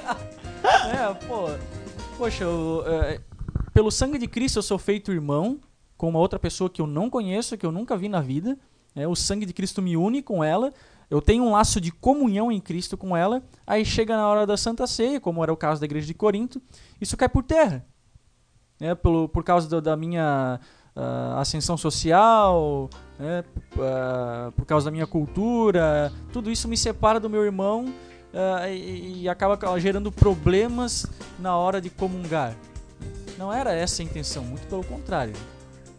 É, 0.65 1.13
pô. 1.27 1.49
Poxa, 2.17 2.43
eu, 2.43 2.83
é, 2.87 3.19
pelo 3.73 3.91
sangue 3.91 4.17
de 4.17 4.27
Cristo 4.27 4.59
eu 4.59 4.63
sou 4.63 4.77
feito 4.77 5.11
irmão 5.11 5.59
com 6.03 6.09
uma 6.09 6.19
outra 6.19 6.37
pessoa 6.37 6.69
que 6.69 6.81
eu 6.81 6.85
não 6.85 7.09
conheço, 7.09 7.57
que 7.57 7.65
eu 7.65 7.71
nunca 7.71 7.95
vi 7.95 8.09
na 8.09 8.19
vida. 8.19 8.57
É, 8.93 9.07
o 9.07 9.15
sangue 9.15 9.45
de 9.45 9.53
Cristo 9.53 9.81
me 9.81 9.95
une 9.95 10.21
com 10.21 10.43
ela. 10.43 10.73
Eu 11.09 11.21
tenho 11.21 11.45
um 11.45 11.51
laço 11.53 11.79
de 11.79 11.93
comunhão 11.93 12.51
em 12.51 12.59
Cristo 12.59 12.97
com 12.97 13.15
ela. 13.15 13.41
Aí 13.65 13.85
chega 13.85 14.13
na 14.17 14.27
hora 14.27 14.45
da 14.45 14.57
Santa 14.57 14.85
Ceia, 14.85 15.17
como 15.21 15.41
era 15.41 15.53
o 15.53 15.55
caso 15.55 15.79
da 15.79 15.85
igreja 15.85 16.05
de 16.05 16.13
Corinto, 16.13 16.61
isso 16.99 17.15
cai 17.15 17.29
por 17.29 17.41
terra. 17.41 17.85
É, 18.81 18.93
pelo, 18.93 19.29
por 19.29 19.45
causa 19.45 19.69
do- 19.69 19.81
da 19.81 19.95
minha 19.95 20.59
ah, 20.93 21.39
ascensão 21.39 21.77
social, 21.77 22.89
né, 23.17 23.45
ah, 23.79 24.51
por 24.57 24.65
causa 24.65 24.83
da 24.83 24.91
minha 24.91 25.07
cultura, 25.07 26.11
tudo 26.33 26.51
isso 26.51 26.67
me 26.67 26.75
separa 26.75 27.17
do 27.17 27.29
meu 27.29 27.45
irmão 27.45 27.85
ah, 28.33 28.67
e, 28.67 29.21
e 29.21 29.29
acaba 29.29 29.55
ca- 29.55 29.79
gerando 29.79 30.11
problemas 30.11 31.05
na 31.39 31.55
hora 31.55 31.79
de 31.79 31.89
comungar. 31.89 32.53
Não 33.37 33.53
era 33.53 33.71
essa 33.73 34.01
a 34.01 34.05
intenção, 34.05 34.43
muito 34.43 34.67
pelo 34.67 34.83
contrário. 34.83 35.33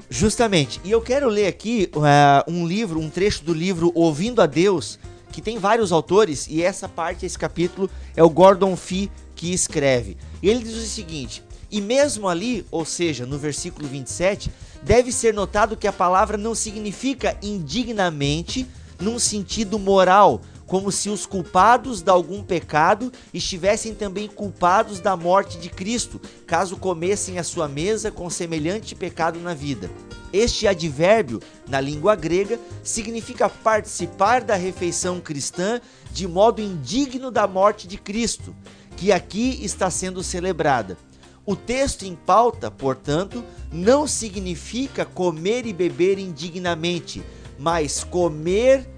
Justamente. 0.09 0.81
E 0.85 0.91
eu 0.91 1.01
quero 1.01 1.29
ler 1.29 1.47
aqui 1.47 1.91
uh, 1.95 2.51
um 2.51 2.67
livro, 2.67 3.01
um 3.01 3.11
trecho 3.11 3.45
do 3.45 3.53
livro 3.53 3.91
Ouvindo 3.95 4.41
a 4.43 4.47
Deus, 4.47 4.99
que 5.33 5.43
tem 5.43 5.59
vários 5.59 5.91
autores, 5.91 6.47
e 6.49 6.63
essa 6.63 6.89
parte, 6.89 7.27
esse 7.27 7.39
capítulo, 7.39 7.91
é 8.15 8.23
o 8.23 8.31
Gordon 8.31 8.77
Fee 8.77 9.11
que 9.35 9.53
escreve. 9.53 10.17
E 10.43 10.49
ele 10.49 10.63
diz 10.63 10.77
o 10.77 10.87
seguinte: 10.87 11.43
E 11.71 11.81
mesmo 11.81 12.29
ali, 12.29 12.65
ou 12.71 12.85
seja, 12.85 13.27
no 13.27 13.39
versículo 13.39 13.89
27, 13.89 14.51
deve 14.83 15.11
ser 15.11 15.35
notado 15.35 15.77
que 15.77 15.89
a 15.89 15.93
palavra 15.93 16.37
não 16.37 16.55
significa 16.55 17.37
indignamente 17.43 18.67
num 19.01 19.19
sentido 19.19 19.79
moral, 19.79 20.41
como 20.67 20.91
se 20.91 21.11
os 21.11 21.27
culpados 21.27 22.01
de 22.03 22.11
algum 22.11 22.43
pecado 22.43 23.13
estivessem 23.33 23.95
também 23.95 24.29
culpados 24.29 25.01
da 25.01 25.17
morte 25.17 25.59
de 25.59 25.69
Cristo, 25.69 26.21
caso 26.47 26.77
comessem 26.77 27.39
a 27.39 27.45
sua 27.45 27.69
mesa 27.69 28.11
com 28.11 28.31
semelhante 28.31 28.95
pecado 28.95 29.39
na 29.41 29.55
vida. 29.55 29.91
Este 30.33 30.67
advérbio, 30.67 31.41
na 31.69 31.81
língua 31.81 32.17
grega, 32.17 32.59
significa 32.83 33.49
participar 33.49 34.43
da 34.43 34.57
refeição 34.57 35.21
cristã 35.21 35.81
de 36.11 36.27
modo 36.27 36.61
indigno 36.61 37.31
da 37.31 37.47
morte 37.47 37.87
de 37.87 37.97
Cristo, 37.97 38.55
que 38.97 39.13
aqui 39.13 39.65
está 39.65 39.91
sendo 39.91 40.23
celebrada. 40.23 40.99
O 41.47 41.55
texto 41.55 42.05
em 42.05 42.15
pauta, 42.15 42.71
portanto, 42.71 43.45
não 43.71 44.07
significa 44.07 45.05
comer 45.05 45.67
e 45.67 45.73
beber 45.73 46.19
indignamente, 46.19 47.23
mas 47.59 48.03
comer 48.03 48.89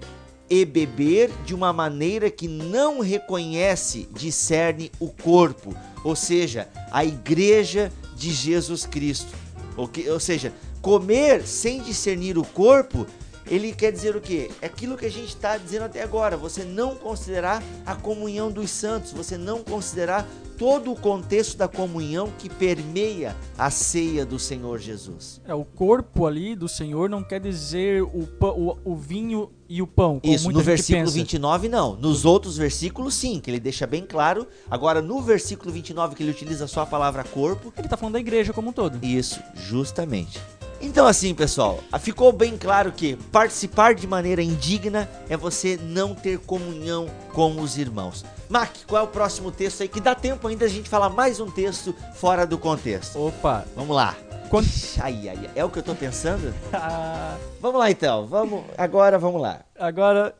e 0.49 0.63
beber 0.65 1.31
de 1.45 1.53
uma 1.53 1.73
maneira 1.73 2.29
que 2.29 2.47
não 2.47 2.99
reconhece, 2.99 4.07
discerne 4.13 4.91
o 4.99 5.09
corpo, 5.09 5.75
ou 6.03 6.15
seja, 6.15 6.67
a 6.91 7.03
igreja 7.03 7.91
de 8.15 8.31
Jesus 8.31 8.85
Cristo. 8.85 9.35
Ou, 9.75 9.87
que, 9.87 10.09
ou 10.09 10.19
seja, 10.19 10.53
comer 10.81 11.45
sem 11.45 11.81
discernir 11.81 12.37
o 12.37 12.43
corpo, 12.43 13.05
ele 13.49 13.73
quer 13.73 13.91
dizer 13.91 14.15
o 14.15 14.21
quê? 14.21 14.49
É 14.61 14.67
aquilo 14.67 14.97
que 14.97 15.05
a 15.05 15.11
gente 15.11 15.29
está 15.29 15.57
dizendo 15.57 15.83
até 15.85 16.03
agora. 16.03 16.37
Você 16.37 16.63
não 16.63 16.95
considerar 16.95 17.63
a 17.85 17.95
comunhão 17.95 18.51
dos 18.51 18.69
santos, 18.69 19.11
você 19.11 19.37
não 19.37 19.63
considerar 19.63 20.27
todo 20.57 20.91
o 20.91 20.95
contexto 20.95 21.55
da 21.55 21.67
comunhão 21.67 22.31
que 22.37 22.49
permeia 22.49 23.35
a 23.57 23.69
ceia 23.69 24.25
do 24.25 24.39
Senhor 24.39 24.79
Jesus. 24.79 25.39
É, 25.45 25.53
o 25.53 25.63
corpo 25.63 26.25
ali 26.25 26.55
do 26.55 26.67
Senhor 26.67 27.09
não 27.09 27.23
quer 27.23 27.39
dizer 27.39 28.01
o, 28.01 28.27
pão, 28.39 28.77
o, 28.83 28.91
o 28.91 28.95
vinho 28.95 29.51
e 29.69 29.81
o 29.81 29.87
pão. 29.87 30.19
Como 30.19 30.33
Isso, 30.33 30.51
no 30.51 30.59
versículo 30.61 31.05
pensa. 31.05 31.17
29 31.17 31.69
não. 31.69 31.95
Nos 31.95 32.25
outros 32.25 32.57
versículos 32.57 33.13
sim, 33.13 33.39
que 33.39 33.51
ele 33.51 33.59
deixa 33.59 33.85
bem 33.85 34.03
claro. 34.05 34.47
Agora 34.69 35.01
no 35.01 35.21
versículo 35.21 35.71
29 35.71 36.15
que 36.15 36.23
ele 36.23 36.31
utiliza 36.31 36.67
só 36.67 36.81
a 36.81 36.85
palavra 36.85 37.23
corpo, 37.23 37.73
Ele 37.77 37.87
tá 37.87 37.97
falando 37.97 38.13
da 38.13 38.19
igreja 38.19 38.51
como 38.51 38.69
um 38.69 38.73
todo. 38.73 38.97
Isso, 39.03 39.39
justamente. 39.53 40.39
Então 40.79 41.07
assim, 41.07 41.33
pessoal, 41.33 41.79
ficou 41.99 42.31
bem 42.31 42.57
claro 42.57 42.91
que 42.91 43.15
participar 43.31 43.95
de 43.95 44.05
maneira 44.05 44.41
indigna 44.41 45.09
é 45.27 45.35
você 45.35 45.77
não 45.81 46.13
ter 46.13 46.39
comunhão 46.39 47.09
com 47.33 47.59
os 47.59 47.77
irmãos. 47.77 48.23
Mac, 48.47 48.71
qual 48.87 49.01
é 49.01 49.05
o 49.05 49.09
próximo 49.09 49.51
texto 49.51 49.81
aí? 49.81 49.87
Que 49.87 49.99
dá 49.99 50.13
tempo 50.15 50.47
ainda 50.47 50.65
a 50.65 50.69
gente 50.69 50.87
falar 50.87 51.09
mais 51.09 51.39
um 51.39 51.49
texto 51.49 51.93
fora 52.15 52.45
do 52.45 52.57
contexto. 52.57 53.19
Opa! 53.19 53.65
Vamos 53.75 53.95
lá. 53.95 54.15
Ixi, 54.53 55.01
Ai, 55.01 55.27
ai, 55.27 55.37
ai, 55.39 55.51
é 55.55 55.65
o 55.65 55.69
que 55.69 55.79
eu 55.79 55.83
tô 55.83 55.93
pensando? 55.93 56.53
Vamos 57.59 57.79
lá 57.79 57.91
então, 57.91 58.25
vamos. 58.27 58.63
Agora 58.77 59.19
vamos 59.19 59.41
lá. 59.41 59.65
Agora 59.77 60.33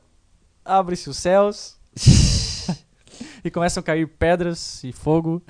abre-se 0.64 1.10
os 1.10 1.18
céus 1.18 1.76
e 3.44 3.52
começam 3.52 3.82
a 3.82 3.84
cair 3.84 4.08
pedras 4.08 4.82
e 4.84 4.94
fogo. 4.94 5.42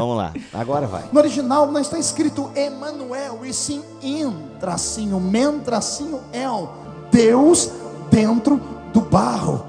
Vamos 0.00 0.16
lá, 0.16 0.32
agora 0.54 0.86
vai. 0.86 1.04
No 1.12 1.20
original 1.20 1.70
não 1.70 1.78
está 1.78 1.98
escrito 1.98 2.50
Emanuel, 2.56 3.44
e 3.44 3.52
sim 3.52 3.84
in, 4.00 4.32
tracinho, 4.58 5.20
men, 5.20 5.60
tracinho, 5.60 6.22
el. 6.32 6.70
Deus 7.12 7.70
dentro 8.10 8.58
do 8.94 9.02
barro. 9.02 9.66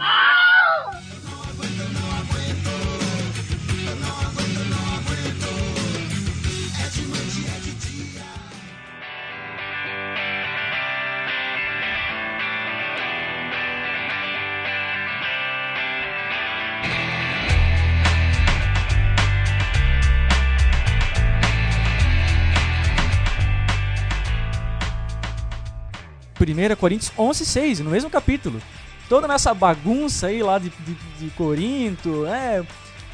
Primeira 26.42 26.76
Coríntios 26.76 27.12
11, 27.16 27.46
6, 27.46 27.80
no 27.82 27.92
mesmo 27.92 28.10
capítulo. 28.10 28.60
Toda 29.08 29.28
nessa 29.28 29.54
bagunça 29.54 30.26
aí 30.26 30.42
lá 30.42 30.58
de, 30.58 30.72
de, 30.72 30.96
de 31.20 31.30
Corinto, 31.36 32.26
é, 32.26 32.64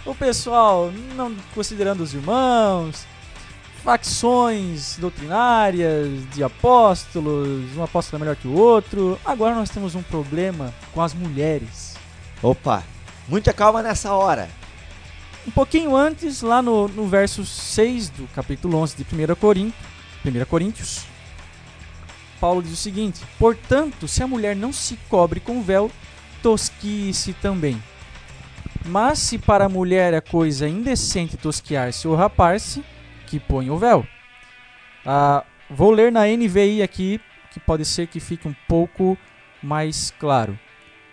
o 0.05 0.15
pessoal 0.15 0.89
não 1.13 1.35
considerando 1.53 1.99
os 1.99 2.13
irmãos, 2.13 3.05
facções 3.83 4.97
doutrinárias 4.97 6.07
de 6.33 6.41
apóstolos, 6.41 7.75
um 7.75 7.83
apóstolo 7.83 8.17
é 8.17 8.19
melhor 8.23 8.37
que 8.37 8.47
o 8.47 8.53
outro. 8.53 9.19
Agora 9.25 9.53
nós 9.53 9.69
temos 9.69 9.93
um 9.93 10.01
problema 10.01 10.73
com 10.93 11.01
as 11.01 11.13
mulheres. 11.13 11.95
Opa, 12.41 12.81
muita 13.27 13.51
calma 13.51 13.83
nessa 13.83 14.13
hora. 14.13 14.47
Um 15.45 15.51
pouquinho 15.51 15.93
antes, 15.97 16.41
lá 16.41 16.61
no, 16.61 16.87
no 16.87 17.05
verso 17.07 17.45
6 17.45 18.07
do 18.07 18.25
capítulo 18.27 18.77
11 18.77 18.95
de 18.95 19.03
1 19.03 19.35
Coríntios, 19.35 19.83
1 20.25 20.45
Coríntios, 20.45 21.16
Paulo 22.39 22.61
diz 22.61 22.71
o 22.73 22.75
seguinte: 22.75 23.21
Portanto, 23.37 24.07
se 24.07 24.23
a 24.23 24.27
mulher 24.27 24.55
não 24.55 24.71
se 24.71 24.97
cobre 25.09 25.39
com 25.39 25.61
véu, 25.61 25.91
tosquie-se 26.41 27.33
também. 27.33 27.81
Mas 28.85 29.19
se 29.19 29.37
para 29.37 29.65
a 29.65 29.69
mulher 29.69 30.13
é 30.13 30.21
coisa 30.21 30.67
indecente 30.67 31.35
tosquiar-se 31.35 32.07
ou 32.07 32.15
rapar-se, 32.15 32.83
que 33.25 33.39
ponha 33.39 33.73
o 33.73 33.77
véu. 33.77 34.07
Ah, 35.05 35.43
vou 35.69 35.91
ler 35.91 36.11
na 36.11 36.25
NVI 36.25 36.81
aqui, 36.81 37.19
que 37.51 37.59
pode 37.59 37.83
ser 37.83 38.07
que 38.07 38.19
fique 38.19 38.47
um 38.47 38.55
pouco 38.67 39.17
mais 39.61 40.13
claro. 40.17 40.57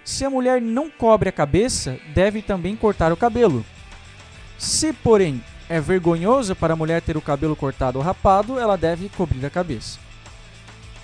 Se 0.04 0.24
a 0.24 0.30
mulher 0.30 0.60
não 0.60 0.90
cobre 0.90 1.28
a 1.28 1.32
cabeça, 1.32 1.98
deve 2.14 2.42
também 2.42 2.76
cortar 2.76 3.12
o 3.12 3.16
cabelo. 3.16 3.64
Se, 4.58 4.92
porém, 4.92 5.42
é 5.68 5.80
vergonhoso 5.80 6.54
para 6.54 6.74
a 6.74 6.76
mulher 6.76 7.00
ter 7.00 7.16
o 7.16 7.22
cabelo 7.22 7.56
cortado 7.56 7.98
ou 7.98 8.04
rapado, 8.04 8.58
ela 8.58 8.76
deve 8.76 9.08
cobrir 9.08 9.44
a 9.44 9.50
cabeça. 9.50 9.98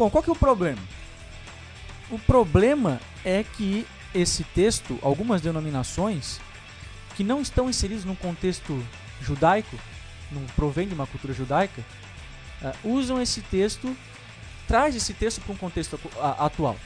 Bom, 0.01 0.09
qual 0.09 0.25
que 0.25 0.31
é 0.31 0.33
o 0.33 0.37
problema? 0.37 0.81
O 2.11 2.19
problema 2.19 2.99
é 3.23 3.45
que 3.45 3.87
esse 4.15 4.45
texto, 4.45 4.99
algumas 5.03 5.43
denominações 5.43 6.41
que 7.15 7.23
não 7.23 7.43
estão 7.43 7.69
inseridas 7.69 8.07
num 8.07 8.15
contexto 8.15 8.83
judaico, 9.21 9.79
não 10.33 10.43
provém 10.57 10.89
de 10.89 10.95
uma 10.95 11.07
cultura 11.07 11.35
judaica, 11.35 11.85
ah, 12.63 12.73
usam 12.83 13.21
esse 13.21 13.43
texto, 13.43 13.95
traz 14.67 14.97
esse 14.97 15.13
texto 15.13 15.43
para 15.43 15.53
um 15.53 15.59
contexto 15.59 16.01
atual. 16.39 16.79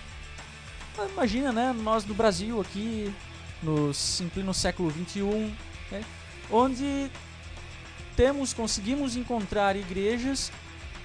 Ah, 0.98 1.06
Imagina, 1.12 1.52
né, 1.52 1.72
nós 1.72 2.02
do 2.02 2.14
Brasil 2.14 2.60
aqui, 2.60 3.14
no, 3.62 3.92
em 3.92 4.52
século 4.52 4.90
XXI, 4.90 5.54
né, 5.92 6.02
onde 6.50 7.08
temos, 8.16 8.52
conseguimos 8.52 9.14
encontrar 9.16 9.76
igrejas 9.76 10.50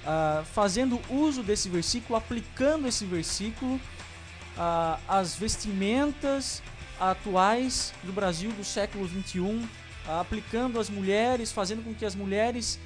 ah, 0.06 0.42
fazendo 0.52 1.00
uso 1.10 1.42
desse 1.42 1.68
versículo, 1.68 2.16
aplicando 2.16 2.86
esse 2.88 3.04
versículo 3.04 3.80
ah, 4.56 4.98
às 5.08 5.34
vestimentas 5.34 6.62
atuais 6.98 7.92
do 8.02 8.12
Brasil 8.12 8.50
do 8.52 8.64
século 8.64 9.08
XXI, 9.08 9.66
ah, 10.06 10.20
aplicando 10.20 10.78
às 10.78 10.90
mulheres, 10.90 11.50
fazendo 11.52 11.82
com 11.84 11.94
que 11.94 12.04
as 12.04 12.14
mulheres 12.14 12.78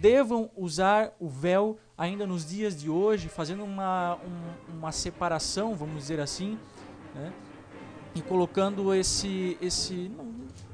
devam 0.00 0.50
usar 0.56 1.10
o 1.18 1.26
véu 1.28 1.78
ainda 1.96 2.26
nos 2.26 2.46
dias 2.46 2.78
de 2.78 2.90
hoje, 2.90 3.28
fazendo 3.30 3.64
uma, 3.64 4.16
um- 4.16 4.76
uma 4.78 4.92
separação, 4.92 5.74
vamos 5.74 5.96
dizer 5.96 6.20
assim, 6.20 6.58
né? 7.14 7.32
e 8.14 8.20
colocando 8.20 8.92
esse, 8.92 9.56
esse 9.60 10.10
não, 10.14 10.24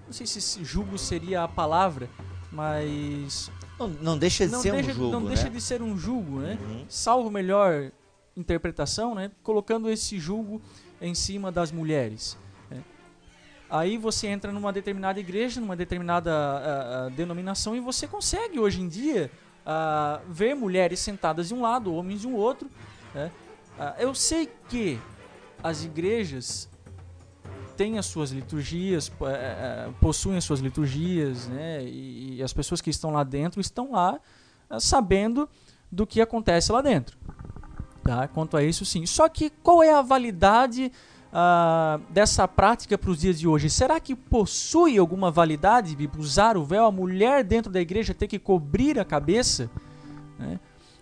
não 0.06 0.12
sei 0.12 0.26
se 0.26 0.64
julgo 0.64 0.98
seria 0.98 1.42
a 1.44 1.48
palavra, 1.48 2.10
mas 2.50 3.48
Não, 3.78 3.88
não 3.88 4.18
deixa 4.18 4.46
de 4.46 4.52
não 4.52 4.60
ser 4.60 4.72
deixa, 4.72 4.90
um 4.90 4.94
jogo, 4.94 5.12
não 5.12 5.20
né? 5.20 5.28
deixa 5.28 5.50
de 5.50 5.60
ser 5.60 5.82
um 5.82 5.96
julgo, 5.98 6.40
né? 6.40 6.58
Uhum. 6.60 6.84
Salvo 6.88 7.30
melhor 7.30 7.90
interpretação, 8.36 9.14
né? 9.14 9.30
Colocando 9.42 9.90
esse 9.90 10.18
julgo 10.18 10.60
em 11.00 11.14
cima 11.14 11.52
das 11.52 11.70
mulheres. 11.70 12.38
né? 12.70 12.82
Aí 13.68 13.98
você 13.98 14.26
entra 14.28 14.50
numa 14.52 14.72
determinada 14.72 15.20
igreja, 15.20 15.60
numa 15.60 15.76
determinada 15.76 16.32
ah, 16.32 17.06
ah, 17.06 17.08
denominação 17.10 17.76
e 17.76 17.80
você 17.80 18.06
consegue 18.06 18.58
hoje 18.58 18.80
em 18.80 18.88
dia 18.88 19.30
ah, 19.64 20.20
ver 20.28 20.54
mulheres 20.54 21.00
sentadas 21.00 21.48
de 21.48 21.54
um 21.54 21.60
lado, 21.60 21.94
homens 21.94 22.20
de 22.22 22.26
um 22.26 22.34
outro. 22.34 22.70
né? 23.14 23.30
Eu 23.98 24.14
sei 24.14 24.48
que 24.70 24.98
as 25.62 25.84
igrejas 25.84 26.66
têm 27.76 27.98
as 27.98 28.06
suas 28.06 28.30
liturgias, 28.30 29.12
eh, 29.20 29.24
eh, 29.26 29.90
possuem 30.00 30.36
as 30.36 30.44
suas 30.44 30.60
liturgias, 30.60 31.46
né? 31.48 31.84
E, 31.84 32.36
e 32.36 32.42
as 32.42 32.52
pessoas 32.52 32.80
que 32.80 32.90
estão 32.90 33.10
lá 33.10 33.22
dentro 33.22 33.60
estão 33.60 33.92
lá 33.92 34.18
ah, 34.68 34.80
sabendo 34.80 35.48
do 35.90 36.06
que 36.06 36.20
acontece 36.20 36.72
lá 36.72 36.80
dentro. 36.80 37.16
Tá? 38.02 38.26
Quanto 38.28 38.56
a 38.56 38.62
isso, 38.62 38.84
sim. 38.84 39.04
Só 39.06 39.28
que 39.28 39.50
qual 39.50 39.82
é 39.82 39.92
a 39.92 40.02
validade 40.02 40.90
ah, 41.32 42.00
dessa 42.10 42.48
prática 42.48 42.96
para 42.96 43.10
os 43.10 43.20
dias 43.20 43.38
de 43.38 43.46
hoje? 43.46 43.68
Será 43.68 44.00
que 44.00 44.14
possui 44.14 44.98
alguma 44.98 45.30
validade 45.30 45.94
de 45.94 46.10
usar 46.18 46.56
o 46.56 46.64
véu? 46.64 46.84
A 46.86 46.92
mulher 46.92 47.44
dentro 47.44 47.70
da 47.70 47.80
igreja 47.80 48.14
ter 48.14 48.26
que 48.26 48.38
cobrir 48.38 48.98
a 48.98 49.04
cabeça? 49.04 49.70
né? 50.38 50.58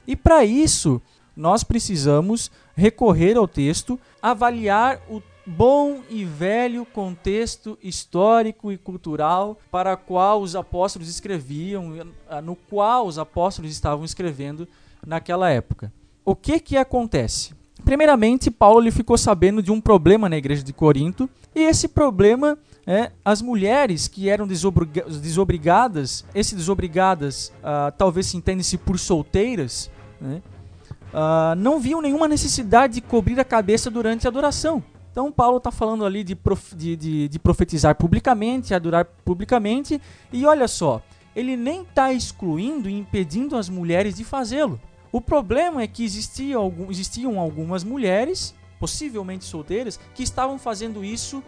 E 0.06 0.14
para 0.14 0.44
isso, 0.44 1.00
nós 1.36 1.64
precisamos 1.64 2.50
recorrer 2.76 3.36
ao 3.36 3.48
texto, 3.48 3.98
avaliar 4.20 5.00
o 5.08 5.22
bom 5.46 6.02
e 6.08 6.24
velho 6.24 6.86
contexto 6.86 7.78
histórico 7.82 8.72
e 8.72 8.78
cultural 8.78 9.58
para 9.70 9.96
qual 9.96 10.40
os 10.40 10.56
apóstolos 10.56 11.08
escreviam, 11.08 12.06
ah, 12.28 12.40
no 12.40 12.56
qual 12.56 13.06
os 13.06 13.18
apóstolos 13.18 13.70
estavam 13.70 14.04
escrevendo 14.04 14.66
naquela 15.06 15.50
época. 15.50 15.92
O 16.24 16.34
que 16.34 16.58
que 16.58 16.76
acontece? 16.76 17.52
Primeiramente, 17.84 18.50
Paulo 18.50 18.90
ficou 18.90 19.18
sabendo 19.18 19.62
de 19.62 19.70
um 19.70 19.80
problema 19.80 20.28
na 20.28 20.38
igreja 20.38 20.62
de 20.62 20.72
Corinto, 20.72 21.28
e 21.54 21.60
esse 21.60 21.86
problema 21.86 22.58
é 22.86 23.12
as 23.22 23.42
mulheres 23.42 24.08
que 24.08 24.28
eram 24.28 24.46
desobriga 24.46 25.02
desobrigadas, 25.02 26.24
esse 26.34 26.54
desobrigadas 26.54 27.52
ah, 27.62 27.92
talvez 27.96 28.26
se 28.26 28.36
entende-se 28.36 28.78
por 28.78 28.98
solteiras, 28.98 29.90
né? 30.20 30.42
Ah, 31.12 31.54
não 31.56 31.78
viam 31.78 32.00
nenhuma 32.00 32.26
necessidade 32.26 32.94
de 32.94 33.00
cobrir 33.00 33.38
a 33.38 33.44
cabeça 33.44 33.90
durante 33.90 34.26
a 34.26 34.30
adoração. 34.30 34.82
Então, 35.14 35.30
Paulo 35.30 35.58
está 35.58 35.70
falando 35.70 36.04
ali 36.04 36.24
de, 36.24 36.34
prof, 36.34 36.74
de, 36.74 36.96
de, 36.96 37.28
de, 37.28 37.38
profetizar 37.38 37.94
publicamente, 37.94 38.74
adorar 38.74 39.04
publicamente, 39.24 40.02
e 40.32 40.44
olha 40.44 40.66
só, 40.66 41.00
ele 41.36 41.56
nem 41.56 41.82
está 41.82 42.12
excluindo 42.12 42.90
e 42.90 42.98
impedindo 42.98 43.56
as 43.56 43.68
mulheres 43.68 44.16
de 44.16 44.24
fazê-lo. 44.24 44.80
O 45.12 45.20
problema 45.20 45.82
é 45.82 45.86
que 45.86 46.04
existia 46.04 46.56
algum, 46.56 46.90
existiam 46.90 47.38
algumas 47.38 47.84
mulheres, 47.84 48.56
possivelmente 48.80 49.44
solteiras, 49.44 50.00
que 50.16 50.24
estavam 50.24 50.58
fazendo 50.58 51.04
isso 51.04 51.44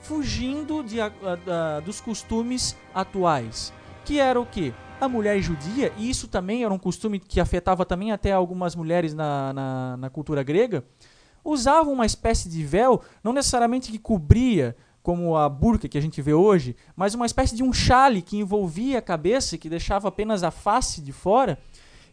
fugindo 0.00 0.82
de, 0.82 0.98
a, 0.98 1.12
a, 1.46 1.80
dos 1.80 2.00
costumes 2.00 2.74
atuais. 2.94 3.70
Que 4.02 4.18
era 4.18 4.40
o 4.40 4.46
que? 4.46 4.72
A 4.98 5.06
mulher 5.06 5.42
judia, 5.42 5.92
e 5.98 6.08
isso 6.08 6.26
também 6.26 6.64
era 6.64 6.72
um 6.72 6.78
costume 6.78 7.20
que 7.20 7.38
afetava 7.38 7.84
também 7.84 8.12
até 8.12 8.32
algumas 8.32 8.74
mulheres 8.74 9.12
na, 9.12 9.52
na, 9.52 9.96
na 9.98 10.08
cultura 10.08 10.42
grega, 10.42 10.82
usavam 11.44 11.92
uma 11.92 12.06
espécie 12.06 12.48
de 12.48 12.62
véu, 12.64 13.02
não 13.22 13.32
necessariamente 13.32 13.90
que 13.90 13.98
cobria 13.98 14.76
como 15.02 15.36
a 15.36 15.48
burca 15.48 15.88
que 15.88 15.96
a 15.96 16.00
gente 16.00 16.20
vê 16.20 16.34
hoje, 16.34 16.76
mas 16.94 17.14
uma 17.14 17.26
espécie 17.26 17.56
de 17.56 17.62
um 17.62 17.72
chale 17.72 18.22
que 18.22 18.36
envolvia 18.36 18.98
a 18.98 19.02
cabeça, 19.02 19.56
que 19.56 19.68
deixava 19.68 20.08
apenas 20.08 20.42
a 20.42 20.50
face 20.50 21.00
de 21.00 21.12
fora, 21.12 21.58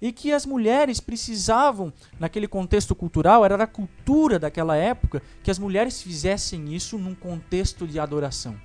e 0.02 0.12
que 0.12 0.32
as 0.32 0.46
mulheres 0.46 1.00
precisavam, 1.00 1.92
naquele 2.20 2.48
contexto 2.48 2.96
cultural, 2.96 3.44
era 3.44 3.58
da 3.58 3.68
cultura 3.68 4.40
daquela 4.40 4.76
época, 4.76 5.22
que 5.44 5.52
as 5.52 5.60
mulheres 5.60 6.02
fizessem 6.02 6.74
isso 6.74 6.98
num 6.98 7.16
contexto 7.16 7.88
de 7.88 8.00
adoração. 8.00 8.56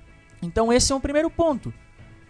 Então 0.41 0.71
esse 0.71 0.91
é 0.91 0.95
o 0.95 0.99
primeiro 0.99 1.29
ponto. 1.29 1.73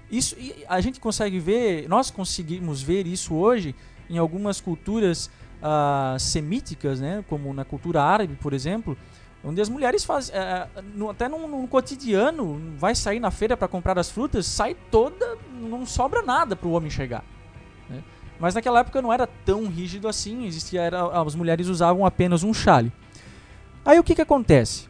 Isso 0.10 0.36
a 0.68 0.80
gente 0.80 1.00
consegue 1.00 1.40
ver, 1.40 1.88
nós 1.90 2.12
conseguimos 2.12 2.82
ver 2.82 3.08
isso 3.08 3.34
hoje 3.34 3.76
em 4.10 4.18
algumas 4.18 4.62
culturas 4.62 5.30
uh, 5.64 6.20
semíticas, 6.20 6.99
né, 6.99 7.24
como 7.30 7.53
na 7.53 7.64
cultura 7.64 8.03
árabe, 8.03 8.36
por 8.36 8.53
exemplo, 8.53 8.97
onde 9.43 9.61
as 9.61 9.70
mulheres 9.70 10.03
fazem, 10.03 10.36
uh, 10.36 10.84
no, 10.93 11.09
até 11.09 11.30
no, 11.30 11.47
no, 11.47 11.68
cotidiano, 11.68 12.61
vai 12.78 12.93
sair 12.93 13.20
na 13.20 13.32
feira 13.32 13.55
para 13.55 13.68
comprar 13.68 13.97
as 13.97 14.09
frutas, 14.11 14.45
sai 14.45 14.76
toda, 14.91 15.38
não 15.51 15.86
sobra 15.86 16.22
nada 16.22 16.55
para 16.55 16.68
o 16.68 16.74
homem 16.74 16.89
chegar. 16.89 17.24
Né? 17.89 18.03
Mas 18.39 18.53
naquela 18.53 18.82
época 18.82 19.01
não 19.01 19.11
era 19.11 19.26
tão 19.26 19.68
rígido 19.68 20.07
assim, 20.07 20.45
existia, 20.45 20.82
era, 20.82 21.22
as 21.22 21.36
mulheres 21.36 21.68
usavam 21.68 22.05
apenas 22.05 22.43
um 22.43 22.53
chale. 22.53 22.91
Aí 23.86 23.97
o 23.99 24.03
que, 24.03 24.16
que 24.16 24.22
acontece? 24.22 24.88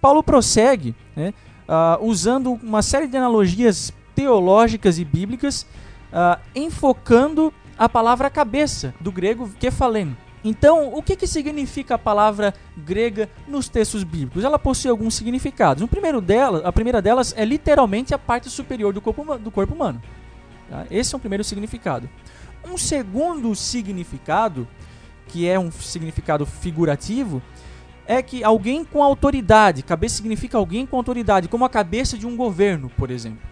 Paulo 0.00 0.22
prossegue, 0.22 0.94
né, 1.14 1.32
uh, 1.68 2.04
usando 2.04 2.52
uma 2.52 2.82
série 2.82 3.06
de 3.06 3.16
analogias 3.16 3.92
teológicas 4.14 4.98
e 4.98 5.04
bíblicas, 5.04 5.66
enfocando 6.54 7.52
a 7.78 7.88
palavra 7.88 8.30
cabeça, 8.30 8.94
do 9.00 9.12
grego 9.12 9.50
kefalem. 9.58 10.16
Então, 10.44 10.94
o 10.94 11.02
que, 11.02 11.16
que 11.16 11.26
significa 11.26 11.96
a 11.96 11.98
palavra 11.98 12.54
grega 12.76 13.28
nos 13.48 13.68
textos 13.68 14.04
bíblicos? 14.04 14.44
Ela 14.44 14.58
possui 14.58 14.90
alguns 14.90 15.14
significados. 15.14 15.82
O 15.82 15.88
primeiro 15.88 16.20
dela, 16.20 16.62
a 16.64 16.72
primeira 16.72 17.02
delas 17.02 17.34
é 17.36 17.44
literalmente 17.44 18.14
a 18.14 18.18
parte 18.18 18.48
superior 18.48 18.92
do 18.92 19.00
corpo, 19.00 19.38
do 19.38 19.50
corpo 19.50 19.74
humano. 19.74 20.00
Tá? 20.70 20.86
Esse 20.90 21.14
é 21.14 21.16
o 21.16 21.20
primeiro 21.20 21.42
significado. 21.42 22.08
Um 22.64 22.78
segundo 22.78 23.54
significado, 23.54 24.68
que 25.26 25.48
é 25.48 25.58
um 25.58 25.70
significado 25.70 26.46
figurativo, 26.46 27.42
é 28.06 28.22
que 28.22 28.44
alguém 28.44 28.84
com 28.84 29.02
autoridade, 29.02 29.82
cabeça 29.82 30.16
significa 30.16 30.56
alguém 30.56 30.86
com 30.86 30.96
autoridade, 30.96 31.48
como 31.48 31.64
a 31.64 31.68
cabeça 31.68 32.16
de 32.16 32.26
um 32.26 32.36
governo, 32.36 32.88
por 32.96 33.10
exemplo. 33.10 33.42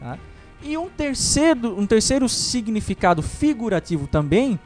Tá? 0.00 0.18
E 0.62 0.76
um 0.76 0.88
terceiro, 0.88 1.78
um 1.78 1.86
terceiro 1.86 2.28
significado 2.28 3.22
figurativo 3.22 4.06
também 4.06 4.58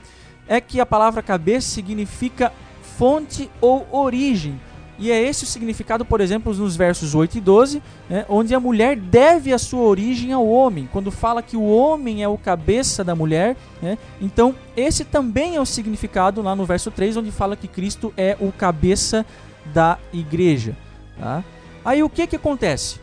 é 0.49 0.61
que 0.61 0.81
a 0.81 0.87
palavra 0.87 1.23
cabeça 1.23 1.69
significa 1.69 2.53
fonte 2.97 3.51
ou 3.61 3.87
origem. 3.91 4.61
E 5.01 5.11
é 5.11 5.19
esse 5.19 5.45
o 5.45 5.47
significado, 5.47 6.05
por 6.05 6.21
exemplo, 6.21 6.53
nos 6.53 6.77
versos 6.77 7.15
8 7.15 7.39
e 7.39 7.41
12, 7.41 7.83
né, 8.09 8.27
onde 8.29 8.55
a 8.55 8.61
mulher 8.61 8.97
deve 8.97 9.51
a 9.51 9.59
sua 9.59 9.81
origem 9.81 10.31
ao 10.31 10.47
homem. 10.47 10.87
Quando 10.93 11.11
fala 11.11 11.43
que 11.43 11.57
o 11.57 11.65
homem 11.65 12.23
é 12.23 12.29
o 12.29 12.37
cabeça 12.37 13.03
da 13.03 13.15
mulher, 13.15 13.57
né, 13.81 13.97
então 14.21 14.55
esse 14.77 15.07
também 15.07 15.57
é 15.57 15.61
o 15.61 15.65
significado 15.65 16.43
lá 16.43 16.55
no 16.55 16.67
verso 16.67 16.91
3, 16.91 17.17
onde 17.17 17.31
fala 17.31 17.57
que 17.57 17.67
Cristo 17.67 18.13
é 18.15 18.37
o 18.39 18.53
cabeça 18.53 19.25
da 19.73 19.99
igreja. 20.13 20.77
Tá? 21.19 21.43
Aí 21.83 22.03
o 22.03 22.11
que, 22.11 22.27
que 22.27 22.37
acontece? 22.37 23.01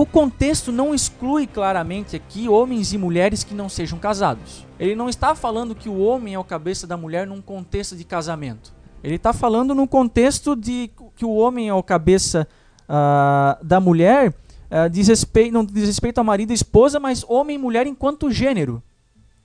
O 0.00 0.06
contexto 0.06 0.72
não 0.72 0.94
exclui 0.94 1.46
claramente 1.46 2.16
aqui 2.16 2.48
homens 2.48 2.94
e 2.94 2.96
mulheres 2.96 3.44
que 3.44 3.52
não 3.52 3.68
sejam 3.68 3.98
casados. 3.98 4.66
Ele 4.78 4.94
não 4.94 5.10
está 5.10 5.34
falando 5.34 5.74
que 5.74 5.90
o 5.90 5.98
homem 5.98 6.32
é 6.32 6.38
o 6.38 6.42
cabeça 6.42 6.86
da 6.86 6.96
mulher 6.96 7.26
num 7.26 7.42
contexto 7.42 7.94
de 7.94 8.02
casamento. 8.02 8.72
Ele 9.04 9.16
está 9.16 9.34
falando 9.34 9.74
num 9.74 9.86
contexto 9.86 10.56
de 10.56 10.90
que 11.14 11.22
o 11.22 11.34
homem 11.34 11.68
é 11.68 11.74
o 11.74 11.82
cabeça 11.82 12.48
uh, 12.88 13.62
da 13.62 13.78
mulher, 13.78 14.30
uh, 14.30 14.88
diz 14.90 15.06
respeito, 15.08 15.52
não 15.52 15.66
diz 15.66 15.84
respeito 15.84 16.18
a 16.18 16.24
marido 16.24 16.52
e 16.52 16.54
esposa, 16.54 16.98
mas 16.98 17.22
homem 17.28 17.56
e 17.56 17.58
mulher 17.58 17.86
enquanto 17.86 18.30
gênero. 18.30 18.82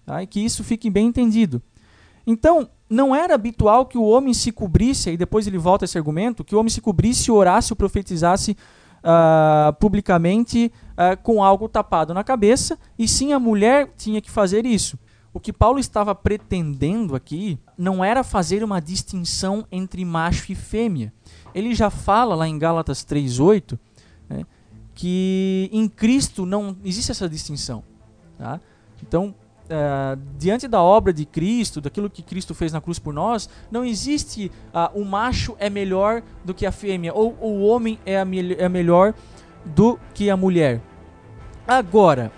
Tá? 0.05 0.23
E 0.23 0.25
que 0.25 0.39
isso 0.39 0.63
fique 0.63 0.89
bem 0.89 1.07
entendido. 1.07 1.61
Então, 2.25 2.69
não 2.89 3.13
era 3.13 3.35
habitual 3.35 3.87
que 3.87 3.97
o 3.97 4.03
homem 4.03 4.33
se 4.33 4.53
cobrisse, 4.53 5.09
e 5.11 5.17
depois 5.17 5.47
ele 5.47 5.57
volta 5.57 5.83
a 5.83 5.85
esse 5.85 5.97
argumento, 5.97 6.45
que 6.45 6.55
o 6.55 6.59
homem 6.59 6.69
se 6.69 6.79
cobrisse, 6.79 7.29
orasse 7.29 7.73
ou 7.73 7.75
profetizasse 7.75 8.55
uh, 9.05 9.71
publicamente 9.73 10.71
uh, 10.91 11.21
com 11.21 11.43
algo 11.43 11.69
tapado 11.69 12.13
na 12.13 12.23
cabeça, 12.23 12.77
e 12.97 13.07
sim 13.07 13.31
a 13.31 13.39
mulher 13.39 13.93
tinha 13.95 14.19
que 14.19 14.31
fazer 14.31 14.65
isso. 14.65 14.97
O 15.31 15.39
que 15.39 15.53
Paulo 15.53 15.79
estava 15.79 16.15
pretendendo 16.15 17.15
aqui 17.15 17.59
não 17.77 18.03
era 18.03 18.23
fazer 18.23 18.63
uma 18.63 18.79
distinção 18.79 19.65
entre 19.71 20.03
macho 20.03 20.51
e 20.51 20.55
fêmea. 20.55 21.13
Ele 21.53 21.75
já 21.75 21.89
fala 21.89 22.35
lá 22.35 22.47
em 22.47 22.57
Gálatas 22.57 23.03
3:8 23.05 23.77
né, 24.29 24.43
que 24.93 25.69
em 25.73 25.89
Cristo 25.89 26.45
não 26.45 26.75
existe 26.83 27.11
essa 27.11 27.27
distinção. 27.27 27.83
Tá? 28.37 28.61
Então, 29.03 29.35
uh, 29.65 30.19
diante 30.37 30.67
da 30.67 30.81
obra 30.81 31.11
de 31.11 31.25
Cristo, 31.25 31.81
daquilo 31.81 32.09
que 32.09 32.21
Cristo 32.21 32.53
fez 32.53 32.71
na 32.71 32.81
cruz 32.81 32.99
por 32.99 33.13
nós, 33.13 33.49
não 33.69 33.83
existe 33.83 34.51
uh, 34.73 34.99
o 34.99 35.05
macho 35.05 35.55
é 35.59 35.69
melhor 35.69 36.21
do 36.43 36.53
que 36.53 36.65
a 36.65 36.71
fêmea, 36.71 37.13
ou 37.13 37.35
o 37.41 37.61
homem 37.63 37.99
é, 38.05 38.23
me 38.23 38.53
é 38.53 38.69
melhor 38.69 39.13
do 39.65 39.99
que 40.13 40.29
a 40.29 40.37
mulher. 40.37 40.81
Agora, 41.67 42.31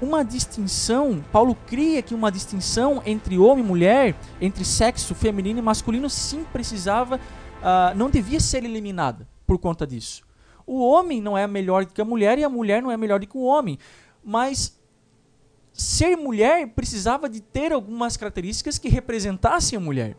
uma 0.00 0.24
distinção, 0.24 1.24
Paulo 1.32 1.56
cria 1.66 2.00
que 2.00 2.14
uma 2.14 2.30
distinção 2.30 3.02
entre 3.04 3.36
homem 3.36 3.64
e 3.64 3.66
mulher, 3.66 4.14
entre 4.40 4.64
sexo 4.64 5.14
feminino 5.14 5.58
e 5.58 5.62
masculino, 5.62 6.08
sim 6.08 6.44
precisava, 6.52 7.16
uh, 7.16 7.96
não 7.96 8.08
devia 8.08 8.38
ser 8.38 8.64
eliminada 8.64 9.26
por 9.46 9.58
conta 9.58 9.86
disso. 9.86 10.22
O 10.64 10.86
homem 10.86 11.20
não 11.20 11.36
é 11.36 11.46
melhor 11.46 11.86
que 11.86 12.00
a 12.00 12.04
mulher 12.04 12.38
e 12.38 12.44
a 12.44 12.48
mulher 12.48 12.82
não 12.82 12.90
é 12.90 12.96
melhor 12.96 13.18
do 13.18 13.26
que 13.26 13.36
o 13.36 13.42
homem. 13.42 13.78
Mas 14.22 14.77
ser 15.78 16.16
mulher 16.16 16.66
precisava 16.74 17.28
de 17.28 17.40
ter 17.40 17.72
algumas 17.72 18.16
características 18.16 18.78
que 18.78 18.88
representassem 18.88 19.76
a 19.76 19.80
mulher. 19.80 20.16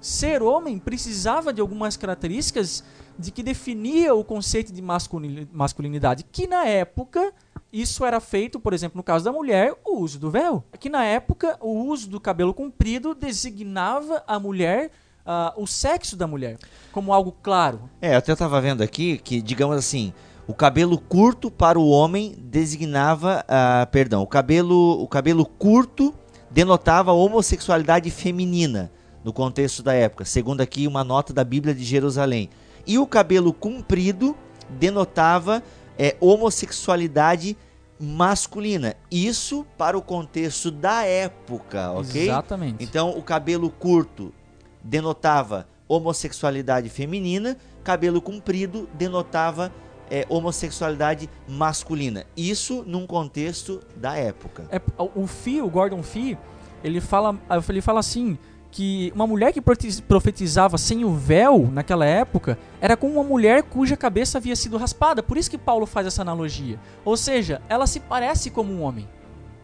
Ser 0.00 0.42
homem 0.42 0.78
precisava 0.78 1.52
de 1.52 1.60
algumas 1.60 1.96
características 1.96 2.84
de 3.18 3.32
que 3.32 3.42
definia 3.42 4.14
o 4.14 4.22
conceito 4.24 4.72
de 4.72 4.80
masculinidade, 4.80 6.24
que 6.30 6.46
na 6.46 6.64
época 6.66 7.32
isso 7.72 8.04
era 8.04 8.20
feito, 8.20 8.60
por 8.60 8.72
exemplo, 8.72 8.96
no 8.96 9.02
caso 9.02 9.24
da 9.24 9.32
mulher, 9.32 9.74
o 9.84 9.98
uso 9.98 10.20
do 10.20 10.30
véu. 10.30 10.62
Que 10.78 10.88
na 10.88 11.04
época 11.04 11.58
o 11.60 11.84
uso 11.86 12.08
do 12.08 12.20
cabelo 12.20 12.54
comprido 12.54 13.14
designava 13.14 14.22
a 14.26 14.38
mulher 14.38 14.90
Uh, 15.24 15.62
o 15.62 15.68
sexo 15.68 16.16
da 16.16 16.26
mulher 16.26 16.58
como 16.90 17.12
algo 17.12 17.30
claro. 17.30 17.88
É, 18.00 18.14
eu 18.14 18.18
até 18.18 18.32
estava 18.32 18.60
vendo 18.60 18.82
aqui 18.82 19.18
que, 19.18 19.40
digamos 19.40 19.76
assim, 19.76 20.12
o 20.46 20.54
cabelo 20.54 20.98
curto 20.98 21.50
para 21.50 21.78
o 21.78 21.88
homem 21.88 22.34
designava, 22.38 23.44
uh, 23.44 23.86
perdão, 23.90 24.22
o 24.22 24.26
cabelo, 24.26 25.02
o 25.02 25.06
cabelo 25.06 25.46
curto 25.46 26.12
denotava 26.50 27.12
homossexualidade 27.12 28.10
feminina 28.10 28.90
no 29.24 29.32
contexto 29.32 29.82
da 29.82 29.94
época, 29.94 30.24
segundo 30.24 30.60
aqui 30.60 30.86
uma 30.86 31.04
nota 31.04 31.32
da 31.32 31.44
Bíblia 31.44 31.74
de 31.74 31.84
Jerusalém. 31.84 32.50
E 32.86 32.98
o 32.98 33.06
cabelo 33.06 33.52
comprido 33.52 34.36
denotava 34.68 35.62
é, 35.96 36.16
homossexualidade 36.20 37.56
masculina. 37.98 38.96
Isso 39.10 39.64
para 39.78 39.96
o 39.96 40.02
contexto 40.02 40.72
da 40.72 41.04
época, 41.04 41.92
ok? 41.92 42.24
Exatamente. 42.24 42.82
Então 42.82 43.10
o 43.10 43.22
cabelo 43.22 43.70
curto 43.70 44.34
denotava 44.82 45.68
homossexualidade 45.86 46.88
feminina, 46.88 47.56
cabelo 47.84 48.20
comprido 48.20 48.88
denotava 48.94 49.72
é, 50.12 50.26
homossexualidade 50.28 51.30
masculina. 51.48 52.26
Isso 52.36 52.84
num 52.86 53.06
contexto 53.06 53.80
da 53.96 54.14
época. 54.14 54.66
É, 54.70 54.78
o 54.98 55.26
Fee, 55.26 55.62
o 55.62 55.70
Gordon 55.70 56.02
Fee, 56.02 56.36
ele 56.84 57.00
fala, 57.00 57.34
ele 57.66 57.80
fala 57.80 58.00
assim 58.00 58.36
que 58.70 59.10
uma 59.14 59.26
mulher 59.26 59.52
que 59.54 59.60
profetizava 60.06 60.76
sem 60.76 61.02
o 61.02 61.14
véu 61.14 61.66
naquela 61.72 62.04
época 62.04 62.58
era 62.78 62.94
como 62.94 63.14
uma 63.14 63.24
mulher 63.24 63.62
cuja 63.62 63.96
cabeça 63.96 64.36
havia 64.36 64.54
sido 64.54 64.76
raspada. 64.76 65.22
Por 65.22 65.38
isso 65.38 65.50
que 65.50 65.58
Paulo 65.58 65.86
faz 65.86 66.06
essa 66.06 66.20
analogia. 66.20 66.78
Ou 67.06 67.16
seja, 67.16 67.62
ela 67.66 67.86
se 67.86 67.98
parece 67.98 68.50
como 68.50 68.70
um 68.70 68.82
homem. 68.82 69.08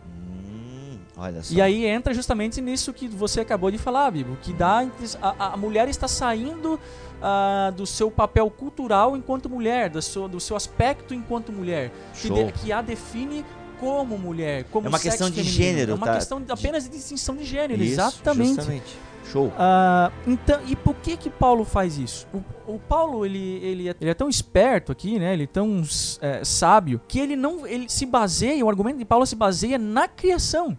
Hum, 0.07 0.99
olha 1.17 1.43
só. 1.43 1.55
E 1.55 1.61
aí 1.61 1.85
entra 1.85 2.15
justamente 2.15 2.61
nisso 2.63 2.93
que 2.95 3.07
você 3.07 3.41
acabou 3.41 3.71
de 3.71 3.77
falar, 3.79 4.11
Bibo, 4.11 4.37
que 4.43 4.53
dá 4.53 4.87
a, 5.21 5.53
a 5.53 5.57
mulher 5.59 5.89
está 5.89 6.09
saindo 6.09 6.79
ah, 7.23 7.73
do 7.77 7.87
seu 7.87 8.11
papel 8.11 8.51
cultural 8.51 9.17
enquanto 9.17 9.49
mulher, 9.49 9.91
do 9.91 10.01
seu, 10.03 10.29
do 10.29 10.39
seu 10.41 10.57
aspecto 10.57 11.13
enquanto 11.15 11.53
mulher, 11.53 11.91
que, 12.15 12.29
de- 12.31 12.53
que 12.53 12.73
a 12.73 12.81
define 12.83 13.45
como 13.81 14.19
mulher, 14.19 14.65
como 14.73 14.87
É 14.87 14.89
uma 14.89 14.99
questão 14.99 15.29
de 15.31 15.37
feminino. 15.37 15.57
gênero, 15.57 15.93
é 15.93 15.95
uma 15.95 16.07
tá? 16.07 16.15
questão 16.15 16.41
de- 16.41 16.51
apenas 16.51 16.85
de 16.85 16.91
distinção 16.91 17.37
de 17.37 17.45
gênero, 17.45 17.83
Isso, 17.83 17.93
exatamente. 17.95 18.55
Justamente. 18.57 18.99
Show. 19.31 19.53
Ah, 19.59 20.11
então, 20.27 20.59
e 20.67 20.75
por 20.75 20.95
que 20.97 21.15
que 21.17 21.29
Paulo 21.29 21.63
faz 21.65 21.99
isso? 21.99 22.27
O, 22.33 22.75
o 22.75 22.79
Paulo 22.79 23.27
ele, 23.27 23.59
ele, 23.63 23.89
é, 23.89 23.95
ele 24.01 24.11
é 24.11 24.15
tão 24.15 24.27
esperto 24.29 24.91
aqui, 24.91 25.19
né? 25.19 25.35
Ele 25.35 25.43
é 25.45 25.47
tão 25.47 25.83
é, 26.23 26.43
sábio 26.45 26.99
que 27.07 27.21
ele 27.21 27.37
não 27.37 27.67
ele 27.67 27.89
se 27.91 28.07
baseia, 28.07 28.65
o 28.65 28.71
argumento 28.71 28.97
de 28.99 29.05
Paulo 29.05 29.27
se 29.27 29.37
baseia 29.37 29.77
na 29.79 30.09
criação. 30.09 30.77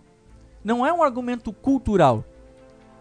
Não 0.64 0.84
é 0.86 0.92
um 0.92 1.04
argumento 1.04 1.54
cultural. 1.54 2.26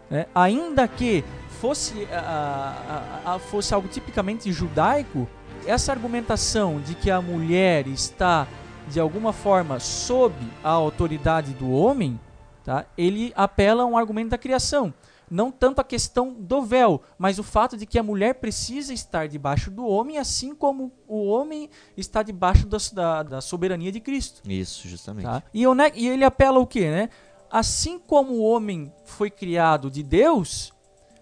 né? 0.09 0.27
Ainda 0.35 0.87
que 0.87 1.23
fosse, 1.59 2.07
ah, 2.11 3.21
ah, 3.25 3.33
ah, 3.35 3.39
fosse 3.39 3.73
algo 3.73 3.87
tipicamente 3.87 4.51
judaico, 4.51 5.27
essa 5.65 5.91
argumentação 5.91 6.79
de 6.79 6.95
que 6.95 7.11
a 7.11 7.21
mulher 7.21 7.87
está 7.87 8.47
de 8.87 8.99
alguma 8.99 9.33
forma 9.33 9.79
sob 9.79 10.33
a 10.63 10.69
autoridade 10.69 11.53
do 11.53 11.69
homem, 11.71 12.19
tá? 12.63 12.85
ele 12.97 13.31
apela 13.35 13.83
a 13.83 13.85
um 13.85 13.97
argumento 13.97 14.29
da 14.29 14.37
criação. 14.37 14.93
Não 15.31 15.51
tanto 15.51 15.79
a 15.79 15.83
questão 15.83 16.33
do 16.33 16.63
véu, 16.63 17.03
mas 17.15 17.37
o 17.37 17.43
fato 17.43 17.77
de 17.77 17.85
que 17.85 17.99
a 17.99 18.03
mulher 18.03 18.35
precisa 18.35 18.91
estar 18.91 19.27
debaixo 19.27 19.69
do 19.69 19.85
homem, 19.85 20.17
assim 20.17 20.55
como 20.55 20.91
o 21.07 21.27
homem 21.27 21.69
está 21.95 22.23
debaixo 22.23 22.65
das- 22.65 22.89
da, 22.89 23.21
da 23.21 23.39
soberania 23.41 23.91
de 23.91 23.99
Cristo. 23.99 24.41
Isso, 24.49 24.87
justamente. 24.87 25.25
Tá? 25.25 25.43
E, 25.53 25.67
o 25.67 25.75
ne- 25.75 25.91
e 25.93 26.07
ele 26.07 26.23
apela 26.23 26.57
o 26.57 26.65
quê, 26.65 26.89
né? 26.89 27.09
Assim 27.51 27.99
como 27.99 28.33
o 28.33 28.41
homem 28.43 28.91
foi 29.05 29.29
criado 29.29 29.91
de 29.91 30.01
Deus, 30.01 30.73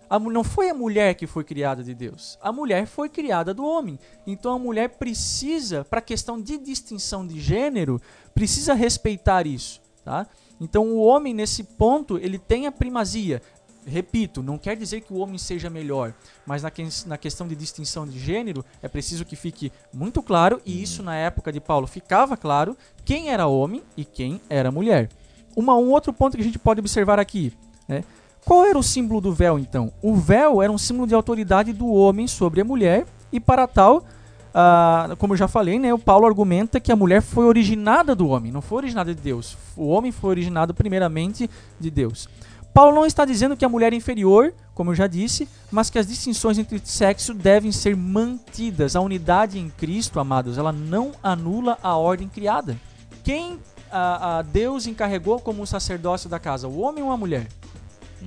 a 0.09 0.19
não 0.19 0.43
foi 0.43 0.69
a 0.69 0.73
mulher 0.73 1.15
que 1.15 1.27
foi 1.27 1.43
criada 1.43 1.83
de 1.83 1.93
Deus. 1.93 2.37
A 2.41 2.51
mulher 2.51 2.85
foi 2.85 3.09
criada 3.09 3.53
do 3.53 3.65
homem. 3.65 3.99
Então 4.25 4.53
a 4.53 4.59
mulher 4.59 4.89
precisa, 4.89 5.83
para 5.85 5.99
a 5.99 6.01
questão 6.01 6.41
de 6.41 6.57
distinção 6.57 7.25
de 7.25 7.39
gênero, 7.39 8.01
precisa 8.33 8.73
respeitar 8.73 9.45
isso, 9.47 9.81
tá? 10.03 10.27
Então 10.59 10.85
o 10.87 10.97
homem 11.01 11.33
nesse 11.33 11.63
ponto, 11.63 12.17
ele 12.17 12.37
tem 12.39 12.67
a 12.67 12.71
primazia. 12.71 13.41
Repito, 13.85 14.43
não 14.43 14.57
quer 14.57 14.75
dizer 14.75 14.99
que 14.99 15.13
o 15.13 15.17
homem 15.17 15.37
seja 15.37 15.69
melhor, 15.69 16.13
mas 16.45 16.61
na, 16.63 16.69
que- 16.69 16.85
na 17.05 17.17
questão 17.17 17.47
de 17.47 17.55
distinção 17.55 18.05
de 18.05 18.19
gênero, 18.19 18.65
é 18.81 18.87
preciso 18.89 19.23
que 19.23 19.35
fique 19.37 19.71
muito 19.93 20.21
claro, 20.21 20.61
e 20.65 20.81
isso 20.83 21.01
na 21.01 21.15
época 21.15 21.53
de 21.53 21.61
Paulo 21.61 21.87
ficava 21.87 22.35
claro, 22.35 22.75
quem 23.05 23.29
era 23.29 23.47
homem 23.47 23.81
e 23.95 24.03
quem 24.03 24.41
era 24.49 24.71
mulher. 24.71 25.09
Uma, 25.55 25.75
um 25.77 25.89
outro 25.89 26.11
ponto 26.11 26.35
que 26.35 26.41
a 26.41 26.45
gente 26.45 26.59
pode 26.59 26.81
observar 26.81 27.17
aqui, 27.17 27.53
né? 27.87 28.03
Qual 28.47 28.65
era 28.65 28.79
o 28.79 28.81
símbolo 28.81 29.19
do 29.19 29.33
véu, 29.33 29.59
então? 29.59 29.91
O 30.01 30.15
véu 30.15 30.61
era 30.61 30.71
um 30.71 30.77
símbolo 30.77 31.05
de 31.05 31.13
autoridade 31.13 31.73
do 31.73 31.85
homem 31.91 32.27
sobre 32.27 32.61
a 32.61 32.63
mulher, 32.63 33.05
e 33.29 33.41
para 33.41 33.67
tal, 33.67 34.05
ah, 34.53 35.17
como 35.19 35.33
eu 35.33 35.37
já 35.37 35.49
falei, 35.49 35.77
né, 35.77 35.93
o 35.93 35.99
Paulo 35.99 36.25
argumenta 36.25 36.79
que 36.79 36.89
a 36.89 36.95
mulher 36.95 37.21
foi 37.21 37.43
originada 37.43 38.15
do 38.15 38.29
homem, 38.29 38.49
não 38.49 38.61
foi 38.61 38.77
originada 38.77 39.13
de 39.13 39.21
Deus. 39.21 39.57
O 39.75 39.87
homem 39.89 40.13
foi 40.13 40.29
originado 40.29 40.73
primeiramente 40.73 41.49
de 41.77 41.91
Deus. 41.91 42.29
Paulo 42.73 42.95
não 42.95 43.05
está 43.05 43.25
dizendo 43.25 43.57
que 43.57 43.65
a 43.65 43.69
mulher 43.69 43.91
é 43.91 43.97
inferior, 43.97 44.53
como 44.73 44.91
eu 44.91 44.95
já 44.95 45.07
disse, 45.07 45.45
mas 45.69 45.89
que 45.89 45.99
as 45.99 46.07
distinções 46.07 46.57
entre 46.57 46.79
sexo 46.85 47.33
devem 47.33 47.73
ser 47.73 47.97
mantidas. 47.97 48.95
A 48.95 49.01
unidade 49.01 49.59
em 49.59 49.69
Cristo, 49.71 50.21
amados, 50.21 50.57
ela 50.57 50.71
não 50.71 51.11
anula 51.21 51.77
a 51.83 51.97
ordem 51.97 52.29
criada. 52.29 52.77
Quem 53.25 53.59
a, 53.91 54.37
a 54.37 54.41
Deus 54.41 54.87
encarregou 54.87 55.37
como 55.41 55.67
sacerdócio 55.67 56.29
da 56.29 56.39
casa, 56.39 56.69
o 56.69 56.79
homem 56.79 57.03
ou 57.03 57.11
a 57.11 57.17
mulher? 57.17 57.47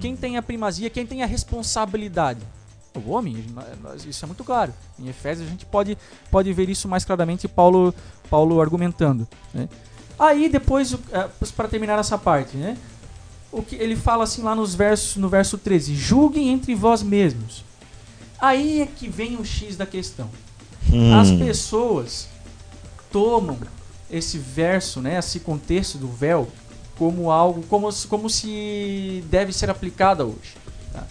Quem 0.00 0.14
tem 0.16 0.36
a 0.36 0.42
primazia, 0.42 0.90
quem 0.90 1.06
tem 1.06 1.22
a 1.22 1.26
responsabilidade? 1.26 2.40
O 2.94 3.10
homem, 3.10 3.44
isso 4.06 4.24
é 4.24 4.26
muito 4.26 4.44
claro. 4.44 4.74
Em 4.98 5.08
Efésios 5.08 5.46
a 5.46 5.50
gente 5.50 5.64
pode, 5.64 5.96
pode 6.30 6.52
ver 6.52 6.68
isso 6.68 6.88
mais 6.88 7.04
claramente, 7.04 7.46
Paulo, 7.48 7.94
Paulo 8.28 8.60
argumentando. 8.60 9.26
né? 9.54 9.68
Aí 10.18 10.48
depois, 10.48 10.94
para 11.56 11.68
terminar 11.68 11.98
essa 11.98 12.18
parte, 12.18 12.56
né? 12.56 12.76
o 13.52 13.62
que 13.62 13.74
ele 13.76 13.96
fala 13.96 14.24
assim 14.24 14.42
lá 14.42 14.54
nos 14.54 14.74
versos, 14.74 15.16
no 15.16 15.28
verso 15.28 15.58
13: 15.58 15.94
julguem 15.94 16.50
entre 16.50 16.74
vós 16.74 17.02
mesmos. 17.02 17.64
Aí 18.38 18.82
é 18.82 18.86
que 18.86 19.08
vem 19.08 19.36
o 19.36 19.44
X 19.44 19.76
da 19.76 19.86
questão. 19.86 20.30
Hum. 20.90 21.14
As 21.14 21.30
pessoas 21.30 22.28
tomam 23.12 23.58
esse 24.10 24.38
verso, 24.38 25.00
né, 25.00 25.18
esse 25.18 25.40
contexto 25.40 25.98
do 25.98 26.08
véu, 26.08 26.48
como 27.00 27.30
algo, 27.30 27.62
como, 27.62 27.88
como 28.10 28.28
se 28.28 29.24
deve 29.30 29.54
ser 29.54 29.70
aplicada 29.70 30.26
hoje. 30.26 30.54
tá? 30.92 31.06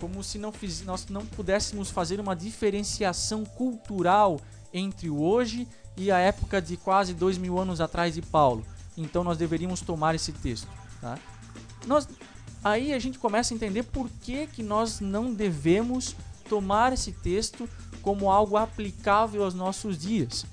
Como 0.00 0.22
se 0.22 0.38
não 0.38 0.52
fiz, 0.52 0.82
nós 0.82 1.08
não 1.08 1.26
pudéssemos 1.26 1.90
fazer 1.90 2.20
uma 2.20 2.36
diferenciação 2.36 3.44
cultural 3.44 4.40
entre 4.72 5.10
o 5.10 5.20
hoje 5.20 5.66
e 5.96 6.08
a 6.12 6.18
época 6.20 6.62
de 6.62 6.76
quase 6.76 7.12
dois 7.14 7.36
mil 7.36 7.58
anos 7.58 7.80
atrás 7.80 8.14
de 8.14 8.22
Paulo. 8.22 8.64
Então 8.96 9.24
nós 9.24 9.36
deveríamos 9.36 9.80
tomar 9.80 10.14
esse 10.14 10.30
texto. 10.30 10.68
Tá? 11.00 11.18
Nós, 11.84 12.08
aí 12.62 12.92
a 12.92 12.98
gente 13.00 13.18
começa 13.18 13.52
a 13.52 13.56
entender 13.56 13.82
por 13.82 14.08
que, 14.22 14.46
que 14.46 14.62
nós 14.62 15.00
não 15.00 15.34
devemos 15.34 16.14
tomar 16.48 16.92
esse 16.92 17.10
texto 17.10 17.68
como 18.02 18.30
algo 18.30 18.56
aplicável 18.56 19.42
aos 19.42 19.52
nossos 19.52 19.98
dias. 19.98 20.46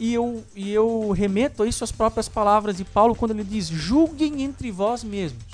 E 0.00 0.14
eu, 0.14 0.42
e 0.56 0.72
eu 0.72 1.10
remeto 1.10 1.62
isso 1.66 1.84
às 1.84 1.92
próprias 1.92 2.26
palavras 2.26 2.78
de 2.78 2.84
Paulo 2.84 3.14
quando 3.14 3.32
ele 3.32 3.44
diz: 3.44 3.68
julguem 3.68 4.42
entre 4.42 4.70
vós 4.70 5.04
mesmos. 5.04 5.44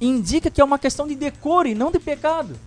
Indica 0.00 0.50
que 0.50 0.62
é 0.62 0.64
uma 0.64 0.78
questão 0.78 1.06
de 1.06 1.14
decoro 1.14 1.68
e 1.68 1.74
não 1.74 1.92
de 1.92 1.98
pecado. 1.98 2.58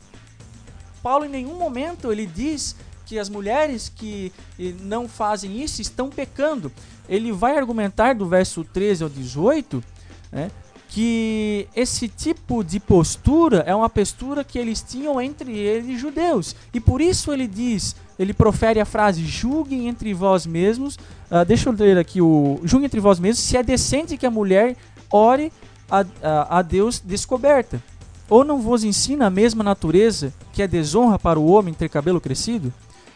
Paulo 1.02 1.26
em 1.26 1.30
nenhum 1.30 1.58
momento 1.58 2.12
ele 2.12 2.28
diz 2.28 2.76
que 3.08 3.18
as 3.18 3.28
mulheres 3.28 3.90
que 3.90 4.32
eh, 4.60 4.74
não 4.82 5.08
fazem 5.08 5.64
isso 5.64 5.82
estão 5.82 6.10
pecando. 6.10 6.72
Ele 7.10 7.32
vai 7.32 7.58
argumentar 7.58 8.14
do 8.14 8.28
verso 8.28 8.64
13 8.64 9.04
ao 9.04 9.10
18 9.10 9.84
né, 10.32 10.52
que 10.90 11.68
esse 11.76 12.08
tipo 12.08 12.64
de 12.64 12.80
postura 12.80 13.64
é 13.66 13.74
uma 13.74 13.90
postura 13.90 14.44
que 14.44 14.60
eles 14.60 14.82
tinham 14.82 15.20
entre 15.20 15.58
eles 15.58 16.00
judeus. 16.00 16.56
E 16.74 16.80
por 16.80 17.02
isso 17.02 17.32
ele 17.32 17.48
diz, 17.48 17.96
ele 18.20 18.34
profere 18.34 18.80
a 18.80 18.86
frase: 18.86 19.26
julguem 19.26 19.88
entre 19.88 20.14
vós 20.14 20.46
mesmos. 20.46 20.98
Ah, 21.30 21.44
deixa 21.44 21.70
eu 21.70 21.74
ler 21.74 21.98
aqui 21.98 22.22
o. 22.22 22.60
Julguem 22.64 22.86
entre 22.86 23.00
vós 23.00 23.20
mesmos 23.20 23.44
se 23.44 23.58
é 23.58 23.64
decente 23.64 24.18
que 24.18 24.26
a 24.26 24.32
mulher 24.32 24.76
ore 25.12 25.52
a, 25.90 26.06
a, 26.22 26.60
a 26.60 26.62
Deus 26.62 27.00
descoberta. 27.00 27.82
Ou 28.30 28.44
não 28.44 28.60
vos 28.60 28.84
ensina 28.84 29.28
a 29.28 29.30
mesma 29.30 29.64
natureza 29.64 30.34
que 30.52 30.62
é 30.62 30.68
desonra 30.68 31.18
para 31.18 31.40
o 31.40 31.48
homem 31.48 31.74
ter 31.74 31.90
cabelo 31.90 32.20
crescido? 32.20 32.74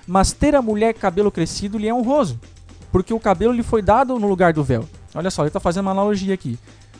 Mas 0.07 0.31
ter 0.31 0.55
a 0.55 0.61
mulher 0.61 0.93
cabelo 0.93 1.31
crescido 1.31 1.77
lhe 1.77 1.87
é 1.87 1.93
honroso, 1.93 2.39
porque 2.91 3.13
o 3.13 3.19
cabelo 3.19 3.53
lhe 3.53 3.63
foi 3.63 3.81
dado 3.81 4.17
no 4.17 4.27
lugar 4.27 4.53
do 4.53 4.63
véu. 4.63 4.87
Olha 5.13 5.29
só, 5.29 5.41
ele 5.41 5.49
está 5.49 5.59
fazendo 5.59 5.85
uma 5.85 5.91
analogia 5.91 6.33
aqui. 6.33 6.57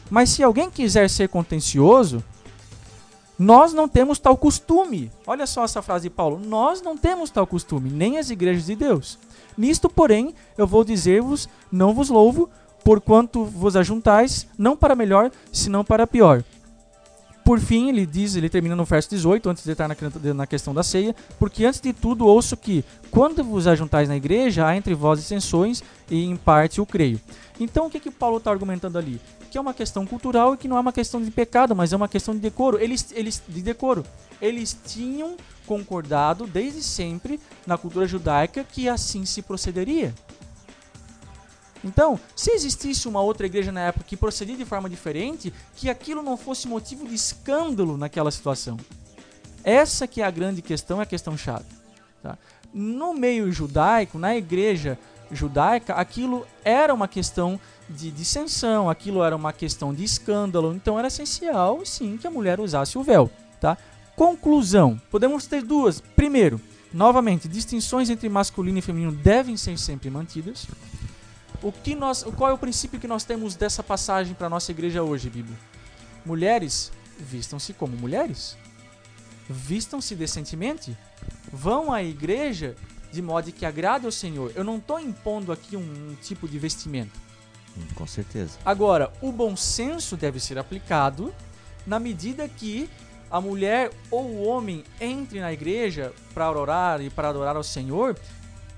Mas 0.10 0.30
se 0.30 0.44
alguém 0.44 0.70
quiser 0.70 1.10
ser 1.10 1.30
contencioso, 1.30 2.22
nós 3.42 3.74
não 3.74 3.90
temos 3.90 4.20
tal 4.20 4.38
costume. 4.38 5.12
Olha 5.26 5.48
só 5.48 5.64
essa 5.64 5.82
frase 5.82 6.04
de 6.04 6.10
Paulo. 6.12 6.40
Nós 6.40 6.80
não 6.80 6.96
temos 6.96 7.32
tal 7.32 7.48
costume, 7.48 7.90
nem 7.90 8.20
as 8.20 8.30
igrejas 8.30 8.68
de 8.68 8.76
Deus. 8.76 9.18
Nisto, 9.58 9.90
porém, 9.90 10.36
eu 10.56 10.68
vou 10.68 10.84
dizer-vos: 10.84 11.50
não 11.72 11.92
vos 11.92 12.10
louvo, 12.10 12.52
porquanto 12.84 13.44
vos 13.44 13.76
ajuntais, 13.76 14.48
não 14.60 14.78
para 14.78 14.94
melhor, 14.94 15.32
senão 15.52 15.84
para 15.84 16.06
pior. 16.06 16.44
Por 17.44 17.60
fim, 17.60 17.90
ele 17.90 18.06
diz, 18.06 18.36
ele 18.36 18.48
termina 18.48 18.76
no 18.76 18.86
verso 18.86 19.10
18, 19.10 19.50
antes 19.50 19.64
de 19.64 19.72
estar 19.72 19.88
na, 19.88 19.96
na 20.36 20.46
questão 20.46 20.72
da 20.72 20.84
ceia, 20.84 21.16
porque 21.40 21.66
antes 21.66 21.82
de 21.82 21.92
tudo 21.92 22.28
ouço 22.28 22.56
que, 22.56 22.86
quando 23.10 23.44
vos 23.44 23.66
ajuntais 23.66 24.08
na 24.08 24.16
igreja, 24.16 24.68
há 24.68 24.78
entre 24.78 24.94
vós 24.94 25.20
dissensões, 25.20 25.84
e 26.12 26.24
em 26.24 26.36
parte 26.36 26.80
o 26.80 26.86
creio. 26.86 27.20
Então, 27.62 27.86
o 27.86 27.92
que, 27.92 28.00
que 28.00 28.10
Paulo 28.10 28.38
está 28.38 28.50
argumentando 28.50 28.98
ali? 28.98 29.22
Que 29.52 29.58
é 29.58 29.62
uma 29.62 29.72
questão 29.74 30.04
cultural 30.04 30.56
e 30.56 30.58
que 30.58 30.68
não 30.68 30.78
é 30.78 30.80
uma 30.80 30.92
questão 30.92 31.22
de 31.22 31.30
pecado, 31.30 31.76
mas 31.76 31.94
é 31.94 31.96
uma 31.96 32.08
questão 32.08 32.34
de 32.34 32.40
decoro. 32.40 32.80
Eles, 32.80 33.12
eles, 33.12 33.40
de 33.48 33.62
decoro. 33.62 34.04
Eles 34.42 34.76
tinham 34.88 35.38
concordado 35.68 36.48
desde 36.48 36.82
sempre 36.82 37.40
na 37.68 37.78
cultura 37.78 38.08
judaica 38.08 38.64
que 38.64 38.90
assim 38.90 39.26
se 39.26 39.44
procederia. 39.44 40.12
Então, 41.84 42.20
se 42.36 42.50
existisse 42.50 43.08
uma 43.08 43.22
outra 43.22 43.46
igreja 43.46 43.72
na 43.72 43.82
época 43.82 44.06
que 44.08 44.18
procedia 44.18 44.58
de 44.58 44.66
forma 44.66 44.90
diferente, 44.90 45.54
que 45.76 45.88
aquilo 45.88 46.24
não 46.24 46.38
fosse 46.38 46.68
motivo 46.68 47.08
de 47.08 47.14
escândalo 47.14 47.96
naquela 47.96 48.32
situação. 48.32 48.76
Essa 49.64 50.08
que 50.08 50.20
é 50.20 50.26
a 50.26 50.32
grande 50.32 50.64
questão, 50.64 51.00
é 51.00 51.04
a 51.04 51.06
questão 51.06 51.38
chave. 51.38 51.66
Tá? 52.24 52.40
No 52.74 53.14
meio 53.14 53.52
judaico, 53.52 54.18
na 54.18 54.36
igreja 54.36 54.98
judaica, 55.32 55.94
aquilo 55.94 56.46
era 56.64 56.94
uma 56.94 57.08
questão 57.08 57.60
de 57.90 58.12
dissensão, 58.12 58.90
aquilo 58.90 59.24
era 59.24 59.36
uma 59.36 59.52
questão 59.52 59.94
de 59.94 60.04
escândalo, 60.04 60.74
então 60.74 60.98
era 60.98 61.08
essencial, 61.08 61.86
sim, 61.86 62.18
que 62.18 62.28
a 62.28 62.32
mulher 62.32 62.60
usasse 62.60 62.98
o 62.98 63.04
véu. 63.04 63.30
Tá? 63.60 63.78
Conclusão: 64.16 65.00
podemos 65.10 65.46
ter 65.48 65.64
duas. 65.64 66.02
Primeiro, 66.02 66.60
novamente, 66.94 67.48
distinções 67.48 68.10
entre 68.10 68.30
masculino 68.30 68.80
e 68.80 68.82
feminino 68.82 69.12
devem 69.12 69.58
ser 69.58 69.78
sempre 69.78 70.10
mantidas. 70.10 70.68
O 71.62 71.72
que 71.72 71.94
nós, 71.94 72.24
qual 72.36 72.50
é 72.50 72.54
o 72.54 72.58
princípio 72.58 73.00
que 73.00 73.08
nós 73.08 73.24
temos 73.24 73.56
dessa 73.56 73.84
passagem 73.84 74.34
para 74.34 74.50
nossa 74.50 74.72
igreja 74.72 75.04
hoje, 75.04 75.30
Bíblia? 75.30 75.58
Mulheres, 76.26 76.92
vistam-se 77.20 77.74
como 77.74 77.96
mulheres. 77.96 78.58
Vistam-se 79.48 80.16
decentemente. 80.16 80.98
Vão 81.52 81.94
à 81.94 82.02
igreja 82.02 82.76
de 83.12 83.22
modo 83.22 83.52
que 83.52 83.66
agrade 83.66 84.06
ao 84.06 84.12
Senhor. 84.12 84.52
Eu 84.56 84.64
não 84.64 84.78
estou 84.78 85.00
impondo 85.00 85.52
aqui 85.52 85.76
um, 85.76 85.82
um 85.82 86.16
tipo 86.22 86.48
de 86.48 86.58
vestimento. 86.58 87.20
Hum, 87.78 87.82
Com 87.96 88.08
certeza. 88.08 88.58
Agora, 88.66 89.12
o 89.22 89.32
bom 89.32 89.56
senso 89.56 90.16
deve 90.18 90.40
ser 90.40 90.58
aplicado 90.58 91.34
na 91.86 92.00
medida 92.00 92.48
que 92.48 92.90
a 93.30 93.40
mulher 93.40 93.92
ou 94.10 94.24
o 94.26 94.44
homem 94.46 94.84
entre 95.00 95.40
na 95.40 95.52
igreja 95.54 96.14
para 96.34 96.52
orar 96.52 97.02
e 97.02 97.10
para 97.10 97.30
adorar 97.30 97.56
ao 97.56 97.64
Senhor 97.64 98.18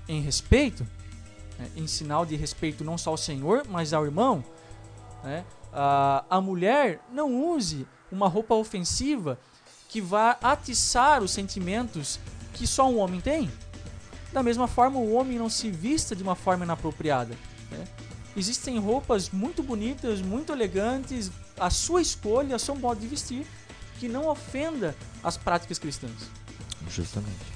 em 0.08 0.20
respeito, 0.20 0.86
né, 1.58 1.68
em 1.76 1.86
sinal 1.86 2.24
de 2.24 2.36
respeito 2.36 2.84
não 2.84 2.96
só 2.96 3.10
ao 3.10 3.16
Senhor, 3.16 3.64
mas 3.68 3.92
ao 3.92 4.04
irmão. 4.04 4.44
né, 5.24 5.44
a, 5.72 6.24
a 6.30 6.40
mulher 6.40 7.00
não 7.12 7.34
use 7.50 7.86
uma 8.12 8.28
roupa 8.28 8.54
ofensiva 8.54 9.38
que 9.88 10.00
vá 10.00 10.36
atiçar 10.42 11.22
os 11.22 11.32
sentimentos 11.32 12.20
que 12.52 12.66
só 12.66 12.88
um 12.88 12.98
homem 12.98 13.20
tem. 13.20 13.50
Da 14.34 14.42
mesma 14.42 14.66
forma, 14.66 14.98
o 14.98 15.12
homem 15.14 15.38
não 15.38 15.48
se 15.48 15.70
vista 15.70 16.14
de 16.16 16.22
uma 16.24 16.34
forma 16.34 16.64
inapropriada. 16.64 17.36
né? 17.70 17.84
Existem 18.36 18.76
roupas 18.80 19.30
muito 19.30 19.62
bonitas, 19.62 20.20
muito 20.20 20.52
elegantes, 20.52 21.30
a 21.56 21.70
sua 21.70 22.02
escolha, 22.02 22.56
o 22.56 22.58
seu 22.58 22.74
modo 22.74 23.00
de 23.00 23.06
vestir, 23.06 23.46
que 24.00 24.08
não 24.08 24.28
ofenda 24.28 24.92
as 25.22 25.36
práticas 25.36 25.78
cristãs. 25.78 26.10
Justamente. 26.90 27.54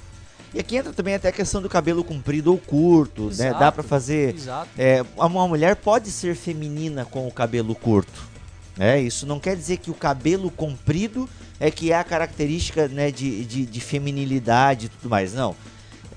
E 0.53 0.59
aqui 0.59 0.77
entra 0.77 0.93
também 0.93 1.15
até 1.15 1.27
a 1.27 1.31
questão 1.33 1.61
do 1.61 1.67
cabelo 1.67 2.01
comprido 2.01 2.49
ou 2.49 2.57
curto, 2.57 3.25
né? 3.25 3.49
Dá 3.51 3.57
Exato, 3.57 3.73
pra 3.73 3.83
fazer. 3.83 4.33
Exato. 4.33 4.69
É, 4.77 5.05
uma 5.17 5.47
mulher 5.49 5.75
pode 5.75 6.09
ser 6.09 6.33
feminina 6.33 7.03
com 7.03 7.27
o 7.27 7.31
cabelo 7.31 7.75
curto. 7.75 8.25
É, 8.79 8.97
isso 8.97 9.27
não 9.27 9.37
quer 9.37 9.57
dizer 9.57 9.77
que 9.77 9.91
o 9.91 9.93
cabelo 9.93 10.49
comprido 10.49 11.29
é 11.59 11.69
que 11.69 11.91
é 11.91 11.97
a 11.97 12.03
característica 12.05 12.87
né, 12.87 13.11
de, 13.11 13.43
de, 13.43 13.65
de 13.65 13.81
feminilidade 13.81 14.85
e 14.85 14.89
tudo 14.89 15.09
mais. 15.09 15.33
Não. 15.33 15.53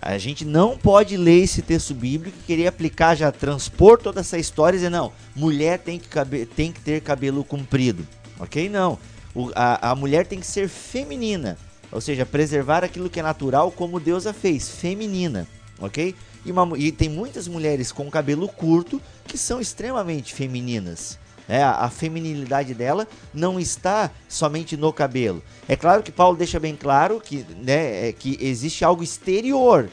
A 0.05 0.19
gente 0.19 0.45
não 0.45 0.77
pode 0.77 1.17
ler 1.17 1.45
esse 1.45 1.63
texto 1.63 1.95
bíblico 1.95 2.37
e 2.41 2.45
querer 2.45 2.67
aplicar, 2.67 3.15
já 3.15 3.31
transpor 3.31 3.97
toda 3.99 4.19
essa 4.21 4.37
história 4.37 4.77
e 4.77 4.79
dizer, 4.81 4.91
não, 4.91 5.13
mulher 5.35 5.79
tem 5.79 5.97
que, 5.97 6.09
cabe- 6.09 6.45
tem 6.45 6.73
que 6.73 6.81
ter 6.81 7.01
cabelo 7.01 7.45
comprido. 7.45 8.05
Ok? 8.41 8.69
Não. 8.69 8.99
O- 9.33 9.53
a, 9.55 9.91
a 9.93 9.95
mulher 9.95 10.27
tem 10.27 10.41
que 10.41 10.47
ser 10.47 10.69
feminina. 10.69 11.57
Ou 11.93 12.01
seja, 12.01 12.27
preservar 12.27 12.83
aquilo 12.83 13.09
que 13.09 13.21
é 13.21 13.23
natural 13.23 13.71
como 13.71 14.01
Deus 14.01 14.27
a 14.27 14.33
fez, 14.33 14.69
feminina. 14.69 15.47
Ok? 15.79 16.17
E, 16.45 16.51
uma 16.51 16.77
e 16.77 16.91
tem 16.91 17.09
muitas 17.09 17.47
mulheres 17.47 17.93
com 17.93 18.11
cabelo 18.11 18.49
curto 18.49 19.01
que 19.25 19.39
são 19.39 19.61
extremamente 19.61 20.35
femininas. 20.35 21.17
É, 21.49 21.63
a, 21.63 21.89
feminilidade 21.91 22.73
dela 22.73 23.07
não 23.35 23.59
está 23.59 24.11
somente 24.29 24.77
no 24.77 24.93
cabelo. 24.93 25.43
É 25.69 25.75
claro 25.77 26.03
que 26.03 26.13
Paulo 26.13 26.37
deixa 26.37 26.61
bem 26.61 26.77
claro 26.77 27.21
que, 27.21 27.45
né, 27.63 28.09
é, 28.09 28.13
que 28.13 28.39
existe 28.41 28.85
algo 28.85 29.03
exterior 29.03 29.91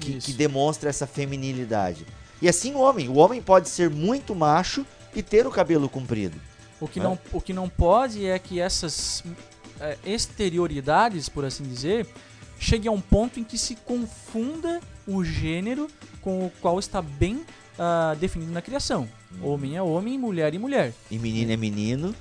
que, 0.00 0.14
que 0.18 0.32
demonstra 0.32 0.88
essa 0.88 1.06
feminilidade. 1.06 2.06
E 2.40 2.48
assim 2.48 2.74
o 2.74 2.78
homem. 2.78 3.08
O 3.08 3.16
homem 3.16 3.40
pode 3.42 3.68
ser 3.68 3.90
muito 3.90 4.34
macho 4.34 4.86
e 5.14 5.22
ter 5.22 5.46
o 5.46 5.50
cabelo 5.50 5.88
comprido. 5.88 6.38
O 6.80 6.86
que, 6.86 7.00
É. 7.00 7.02
não, 7.02 7.18
o 7.32 7.40
que 7.40 7.52
não 7.52 7.68
pode 7.68 8.26
é 8.26 8.38
que 8.38 8.60
essas 8.60 9.22
é, 9.80 9.96
exterioridades, 10.04 11.28
por 11.28 11.44
assim 11.44 11.64
dizer, 11.64 12.06
cheguem 12.58 12.88
a 12.88 12.92
um 12.92 13.00
ponto 13.00 13.40
em 13.40 13.44
que 13.44 13.56
se 13.56 13.76
confunda 13.76 14.80
o 15.06 15.24
gênero 15.24 15.88
com 16.20 16.46
o 16.46 16.52
qual 16.60 16.78
está 16.78 17.00
bem 17.00 17.44
ah, 17.78 18.14
definido 18.18 18.52
na 18.52 18.62
criação. 18.62 19.08
Homem 19.42 19.76
é 19.76 19.82
homem, 19.82 20.18
mulher 20.18 20.54
é 20.54 20.58
mulher. 20.58 20.92
E 21.10 21.18
menino 21.18 21.52
é 21.52 21.56
menino. 21.56 22.14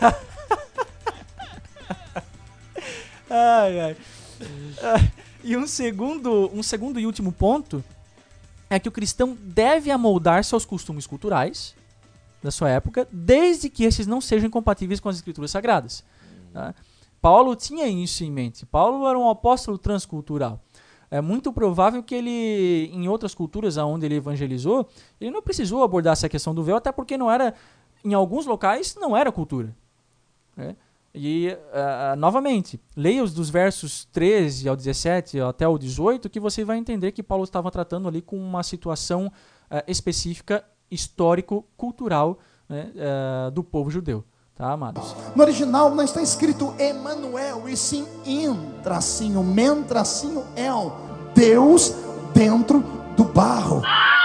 Ai, 3.28 3.80
ai. 3.80 3.96
Ah, 4.82 5.00
E 5.42 5.56
um 5.56 5.66
segundo, 5.66 6.50
um 6.52 6.62
segundo 6.62 6.98
e 6.98 7.06
último 7.06 7.32
ponto 7.32 7.82
é 8.68 8.78
que 8.78 8.88
o 8.88 8.92
cristão 8.92 9.36
deve 9.40 9.90
amoldar-se 9.90 10.54
aos 10.54 10.64
costumes 10.64 11.06
culturais 11.06 11.74
da 12.42 12.50
sua 12.50 12.70
época, 12.70 13.06
desde 13.12 13.68
que 13.68 13.84
esses 13.84 14.06
não 14.06 14.20
sejam 14.20 14.46
incompatíveis 14.48 15.00
com 15.00 15.08
as 15.08 15.16
escrituras 15.16 15.50
sagradas. 15.50 16.04
tá? 16.52 16.74
Paulo 17.20 17.56
tinha 17.56 17.86
isso 17.88 18.22
em 18.24 18.30
mente. 18.30 18.64
Paulo 18.66 19.08
era 19.08 19.18
um 19.18 19.28
apóstolo 19.28 19.78
transcultural. 19.78 20.60
É 21.10 21.20
muito 21.20 21.52
provável 21.52 22.02
que 22.02 22.14
ele, 22.14 22.90
em 22.92 23.08
outras 23.08 23.34
culturas 23.34 23.78
aonde 23.78 24.06
ele 24.06 24.16
evangelizou, 24.16 24.88
ele 25.20 25.30
não 25.30 25.42
precisou 25.42 25.82
abordar 25.82 26.12
essa 26.12 26.28
questão 26.28 26.54
do 26.54 26.62
véu, 26.62 26.76
até 26.76 26.90
porque 26.90 27.16
não 27.16 27.30
era, 27.30 27.54
em 28.04 28.14
alguns 28.14 28.46
locais, 28.46 28.96
não 29.00 29.16
era 29.16 29.30
cultura. 29.30 29.74
né? 30.56 30.76
E, 31.18 31.56
ah, 31.72 32.14
novamente, 32.16 32.78
leia 32.94 33.24
os 33.24 33.32
dos 33.32 33.48
versos 33.48 34.04
13 34.12 34.68
ao 34.68 34.76
17 34.76 35.40
até 35.40 35.66
o 35.66 35.78
18, 35.78 36.28
que 36.28 36.38
você 36.38 36.62
vai 36.62 36.76
entender 36.76 37.10
que 37.12 37.22
Paulo 37.22 37.44
estava 37.44 37.70
tratando 37.70 38.06
ali 38.06 38.20
com 38.20 38.36
uma 38.36 38.62
situação 38.62 39.32
ah, 39.70 39.82
específica, 39.88 40.62
histórico-cultural 40.90 42.38
né, 42.68 42.92
ah, 42.98 43.50
do 43.50 43.64
povo 43.64 43.90
judeu. 43.90 44.22
Tá, 44.56 44.72
amados? 44.72 45.14
No 45.34 45.42
original 45.42 45.94
não 45.94 46.02
está 46.02 46.22
escrito 46.22 46.74
Emanuel, 46.78 47.68
e 47.68 47.76
sim 47.76 48.08
in, 48.24 48.56
tracinho, 48.82 49.44
men, 49.44 49.82
tracinho, 49.82 50.44
el. 50.56 50.92
Deus 51.34 51.94
dentro 52.32 52.82
do 53.14 53.24
barro. 53.24 53.82
There's 53.82 54.15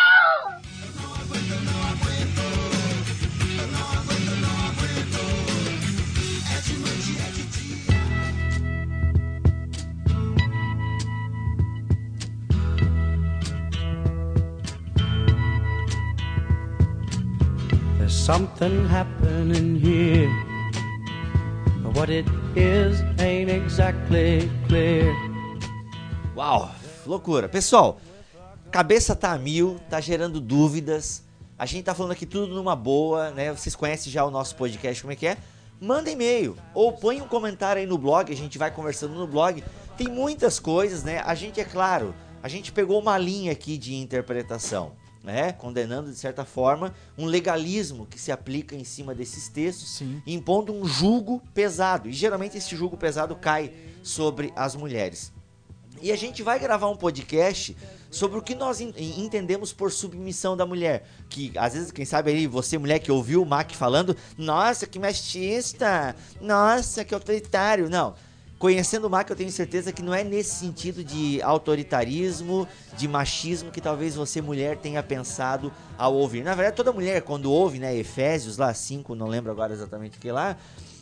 something 18.32 18.88
happening 18.88 19.76
here. 19.76 20.30
What 21.94 22.10
it 22.10 22.26
is 22.56 23.02
ain't 23.20 23.52
exactly 23.52 24.50
clear. 24.70 25.14
Uau, 26.34 26.72
loucura. 27.06 27.50
Pessoal, 27.50 28.00
cabeça 28.72 29.18
tá 29.18 29.34
a 29.34 29.38
mil, 29.38 29.82
tá 29.90 30.00
gerando 30.00 30.40
dúvidas. 30.40 31.26
A 31.60 31.66
gente 31.66 31.84
tá 31.84 31.94
falando 31.94 32.14
aqui 32.14 32.26
tudo 32.26 32.56
numa 32.56 32.74
boa, 32.74 33.32
né? 33.32 33.52
Vocês 33.52 33.76
conhecem 33.76 34.10
já 34.10 34.24
o 34.24 34.32
nosso 34.32 34.56
podcast, 34.56 35.02
como 35.02 35.12
é 35.12 35.16
que 35.18 35.28
é? 35.28 35.36
Manda 35.82 36.10
e-mail 36.10 36.56
ou 36.74 36.94
põe 36.94 37.22
um 37.22 37.28
comentário 37.28 37.82
aí 37.82 37.86
no 37.86 37.98
blog, 37.98 38.32
a 38.32 38.36
gente 38.36 38.58
vai 38.58 38.72
conversando 38.72 39.14
no 39.14 39.28
blog. 39.28 39.62
Tem 39.98 40.08
muitas 40.08 40.58
coisas, 40.58 41.04
né? 41.04 41.22
A 41.26 41.36
gente, 41.36 41.60
é 41.60 41.66
claro, 41.66 42.16
a 42.42 42.48
gente 42.48 42.72
pegou 42.72 42.98
uma 42.98 43.18
linha 43.18 43.52
aqui 43.52 43.78
de 43.78 43.94
interpretação, 43.96 44.94
né? 45.24 45.52
Condenando, 45.54 46.10
de 46.10 46.18
certa 46.18 46.44
forma, 46.46 46.94
um 47.18 47.26
legalismo 47.26 48.06
que 48.06 48.20
se 48.20 48.32
aplica 48.32 48.76
em 48.76 48.84
cima 48.84 49.14
desses 49.14 49.48
textos 49.48 49.98
Sim. 49.98 50.22
impondo 50.26 50.74
um 50.74 50.86
julgo 50.86 51.42
pesado. 51.54 52.10
E 52.10 52.14
geralmente 52.14 52.58
esse 52.58 52.76
julgo 52.76 52.98
pesado 52.98 53.36
cai 53.36 53.72
sobre 54.04 54.52
as 54.56 54.76
mulheres. 54.76 55.32
E 56.02 56.12
a 56.12 56.16
gente 56.16 56.42
vai 56.42 56.58
gravar 56.58 56.90
um 56.90 56.96
podcast 56.96 57.78
sobre 58.10 58.40
o 58.40 58.42
que 58.42 58.56
nós 58.56 58.82
en- 58.82 58.94
entendemos 58.98 59.72
por 59.72 59.92
submissão 59.92 60.58
da 60.58 60.66
mulher. 60.66 61.08
Que 61.30 61.52
às 61.56 61.74
vezes, 61.74 61.92
quem 61.92 62.06
sabe 62.06 62.32
aí, 62.32 62.48
você 62.48 62.78
mulher 62.78 62.98
que 62.98 63.12
ouviu 63.12 63.44
o 63.44 63.46
Mac 63.46 63.72
falando, 63.74 64.18
nossa, 64.36 64.88
que 64.88 64.98
machista, 64.98 66.16
nossa, 66.40 67.06
que 67.06 67.14
autoritário. 67.14 67.88
Não. 67.90 68.16
Conhecendo 68.62 69.08
o 69.08 69.10
Mac, 69.10 69.28
eu 69.28 69.36
tenho 69.36 69.52
certeza 69.52 69.92
que 69.92 70.04
não 70.04 70.14
é 70.14 70.24
nesse 70.24 70.54
sentido 70.54 71.04
de 71.04 71.42
autoritarismo, 71.42 72.68
de 72.96 73.08
machismo 73.08 73.72
que 73.72 73.82
talvez 73.82 74.14
você, 74.14 74.40
mulher, 74.40 74.78
tenha 74.78 75.02
pensado 75.02 75.74
ao 75.98 76.14
ouvir. 76.14 76.44
Na 76.44 76.54
verdade, 76.54 76.76
toda 76.76 76.92
mulher, 76.92 77.24
quando 77.24 77.52
ouve, 77.52 77.80
né, 77.80 77.98
Efésios 77.98 78.60
lá 78.60 78.72
5, 78.72 79.16
não 79.16 79.26
lembro 79.26 79.52
agora 79.52 79.74
exatamente 79.74 80.20
o 80.20 80.22
que 80.22 80.32
lá, 80.32 80.56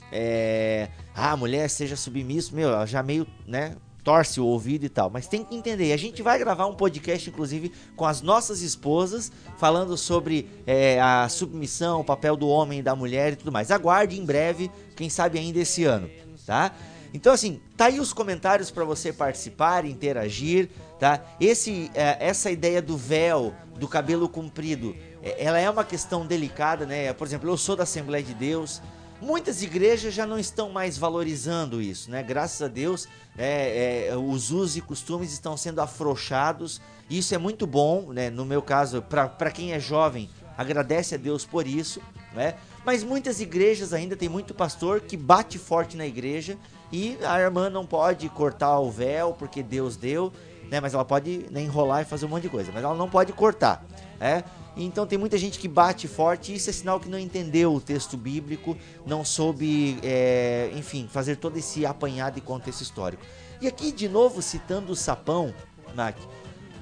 é, 0.09 0.87
ah, 1.13 1.35
mulher 1.35 1.69
seja 1.69 1.97
submisso, 1.97 2.55
meu, 2.55 2.69
ela 2.69 2.85
já 2.85 3.03
meio, 3.03 3.27
né, 3.45 3.75
torce 4.05 4.39
o 4.39 4.45
ouvido 4.45 4.85
e 4.85 4.89
tal, 4.89 5.09
mas 5.09 5.27
tem 5.27 5.43
que 5.43 5.53
entender. 5.53 5.91
A 5.91 5.97
gente 5.97 6.21
vai 6.21 6.39
gravar 6.39 6.65
um 6.65 6.75
podcast, 6.75 7.29
inclusive, 7.29 7.73
com 7.93 8.05
as 8.05 8.21
nossas 8.21 8.61
esposas, 8.61 9.33
falando 9.57 9.97
sobre 9.97 10.49
é, 10.65 10.97
a 11.01 11.27
submissão, 11.27 11.99
o 11.99 12.05
papel 12.05 12.37
do 12.37 12.47
homem 12.47 12.79
e 12.79 12.81
da 12.81 12.95
mulher 12.95 13.33
e 13.33 13.35
tudo 13.35 13.51
mais. 13.51 13.69
Aguarde 13.69 14.17
em 14.17 14.23
breve, 14.23 14.71
quem 14.95 15.09
sabe 15.09 15.37
ainda 15.37 15.59
esse 15.59 15.83
ano, 15.83 16.09
tá? 16.45 16.73
Então, 17.13 17.33
assim, 17.33 17.59
tá 17.75 17.85
aí 17.85 17.99
os 17.99 18.13
comentários 18.13 18.69
para 18.69 18.83
você 18.83 19.11
participar, 19.11 19.85
interagir, 19.85 20.69
tá? 20.99 21.23
Esse, 21.39 21.89
é, 21.93 22.17
essa 22.19 22.51
ideia 22.51 22.81
do 22.81 22.95
véu, 22.95 23.53
do 23.77 23.87
cabelo 23.87 24.29
comprido, 24.29 24.95
é, 25.23 25.43
ela 25.43 25.59
é 25.59 25.69
uma 25.69 25.83
questão 25.83 26.25
delicada, 26.25 26.85
né? 26.85 27.11
Por 27.13 27.25
exemplo, 27.25 27.49
eu 27.49 27.57
sou 27.57 27.75
da 27.75 27.83
Assembleia 27.83 28.23
de 28.23 28.33
Deus. 28.33 28.81
Muitas 29.21 29.61
igrejas 29.61 30.13
já 30.13 30.25
não 30.25 30.39
estão 30.39 30.69
mais 30.69 30.97
valorizando 30.97 31.81
isso, 31.81 32.09
né? 32.09 32.23
Graças 32.23 32.61
a 32.61 32.67
Deus, 32.67 33.07
é, 33.37 34.07
é, 34.07 34.15
os 34.15 34.51
usos 34.51 34.77
e 34.77 34.81
costumes 34.81 35.33
estão 35.33 35.57
sendo 35.57 35.81
afrouxados. 35.81 36.79
Isso 37.09 37.35
é 37.35 37.37
muito 37.37 37.67
bom, 37.67 38.13
né? 38.13 38.29
No 38.29 38.45
meu 38.45 38.61
caso, 38.61 39.01
para 39.01 39.51
quem 39.51 39.73
é 39.73 39.79
jovem, 39.79 40.29
agradece 40.57 41.15
a 41.15 41.17
Deus 41.17 41.43
por 41.43 41.67
isso, 41.67 42.01
né? 42.33 42.55
Mas 42.89 43.03
muitas 43.03 43.39
igrejas 43.39 43.93
ainda 43.93 44.15
tem 44.15 44.27
muito 44.27 44.51
pastor 44.51 45.01
que 45.01 45.15
bate 45.15 45.59
forte 45.59 45.95
na 45.95 46.07
igreja 46.07 46.57
e 46.91 47.19
a 47.23 47.39
irmã 47.39 47.69
não 47.69 47.85
pode 47.85 48.27
cortar 48.29 48.79
o 48.79 48.89
véu 48.89 49.31
porque 49.31 49.61
Deus 49.61 49.95
deu, 49.95 50.33
né? 50.71 50.79
Mas 50.79 50.95
ela 50.95 51.05
pode 51.05 51.45
né, 51.51 51.61
enrolar 51.61 52.01
e 52.01 52.05
fazer 52.05 52.25
um 52.25 52.29
monte 52.29 52.41
de 52.41 52.49
coisa, 52.49 52.71
mas 52.73 52.83
ela 52.83 52.95
não 52.95 53.07
pode 53.07 53.31
cortar, 53.31 53.85
né? 54.19 54.43
Então 54.75 55.05
tem 55.05 55.19
muita 55.19 55.37
gente 55.37 55.59
que 55.59 55.67
bate 55.67 56.07
forte, 56.07 56.51
e 56.51 56.55
isso 56.55 56.67
é 56.67 56.73
sinal 56.73 56.99
que 56.99 57.07
não 57.07 57.19
entendeu 57.19 57.75
o 57.75 57.79
texto 57.79 58.17
bíblico, 58.17 58.75
não 59.05 59.23
soube, 59.23 59.99
é, 60.01 60.71
enfim, 60.73 61.07
fazer 61.07 61.35
todo 61.35 61.57
esse 61.57 61.85
apanhado 61.85 62.39
e 62.39 62.41
contexto 62.41 62.81
histórico. 62.81 63.23
E 63.61 63.67
aqui, 63.67 63.91
de 63.91 64.09
novo, 64.09 64.41
citando 64.41 64.93
o 64.93 64.95
Sapão, 64.95 65.53
Mac, 65.95 66.17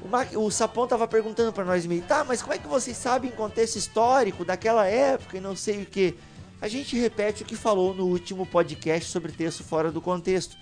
o, 0.07 0.09
Mac, 0.09 0.29
o 0.35 0.49
Sapão 0.49 0.85
estava 0.85 1.05
perguntando 1.05 1.51
para 1.51 1.65
nós, 1.65 1.85
tá, 2.07 2.23
mas 2.23 2.41
como 2.41 2.53
é 2.53 2.57
que 2.57 2.67
vocês 2.67 2.95
sabem 2.95 3.29
contexto 3.31 3.75
histórico 3.75 4.45
daquela 4.45 4.87
época 4.87 5.37
e 5.37 5.41
não 5.41 5.55
sei 5.55 5.83
o 5.83 5.85
que? 5.85 6.15
A 6.61 6.67
gente 6.67 6.97
repete 6.97 7.43
o 7.43 7.45
que 7.45 7.55
falou 7.55 7.93
no 7.93 8.05
último 8.05 8.45
podcast 8.45 9.11
sobre 9.11 9.31
texto 9.31 9.63
fora 9.63 9.91
do 9.91 10.01
contexto. 10.01 10.57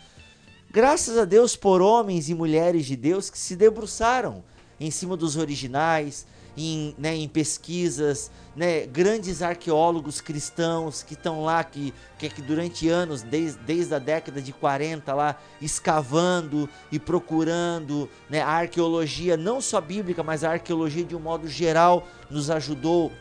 Graças 0.69 1.17
a 1.17 1.23
Deus 1.23 1.55
por 1.55 1.81
homens 1.81 2.27
e 2.27 2.33
mulheres 2.33 2.85
de 2.85 2.95
Deus 2.95 3.29
que 3.29 3.37
se 3.37 3.55
debruçaram 3.55 4.43
em 4.79 4.91
cima 4.91 5.15
dos 5.15 5.37
originais, 5.37 6.25
em, 6.57 6.95
né, 6.97 7.15
em 7.15 7.27
pesquisas, 7.27 8.31
né, 8.55 8.85
grandes 8.85 9.41
arqueólogos 9.41 10.21
cristãos 10.21 11.03
que 11.03 11.13
estão 11.13 11.43
lá, 11.43 11.63
que, 11.63 11.93
que, 12.17 12.29
que 12.29 12.41
durante 12.41 12.87
anos, 12.87 13.21
desde, 13.21 13.59
desde 13.59 13.93
a 13.93 13.99
década 13.99 14.41
de 14.41 14.53
40 14.53 15.13
lá, 15.13 15.39
escavando 15.61 16.69
e 16.91 16.99
procurando, 16.99 18.09
né, 18.29 18.41
a 18.41 18.49
arqueologia, 18.49 19.35
não 19.35 19.59
só 19.59 19.81
bíblica, 19.81 20.23
mas 20.23 20.43
a 20.43 20.51
arqueologia 20.51 21.03
de 21.03 21.15
um 21.15 21.19
modo 21.19 21.47
geral, 21.47 22.07
nos 22.29 22.49
ajudou 22.49 23.11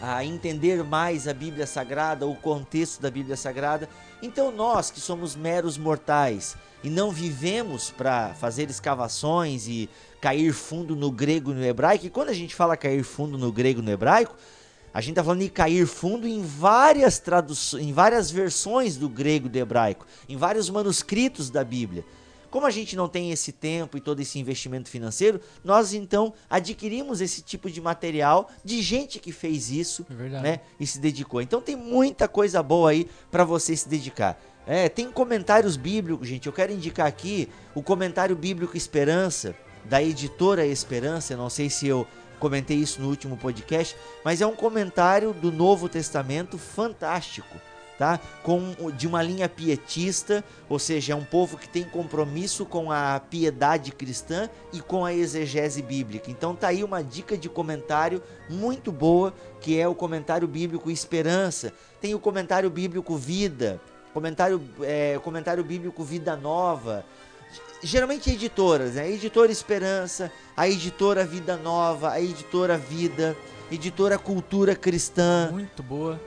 a 0.00 0.24
entender 0.24 0.82
mais 0.82 1.28
a 1.28 1.34
Bíblia 1.34 1.66
Sagrada, 1.66 2.26
o 2.26 2.34
contexto 2.34 3.02
da 3.02 3.10
Bíblia 3.10 3.36
Sagrada. 3.36 3.88
Então 4.22 4.50
nós 4.50 4.90
que 4.90 4.98
somos 4.98 5.36
meros 5.36 5.76
mortais 5.76 6.56
e 6.82 6.88
não 6.88 7.10
vivemos 7.10 7.90
para 7.90 8.32
fazer 8.34 8.70
escavações 8.70 9.68
e 9.68 9.90
cair 10.20 10.52
fundo 10.52 10.94
no 10.94 11.10
grego 11.10 11.50
e 11.50 11.54
no 11.54 11.64
hebraico. 11.64 12.06
E 12.06 12.10
quando 12.10 12.28
a 12.28 12.34
gente 12.34 12.54
fala 12.54 12.76
cair 12.76 13.02
fundo 13.02 13.38
no 13.38 13.50
grego 13.50 13.80
e 13.80 13.84
no 13.84 13.90
hebraico, 13.90 14.36
a 14.92 15.00
gente 15.00 15.12
está 15.12 15.24
falando 15.24 15.40
de 15.40 15.48
cair 15.48 15.86
fundo 15.86 16.26
em 16.26 16.42
várias 16.42 17.18
traduções, 17.18 17.84
em 17.84 17.92
várias 17.92 18.30
versões 18.30 18.96
do 18.96 19.08
grego 19.08 19.46
e 19.46 19.50
do 19.50 19.56
hebraico, 19.56 20.06
em 20.28 20.36
vários 20.36 20.68
manuscritos 20.68 21.48
da 21.48 21.64
Bíblia. 21.64 22.04
Como 22.50 22.66
a 22.66 22.70
gente 22.70 22.96
não 22.96 23.08
tem 23.08 23.30
esse 23.30 23.52
tempo 23.52 23.96
e 23.96 24.00
todo 24.00 24.18
esse 24.18 24.36
investimento 24.36 24.90
financeiro, 24.90 25.40
nós 25.62 25.94
então 25.94 26.34
adquirimos 26.48 27.20
esse 27.20 27.42
tipo 27.42 27.70
de 27.70 27.80
material 27.80 28.50
de 28.64 28.82
gente 28.82 29.20
que 29.20 29.30
fez 29.30 29.70
isso, 29.70 30.04
É 30.10 30.40
né, 30.42 30.60
e 30.78 30.84
se 30.84 30.98
dedicou. 30.98 31.40
Então 31.40 31.60
tem 31.60 31.76
muita 31.76 32.26
coisa 32.26 32.60
boa 32.60 32.90
aí 32.90 33.08
para 33.30 33.44
você 33.44 33.76
se 33.76 33.88
dedicar. 33.88 34.40
É, 34.66 34.88
tem 34.88 35.10
comentários 35.12 35.76
bíblicos, 35.76 36.26
gente. 36.26 36.48
Eu 36.48 36.52
quero 36.52 36.72
indicar 36.72 37.06
aqui 37.06 37.48
o 37.72 37.82
comentário 37.82 38.34
bíblico 38.34 38.76
Esperança 38.76 39.54
da 39.84 40.02
editora 40.02 40.66
Esperança. 40.66 41.36
Não 41.36 41.50
sei 41.50 41.70
se 41.70 41.86
eu 41.86 42.06
comentei 42.40 42.78
isso 42.78 43.00
no 43.00 43.08
último 43.08 43.36
podcast, 43.36 43.94
mas 44.24 44.40
é 44.40 44.46
um 44.46 44.56
comentário 44.56 45.32
do 45.32 45.52
Novo 45.52 45.88
Testamento 45.88 46.56
fantástico, 46.56 47.54
tá? 47.98 48.18
Com 48.42 48.90
de 48.96 49.06
uma 49.06 49.22
linha 49.22 49.48
pietista, 49.48 50.42
ou 50.68 50.78
seja, 50.78 51.12
é 51.12 51.16
um 51.16 51.24
povo 51.24 51.58
que 51.58 51.68
tem 51.68 51.84
compromisso 51.84 52.64
com 52.64 52.90
a 52.90 53.20
piedade 53.20 53.92
cristã 53.92 54.48
e 54.72 54.80
com 54.80 55.04
a 55.04 55.12
exegese 55.12 55.82
bíblica. 55.82 56.30
Então 56.30 56.56
tá 56.56 56.68
aí 56.68 56.82
uma 56.82 57.04
dica 57.04 57.36
de 57.36 57.48
comentário 57.48 58.22
muito 58.48 58.90
boa, 58.90 59.34
que 59.60 59.78
é 59.78 59.86
o 59.86 59.94
comentário 59.94 60.48
bíblico 60.48 60.90
Esperança. 60.90 61.72
Tem 62.00 62.14
o 62.14 62.18
comentário 62.18 62.70
bíblico 62.70 63.16
Vida, 63.16 63.78
comentário 64.14 64.62
é, 64.80 65.20
comentário 65.22 65.62
bíblico 65.62 66.02
Vida 66.02 66.34
Nova 66.34 67.04
geralmente 67.82 68.30
editoras, 68.30 68.94
né? 68.94 69.10
Editora 69.10 69.50
Esperança, 69.50 70.30
a 70.56 70.68
editora 70.68 71.24
Vida 71.24 71.56
Nova, 71.56 72.10
a 72.10 72.20
editora 72.20 72.76
Vida, 72.76 73.36
editora 73.70 74.18
Cultura 74.18 74.74
Cristã, 74.74 75.48
Muito 75.52 75.82
boa. 75.82 76.20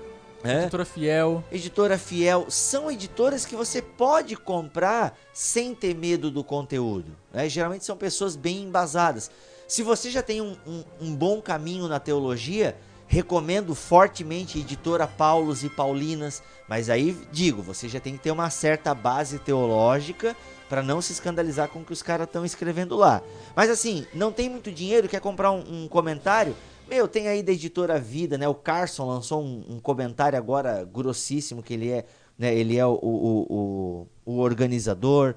é? 0.43 0.61
Editora 0.61 0.85
fiel. 0.85 1.43
editora 1.51 1.97
Fiel, 1.97 2.45
são 2.49 2.89
editoras 2.91 3.45
que 3.45 3.55
você 3.55 3.81
pode 3.81 4.35
comprar 4.35 5.17
sem 5.33 5.73
ter 5.75 5.95
medo 5.95 6.29
do 6.31 6.43
conteúdo. 6.43 7.15
né? 7.31 7.47
Geralmente 7.47 7.85
são 7.85 7.95
pessoas 7.97 8.35
bem 8.35 8.63
embasadas. 8.63 9.29
Se 9.67 9.81
você 9.81 10.09
já 10.11 10.21
tem 10.21 10.41
um, 10.41 10.55
um- 10.67 10.83
um 11.01 11.15
bom 11.15 11.41
caminho 11.41 11.87
na 11.87 11.99
teologia, 11.99 12.75
recomendo 13.07 13.73
fortemente 13.75 14.59
editora 14.59 15.07
Paulos 15.07 15.63
e 15.63 15.69
Paulinas. 15.69 16.41
Mas 16.67 16.89
aí 16.89 17.17
digo, 17.31 17.61
você 17.61 17.87
já 17.87 17.99
tem 17.99 18.13
que 18.17 18.23
ter 18.23 18.31
uma 18.31 18.49
certa 18.49 18.93
base 18.93 19.39
teológica 19.39 20.35
para 20.69 20.81
não 20.81 21.01
se 21.01 21.13
escandalizar 21.13 21.69
com 21.69 21.79
o 21.79 21.85
que 21.85 21.93
os 21.93 22.01
caras 22.01 22.27
estão 22.27 22.45
escrevendo 22.45 22.95
lá. 22.95 23.21
Mas 23.55 23.69
assim, 23.69 24.05
não 24.13 24.31
tem 24.31 24.49
muito 24.49 24.71
dinheiro, 24.71 25.09
quer 25.09 25.21
comprar 25.21 25.51
um, 25.51 25.83
um 25.83 25.87
comentário? 25.87 26.55
Meu, 26.87 27.07
tem 27.07 27.27
aí 27.27 27.41
da 27.41 27.51
editora 27.51 27.99
Vida, 27.99 28.37
né? 28.37 28.47
O 28.47 28.55
Carson 28.55 29.05
lançou 29.05 29.41
um, 29.41 29.63
um 29.69 29.79
comentário 29.79 30.37
agora 30.37 30.83
grossíssimo 30.83 31.63
que 31.63 31.73
ele 31.73 31.89
é, 31.89 32.05
né? 32.37 32.53
Ele 32.53 32.77
é 32.77 32.85
o, 32.85 32.99
o, 33.01 33.47
o, 33.49 34.07
o 34.25 34.39
organizador. 34.39 35.35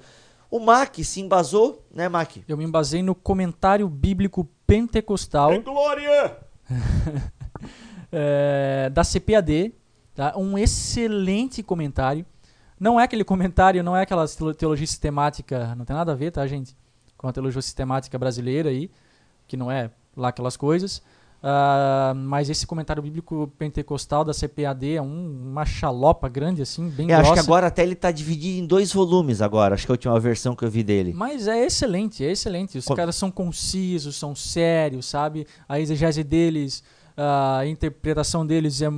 O 0.51 0.59
Mac 0.59 0.97
se 0.99 1.21
embasou, 1.21 1.85
né, 1.93 2.09
Mac? 2.09 2.37
Eu 2.49 2.57
me 2.57 2.65
embasei 2.65 3.03
no 3.03 3.15
comentário 3.15 3.89
bíblico 3.89 4.49
pentecostal 4.67 5.61
Glória! 5.61 6.37
é, 8.11 8.91
da 8.93 9.03
CPAD. 9.03 9.73
Tá? 10.15 10.35
Um 10.37 10.57
excelente 10.57 11.63
comentário. 11.63 12.25
Não 12.79 13.01
é 13.01 13.05
aquele 13.05 13.25
comentário, 13.25 13.83
não 13.83 13.97
é 13.97 14.03
aquela 14.03 14.27
teo- 14.29 14.55
teologia 14.55 14.87
sistemática, 14.87 15.75
não 15.75 15.85
tem 15.85 15.97
nada 15.97 16.13
a 16.13 16.15
ver, 16.15 16.31
tá, 16.31 16.47
gente? 16.47 16.77
Com 17.17 17.27
a 17.29 17.33
teologia 17.33 17.63
sistemática 17.63 18.19
brasileira 18.19 18.69
aí, 18.69 18.91
que 19.47 19.57
não 19.57 19.71
é 19.71 19.91
lá 20.17 20.29
aquelas 20.29 20.57
coisas. 20.57 21.03
Ah, 21.43 22.13
mas 22.17 22.51
esse 22.51 22.67
comentário 22.67 23.03
bíblico 23.03 23.53
pentecostal 23.59 24.25
da 24.25 24.33
CPAD 24.33 24.97
é 24.97 25.03
um- 25.03 25.51
uma 25.53 25.65
chalopa 25.65 26.29
grande, 26.29 26.61
assim, 26.63 26.89
bem 26.89 27.09
Eu 27.11 27.17
grossa. 27.19 27.23
acho 27.23 27.35
que 27.35 27.39
agora 27.47 27.67
até 27.69 27.83
ele 27.83 27.95
tá 27.95 28.11
dividido 28.11 28.59
em 28.59 28.67
dois 28.67 28.93
volumes 28.93 29.41
agora. 29.41 29.75
Acho 29.75 29.87
que 29.87 29.93
é 29.93 29.95
a 29.95 29.97
última 29.97 30.19
versão 30.21 30.57
que 30.57 30.65
eu 30.65 30.71
vi 30.71 30.83
dele. 30.83 31.13
Mas 31.15 31.47
é 31.47 31.65
excelente, 31.65 32.25
é 32.25 32.33
excelente. 32.33 32.77
Os 32.79 32.85
Com- 32.87 32.95
caras 32.97 33.15
são 33.17 33.31
concisos, 33.31 34.17
são 34.17 34.35
sérios, 34.35 35.07
sabe? 35.07 35.47
A 35.69 35.79
exegese 35.79 36.25
deles, 36.25 36.83
a 37.17 37.65
interpretação 37.67 38.45
deles 38.45 38.83
é 38.83 38.89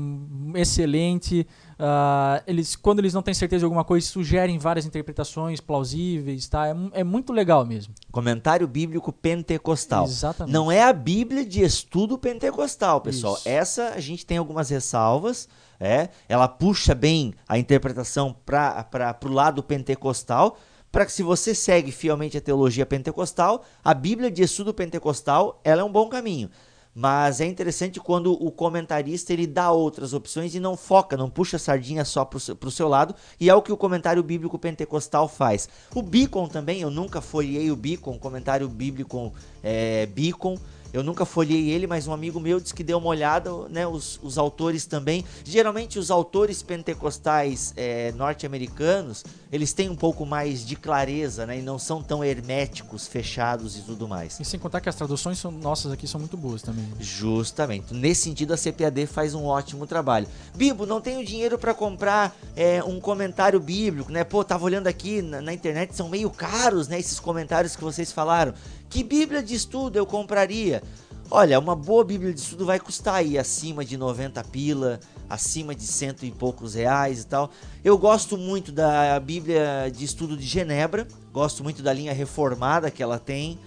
excelente. 0.54 1.46
Ah, 1.78 2.42
eles, 2.46 2.74
quando 2.74 2.98
eles 2.98 3.14
não 3.14 3.22
têm 3.22 3.32
certeza 3.32 3.60
de 3.60 3.64
alguma 3.64 3.84
coisa, 3.84 4.04
sugerem 4.06 4.58
várias 4.58 4.84
interpretações 4.84 5.60
plausíveis, 5.60 6.48
tá? 6.48 6.66
É, 6.66 7.00
é 7.00 7.04
muito 7.04 7.32
legal 7.32 7.64
mesmo. 7.64 7.94
Comentário 8.10 8.66
bíblico 8.66 9.12
pentecostal. 9.12 10.04
Exatamente. 10.04 10.52
Não 10.52 10.72
é 10.72 10.82
a 10.82 10.92
Bíblia 10.92 11.44
de 11.44 11.62
estudo 11.62 12.18
pentecostal, 12.18 13.00
pessoal. 13.00 13.36
Isso. 13.36 13.48
Essa 13.48 13.90
a 13.90 14.00
gente 14.00 14.26
tem 14.26 14.38
algumas 14.38 14.68
ressalvas. 14.70 15.48
É, 15.78 16.08
ela 16.28 16.48
puxa 16.48 16.92
bem 16.92 17.32
a 17.48 17.56
interpretação 17.56 18.34
para 18.44 19.16
o 19.24 19.28
lado 19.28 19.62
pentecostal. 19.62 20.58
Para 20.90 21.04
que 21.04 21.12
se 21.12 21.22
você 21.22 21.54
segue 21.54 21.92
fielmente 21.92 22.38
a 22.38 22.40
teologia 22.40 22.86
pentecostal, 22.86 23.62
a 23.84 23.92
Bíblia 23.92 24.30
de 24.30 24.42
estudo 24.42 24.72
pentecostal 24.72 25.60
ela 25.62 25.82
é 25.82 25.84
um 25.84 25.92
bom 25.92 26.08
caminho. 26.08 26.50
Mas 26.94 27.40
é 27.40 27.46
interessante 27.46 28.00
quando 28.00 28.32
o 28.32 28.50
comentarista 28.50 29.32
ele 29.32 29.46
dá 29.46 29.70
outras 29.70 30.12
opções 30.12 30.54
e 30.54 30.60
não 30.60 30.76
foca, 30.76 31.16
não 31.16 31.30
puxa 31.30 31.56
a 31.56 31.60
sardinha 31.60 32.04
só 32.04 32.24
para 32.24 32.38
o 32.38 32.70
seu 32.70 32.88
lado, 32.88 33.14
e 33.38 33.48
é 33.48 33.54
o 33.54 33.62
que 33.62 33.72
o 33.72 33.76
comentário 33.76 34.22
bíblico 34.22 34.58
pentecostal 34.58 35.28
faz. 35.28 35.68
O 35.94 36.02
Beacon 36.02 36.48
também, 36.48 36.80
eu 36.80 36.90
nunca 36.90 37.20
folhei 37.20 37.70
o 37.70 37.76
Beacon, 37.76 38.18
comentário 38.18 38.68
bíblico 38.68 39.32
é, 39.62 40.06
Beacon, 40.06 40.56
Eu 40.92 41.02
nunca 41.02 41.24
folhei 41.24 41.70
ele, 41.70 41.86
mas 41.86 42.06
um 42.06 42.12
amigo 42.12 42.40
meu 42.40 42.60
disse 42.60 42.74
que 42.74 42.82
deu 42.82 42.98
uma 42.98 43.08
olhada, 43.08 43.50
né? 43.68 43.86
Os, 43.86 44.18
os 44.22 44.38
autores 44.38 44.86
também. 44.86 45.24
Geralmente 45.44 45.98
os 45.98 46.10
autores 46.10 46.62
pentecostais 46.62 47.72
é, 47.76 48.12
norte-americanos, 48.12 49.24
eles 49.52 49.72
têm 49.72 49.88
um 49.90 49.96
pouco 49.96 50.24
mais 50.24 50.66
de 50.66 50.76
clareza, 50.76 51.46
né? 51.46 51.58
E 51.58 51.62
não 51.62 51.78
são 51.78 52.02
tão 52.02 52.24
herméticos, 52.24 53.06
fechados 53.06 53.76
e 53.76 53.82
tudo 53.82 54.08
mais. 54.08 54.38
E 54.40 54.44
sem 54.44 54.58
contar 54.58 54.80
que 54.80 54.88
as 54.88 54.94
traduções 54.94 55.38
são, 55.38 55.50
nossas 55.50 55.92
aqui 55.92 56.06
são 56.06 56.20
muito 56.20 56.36
boas 56.36 56.62
também. 56.62 56.86
Justamente. 57.00 57.92
Nesse 57.94 58.22
sentido, 58.22 58.54
a 58.54 58.56
CPAD 58.56 59.06
faz 59.06 59.34
um 59.34 59.44
ótimo 59.44 59.86
trabalho. 59.86 60.26
Bibo, 60.54 60.86
não 60.86 61.00
tenho 61.00 61.24
dinheiro 61.24 61.58
para 61.58 61.74
comprar 61.74 62.36
é, 62.56 62.82
um 62.82 63.00
comentário 63.00 63.60
bíblico, 63.60 64.10
né? 64.10 64.24
Pô, 64.24 64.42
tava 64.42 64.64
olhando 64.64 64.86
aqui 64.86 65.22
na, 65.22 65.40
na, 65.40 65.52
internet, 65.52 65.94
são 65.94 66.08
meio 66.08 66.30
caros, 66.30 66.88
né? 66.88 66.98
Esses 66.98 67.20
comentários 67.20 67.76
que 67.76 67.82
vocês 67.82 68.10
falaram. 68.12 68.54
Que 68.88 69.04
Bíblia 69.04 69.42
de 69.42 69.54
estudo 69.54 69.96
eu 69.96 70.06
compraria? 70.06 70.82
Olha, 71.30 71.58
uma 71.58 71.76
boa 71.76 72.02
Bíblia 72.02 72.32
de 72.32 72.40
estudo 72.40 72.64
vai 72.64 72.80
custar 72.80 73.16
aí 73.16 73.36
acima 73.36 73.84
de 73.84 73.98
90 73.98 74.42
pila, 74.44 74.98
acima 75.28 75.74
de 75.74 75.82
cento 75.82 76.24
e 76.24 76.30
poucos 76.30 76.72
reais 76.72 77.20
e 77.20 77.26
tal. 77.26 77.50
Eu 77.84 77.98
gosto 77.98 78.38
muito 78.38 78.72
da 78.72 79.20
Bíblia 79.20 79.92
de 79.94 80.06
estudo 80.06 80.38
de 80.38 80.46
Genebra, 80.46 81.06
gosto 81.30 81.62
muito 81.62 81.82
da 81.82 81.92
linha 81.92 82.14
reformada 82.14 82.90
que 82.90 83.02
ela 83.02 83.18
tem. 83.18 83.58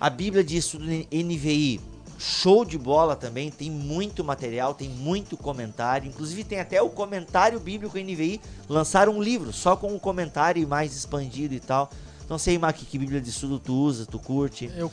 A 0.00 0.08
Bíblia 0.08 0.42
de 0.42 0.56
estudo 0.56 0.86
NVI, 0.86 1.78
show 2.18 2.64
de 2.64 2.78
bola 2.78 3.14
também, 3.14 3.50
tem 3.50 3.70
muito 3.70 4.24
material, 4.24 4.72
tem 4.72 4.88
muito 4.88 5.36
comentário, 5.36 6.08
inclusive 6.08 6.42
tem 6.42 6.58
até 6.58 6.80
o 6.80 6.88
comentário 6.88 7.60
bíblico 7.60 7.98
NVI, 7.98 8.40
lançaram 8.66 9.12
um 9.12 9.22
livro 9.22 9.52
só 9.52 9.76
com 9.76 9.94
o 9.94 10.00
comentário 10.00 10.66
mais 10.66 10.96
expandido 10.96 11.52
e 11.52 11.60
tal. 11.60 11.90
Não 12.34 12.38
sei, 12.40 12.58
Mac, 12.58 12.74
que 12.74 12.98
Bíblia 12.98 13.20
de 13.20 13.30
estudo 13.30 13.60
tu 13.60 13.72
usa, 13.72 14.04
tu 14.06 14.18
curte? 14.18 14.68
Eu, 14.76 14.90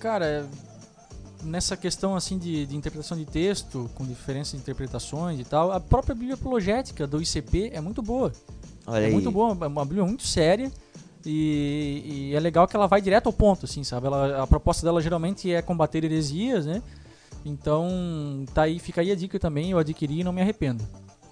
cara, 0.00 0.44
nessa 1.44 1.76
questão 1.76 2.16
assim 2.16 2.36
de, 2.36 2.66
de, 2.66 2.74
interpretação 2.76 3.16
de 3.16 3.24
texto, 3.24 3.88
com 3.94 4.04
diferenças 4.04 4.54
de 4.54 4.58
interpretações 4.58 5.38
e 5.38 5.44
tal, 5.44 5.70
a 5.70 5.78
própria 5.78 6.16
Bíblia 6.16 6.34
apologética 6.34 7.06
do 7.06 7.22
ICP 7.22 7.70
é 7.72 7.80
muito 7.80 8.02
boa. 8.02 8.32
Olha 8.88 9.04
é 9.04 9.06
aí. 9.06 9.12
muito 9.12 9.30
boa, 9.30 9.56
é 9.60 9.68
uma 9.68 9.84
Bíblia 9.84 10.04
muito 10.04 10.26
séria. 10.26 10.68
E, 11.24 12.30
e, 12.32 12.34
é 12.34 12.40
legal 12.40 12.66
que 12.66 12.74
ela 12.74 12.88
vai 12.88 13.00
direto 13.00 13.28
ao 13.28 13.32
ponto, 13.32 13.66
assim, 13.66 13.84
sabe? 13.84 14.08
Ela, 14.08 14.42
a 14.42 14.46
proposta 14.48 14.84
dela 14.84 15.00
geralmente 15.00 15.52
é 15.52 15.62
combater 15.62 16.02
heresias, 16.02 16.66
né? 16.66 16.82
Então, 17.44 18.44
tá 18.52 18.62
aí, 18.62 18.80
fica 18.80 19.00
aí 19.00 19.12
a 19.12 19.14
dica 19.14 19.38
também, 19.38 19.70
eu 19.70 19.78
adquiri 19.78 20.22
e 20.22 20.24
não 20.24 20.32
me 20.32 20.42
arrependo. 20.42 20.84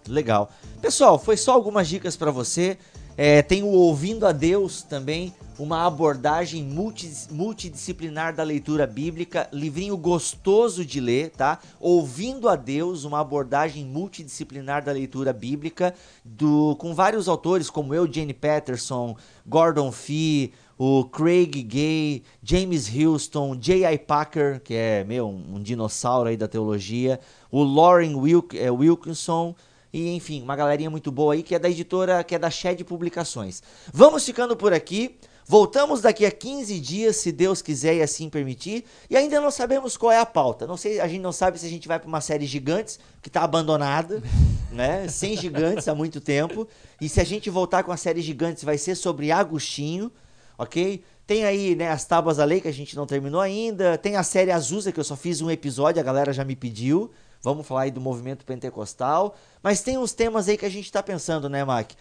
Legal. 0.07 0.53
Pessoal, 0.81 1.19
foi 1.19 1.37
só 1.37 1.53
algumas 1.53 1.89
dicas 1.89 2.17
para 2.17 2.31
você. 2.31 2.79
É, 3.17 3.43
tem 3.43 3.65
o 3.65 3.67
Ouvindo 3.67 4.25
a 4.25 4.31
Deus 4.31 4.83
também, 4.83 5.35
uma 5.59 5.85
abordagem 5.85 6.63
multi, 6.63 7.11
multidisciplinar 7.31 8.35
da 8.35 8.43
leitura 8.43 8.87
bíblica, 8.87 9.49
livrinho 9.53 9.97
gostoso 9.97 10.85
de 10.85 11.01
ler, 11.01 11.31
tá? 11.31 11.59
Ouvindo 11.81 12.49
a 12.49 12.55
Deus, 12.55 13.05
uma 13.05 13.21
abordagem 13.21 13.85
multidisciplinar 13.85 14.85
da 14.85 14.93
leitura 14.93 15.33
bíblica, 15.33 15.95
do, 16.25 16.77
com 16.77 16.95
vários 16.95 17.29
autores 17.29 17.69
como 17.69 17.95
Eugene 17.95 18.33
Peterson, 18.33 19.17
Gordon 19.45 19.91
Fee, 19.91 20.53
o 20.79 21.05
Craig 21.05 21.63
Gay, 21.65 22.23
James 22.41 22.89
Houston, 22.95 23.57
J.I. 23.57 23.99
Packer, 23.99 24.61
que 24.63 24.75
é 24.75 25.03
meu, 25.03 25.29
um 25.29 25.61
dinossauro 25.61 26.29
aí 26.29 26.37
da 26.37 26.47
teologia, 26.47 27.19
o 27.51 27.65
Lauren 27.65 28.15
Wilk, 28.15 28.57
é, 28.57 28.71
Wilkinson, 28.71 29.57
e 29.93 30.15
enfim, 30.15 30.43
uma 30.43 30.55
galerinha 30.55 30.91
muito 30.91 31.11
boa 31.11 31.35
aí 31.35 31.43
que 31.43 31.55
é 31.55 31.59
da 31.59 31.69
editora, 31.69 32.23
que 32.23 32.35
é 32.35 32.39
da 32.39 32.51
Shed 32.51 32.85
Publicações. 32.85 33.63
Vamos 33.93 34.25
ficando 34.25 34.55
por 34.55 34.73
aqui. 34.73 35.17
Voltamos 35.51 36.03
daqui 36.03 36.27
a 36.27 36.31
15 36.31 36.79
dias, 36.79 37.17
se 37.17 37.33
Deus 37.33 37.63
quiser 37.63 37.95
e 37.95 38.03
assim 38.03 38.29
permitir. 38.29 38.85
E 39.09 39.17
ainda 39.17 39.41
não 39.41 39.51
sabemos 39.51 39.97
qual 39.97 40.13
é 40.13 40.19
a 40.19 40.27
pauta. 40.27 40.67
Não 40.67 40.77
sei, 40.77 41.01
a 41.01 41.09
gente 41.09 41.23
não 41.23 41.33
sabe 41.33 41.59
se 41.59 41.65
a 41.65 41.71
gente 41.71 41.89
vai 41.89 41.99
para 41.99 42.07
uma 42.07 42.21
série 42.21 42.45
Gigantes, 42.45 43.01
que 43.23 43.31
está 43.31 43.45
abandonada, 43.45 44.23
né? 44.71 45.09
Sem 45.09 45.35
gigantes 45.39 45.89
há 45.89 45.95
muito 45.95 46.21
tempo. 46.21 46.69
E 47.01 47.09
se 47.09 47.19
a 47.19 47.25
gente 47.25 47.49
voltar 47.49 47.83
com 47.83 47.91
a 47.91 47.97
série 47.97 48.21
Gigantes, 48.21 48.63
vai 48.63 48.77
ser 48.77 48.95
sobre 48.95 49.33
Agostinho, 49.33 50.13
ok? 50.59 51.03
Tem 51.27 51.47
aí, 51.47 51.75
né, 51.75 51.89
as 51.91 52.05
Tábuas 52.05 52.37
da 52.37 52.45
Lei, 52.45 52.61
que 52.61 52.69
a 52.69 52.73
gente 52.73 52.95
não 52.95 53.07
terminou 53.07 53.41
ainda. 53.41 53.97
Tem 53.97 54.17
a 54.17 54.23
série 54.23 54.51
Azusa, 54.51 54.93
que 54.93 55.01
eu 55.01 55.05
só 55.05 55.17
fiz 55.17 55.41
um 55.41 55.51
episódio, 55.51 55.99
a 55.99 56.05
galera 56.05 56.31
já 56.31 56.45
me 56.45 56.57
pediu. 56.57 57.11
Vamos 57.43 57.67
falar 57.67 57.83
aí 57.83 57.91
do 57.91 58.03
movimento 58.03 58.45
pentecostal. 58.45 59.35
Mas 59.63 59.81
tem 59.81 59.97
uns 59.97 60.13
temas 60.13 60.47
aí 60.47 60.59
que 60.59 60.67
a 60.67 60.71
gente 60.71 60.85
está 60.85 61.03
pensando, 61.03 61.49
né, 61.49 61.65
Mac? 61.65 61.93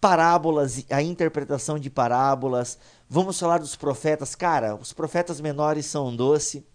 Parábolas, 0.00 0.84
a 0.90 1.02
interpretação 1.02 1.78
de 1.78 1.90
parábolas. 1.90 2.78
Vamos 3.08 3.38
falar 3.38 3.58
dos 3.58 3.76
profetas. 3.76 4.34
Cara, 4.34 4.74
os 4.74 4.92
profetas 4.92 5.40
menores 5.40 5.86
são 5.86 6.08
um 6.08 6.16
doce. 6.16 6.66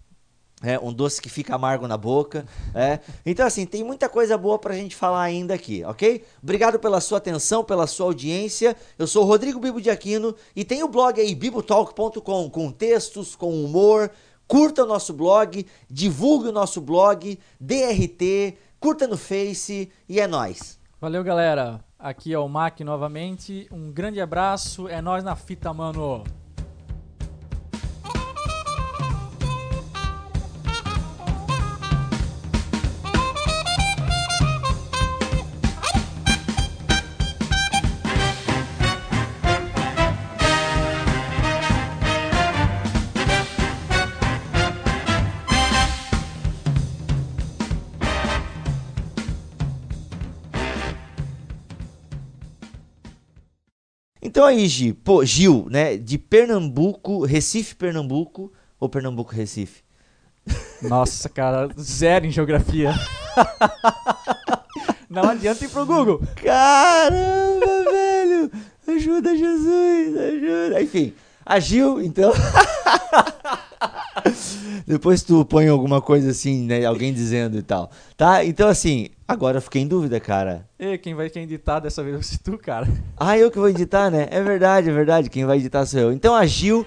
É, 0.63 0.80
um 0.80 0.93
doce 0.93 1.21
que 1.21 1.30
fica 1.30 1.53
amargo 1.53 1.88
na 1.88 1.97
boca. 1.97 2.45
É. 2.73 2.99
Então, 3.26 3.45
assim, 3.45 3.65
tem 3.65 3.84
muita 3.84 4.07
coisa 4.07 4.38
boa 4.38 4.57
pra 4.57 4.73
gente 4.73 4.95
falar 4.95 5.21
ainda 5.21 5.53
aqui, 5.53 5.84
ok? 5.84 6.23
Obrigado 6.41 6.80
pela 6.80 7.01
sua 7.01 7.17
atenção, 7.17 7.63
pela 7.63 7.86
sua 7.88 8.05
audiência. 8.05 8.76
Eu 8.97 9.05
sou 9.05 9.23
o 9.23 9.28
Rodrigo 9.28 9.59
Bibo 9.59 9.82
de 9.82 9.89
Aquino 9.89 10.34
e 10.55 10.63
tem 10.63 10.82
o 10.82 10.88
blog 10.88 11.19
aí, 11.19 11.36
bibotalk.com, 11.36 12.49
com 12.49 12.71
textos, 12.71 13.36
com 13.36 13.63
humor. 13.63 14.09
Curta 14.47 14.84
o 14.84 14.88
nosso 14.88 15.11
blog, 15.11 15.65
divulgue 15.89 16.49
o 16.49 16.51
nosso 16.51 16.80
blog, 16.80 17.38
DRT, 17.59 18.55
curta 18.80 19.07
no 19.07 19.17
Face 19.17 19.91
e 20.07 20.19
é 20.19 20.28
nóis. 20.28 20.80
Valeu, 21.01 21.23
galera. 21.23 21.84
Aqui 22.06 22.32
é 22.32 22.38
o 22.38 22.47
Mac 22.47 22.82
novamente. 22.82 23.68
Um 23.72 23.91
grande 23.91 24.22
abraço. 24.22 24.88
É 24.88 25.01
nós 25.01 25.24
na 25.24 25.36
fita, 25.36 25.74
mano. 25.74 26.24
Então 54.36 54.43
aí, 54.43 54.67
Gil, 54.67 54.93
pô, 55.01 55.23
Gil, 55.23 55.65
né, 55.71 55.95
de 55.95 56.17
Pernambuco, 56.17 57.23
Recife, 57.23 57.73
Pernambuco, 57.73 58.51
ou 58.77 58.89
Pernambuco, 58.89 59.33
Recife? 59.33 59.81
Nossa, 60.81 61.29
cara, 61.29 61.69
zero 61.79 62.25
em 62.25 62.31
geografia. 62.31 62.93
Não 65.09 65.23
adianta 65.23 65.63
ir 65.63 65.69
pro 65.69 65.86
Google. 65.86 66.21
Caramba, 66.36 67.83
velho! 67.89 68.51
Ajuda, 68.86 69.38
Jesus, 69.38 70.17
ajuda. 70.17 70.81
Enfim, 70.81 71.13
a 71.45 71.57
Gil, 71.57 72.01
então. 72.01 72.33
Depois 74.88 75.23
tu 75.23 75.43
põe 75.45 75.67
alguma 75.67 76.01
coisa 76.01 76.31
assim, 76.31 76.63
né? 76.63 76.86
Alguém 76.86 77.13
dizendo 77.13 77.57
e 77.57 77.61
tal. 77.61 77.89
Tá? 78.15 78.43
Então, 78.45 78.67
assim, 78.67 79.09
agora 79.27 79.57
eu 79.57 79.61
fiquei 79.61 79.81
em 79.81 79.88
dúvida, 79.88 80.19
cara. 80.19 80.67
E 80.79 80.97
quem 80.97 81.13
vai 81.13 81.29
quem 81.29 81.43
editar 81.43 81.79
dessa 81.79 82.03
vez 82.03 82.15
vai 82.15 82.23
ser 82.23 82.38
tu, 82.39 82.57
cara. 82.57 82.88
Ah, 83.17 83.38
eu 83.38 83.49
que 83.49 83.57
vou 83.57 83.69
editar, 83.69 84.09
né? 84.09 84.27
É 84.29 84.41
verdade, 84.41 84.89
é 84.89 84.93
verdade. 84.93 85.29
Quem 85.29 85.45
vai 85.45 85.57
editar 85.57 85.86
sou 85.86 85.99
eu. 85.99 86.11
Então 86.13 86.36
a 86.36 86.45
Gil 86.45 86.86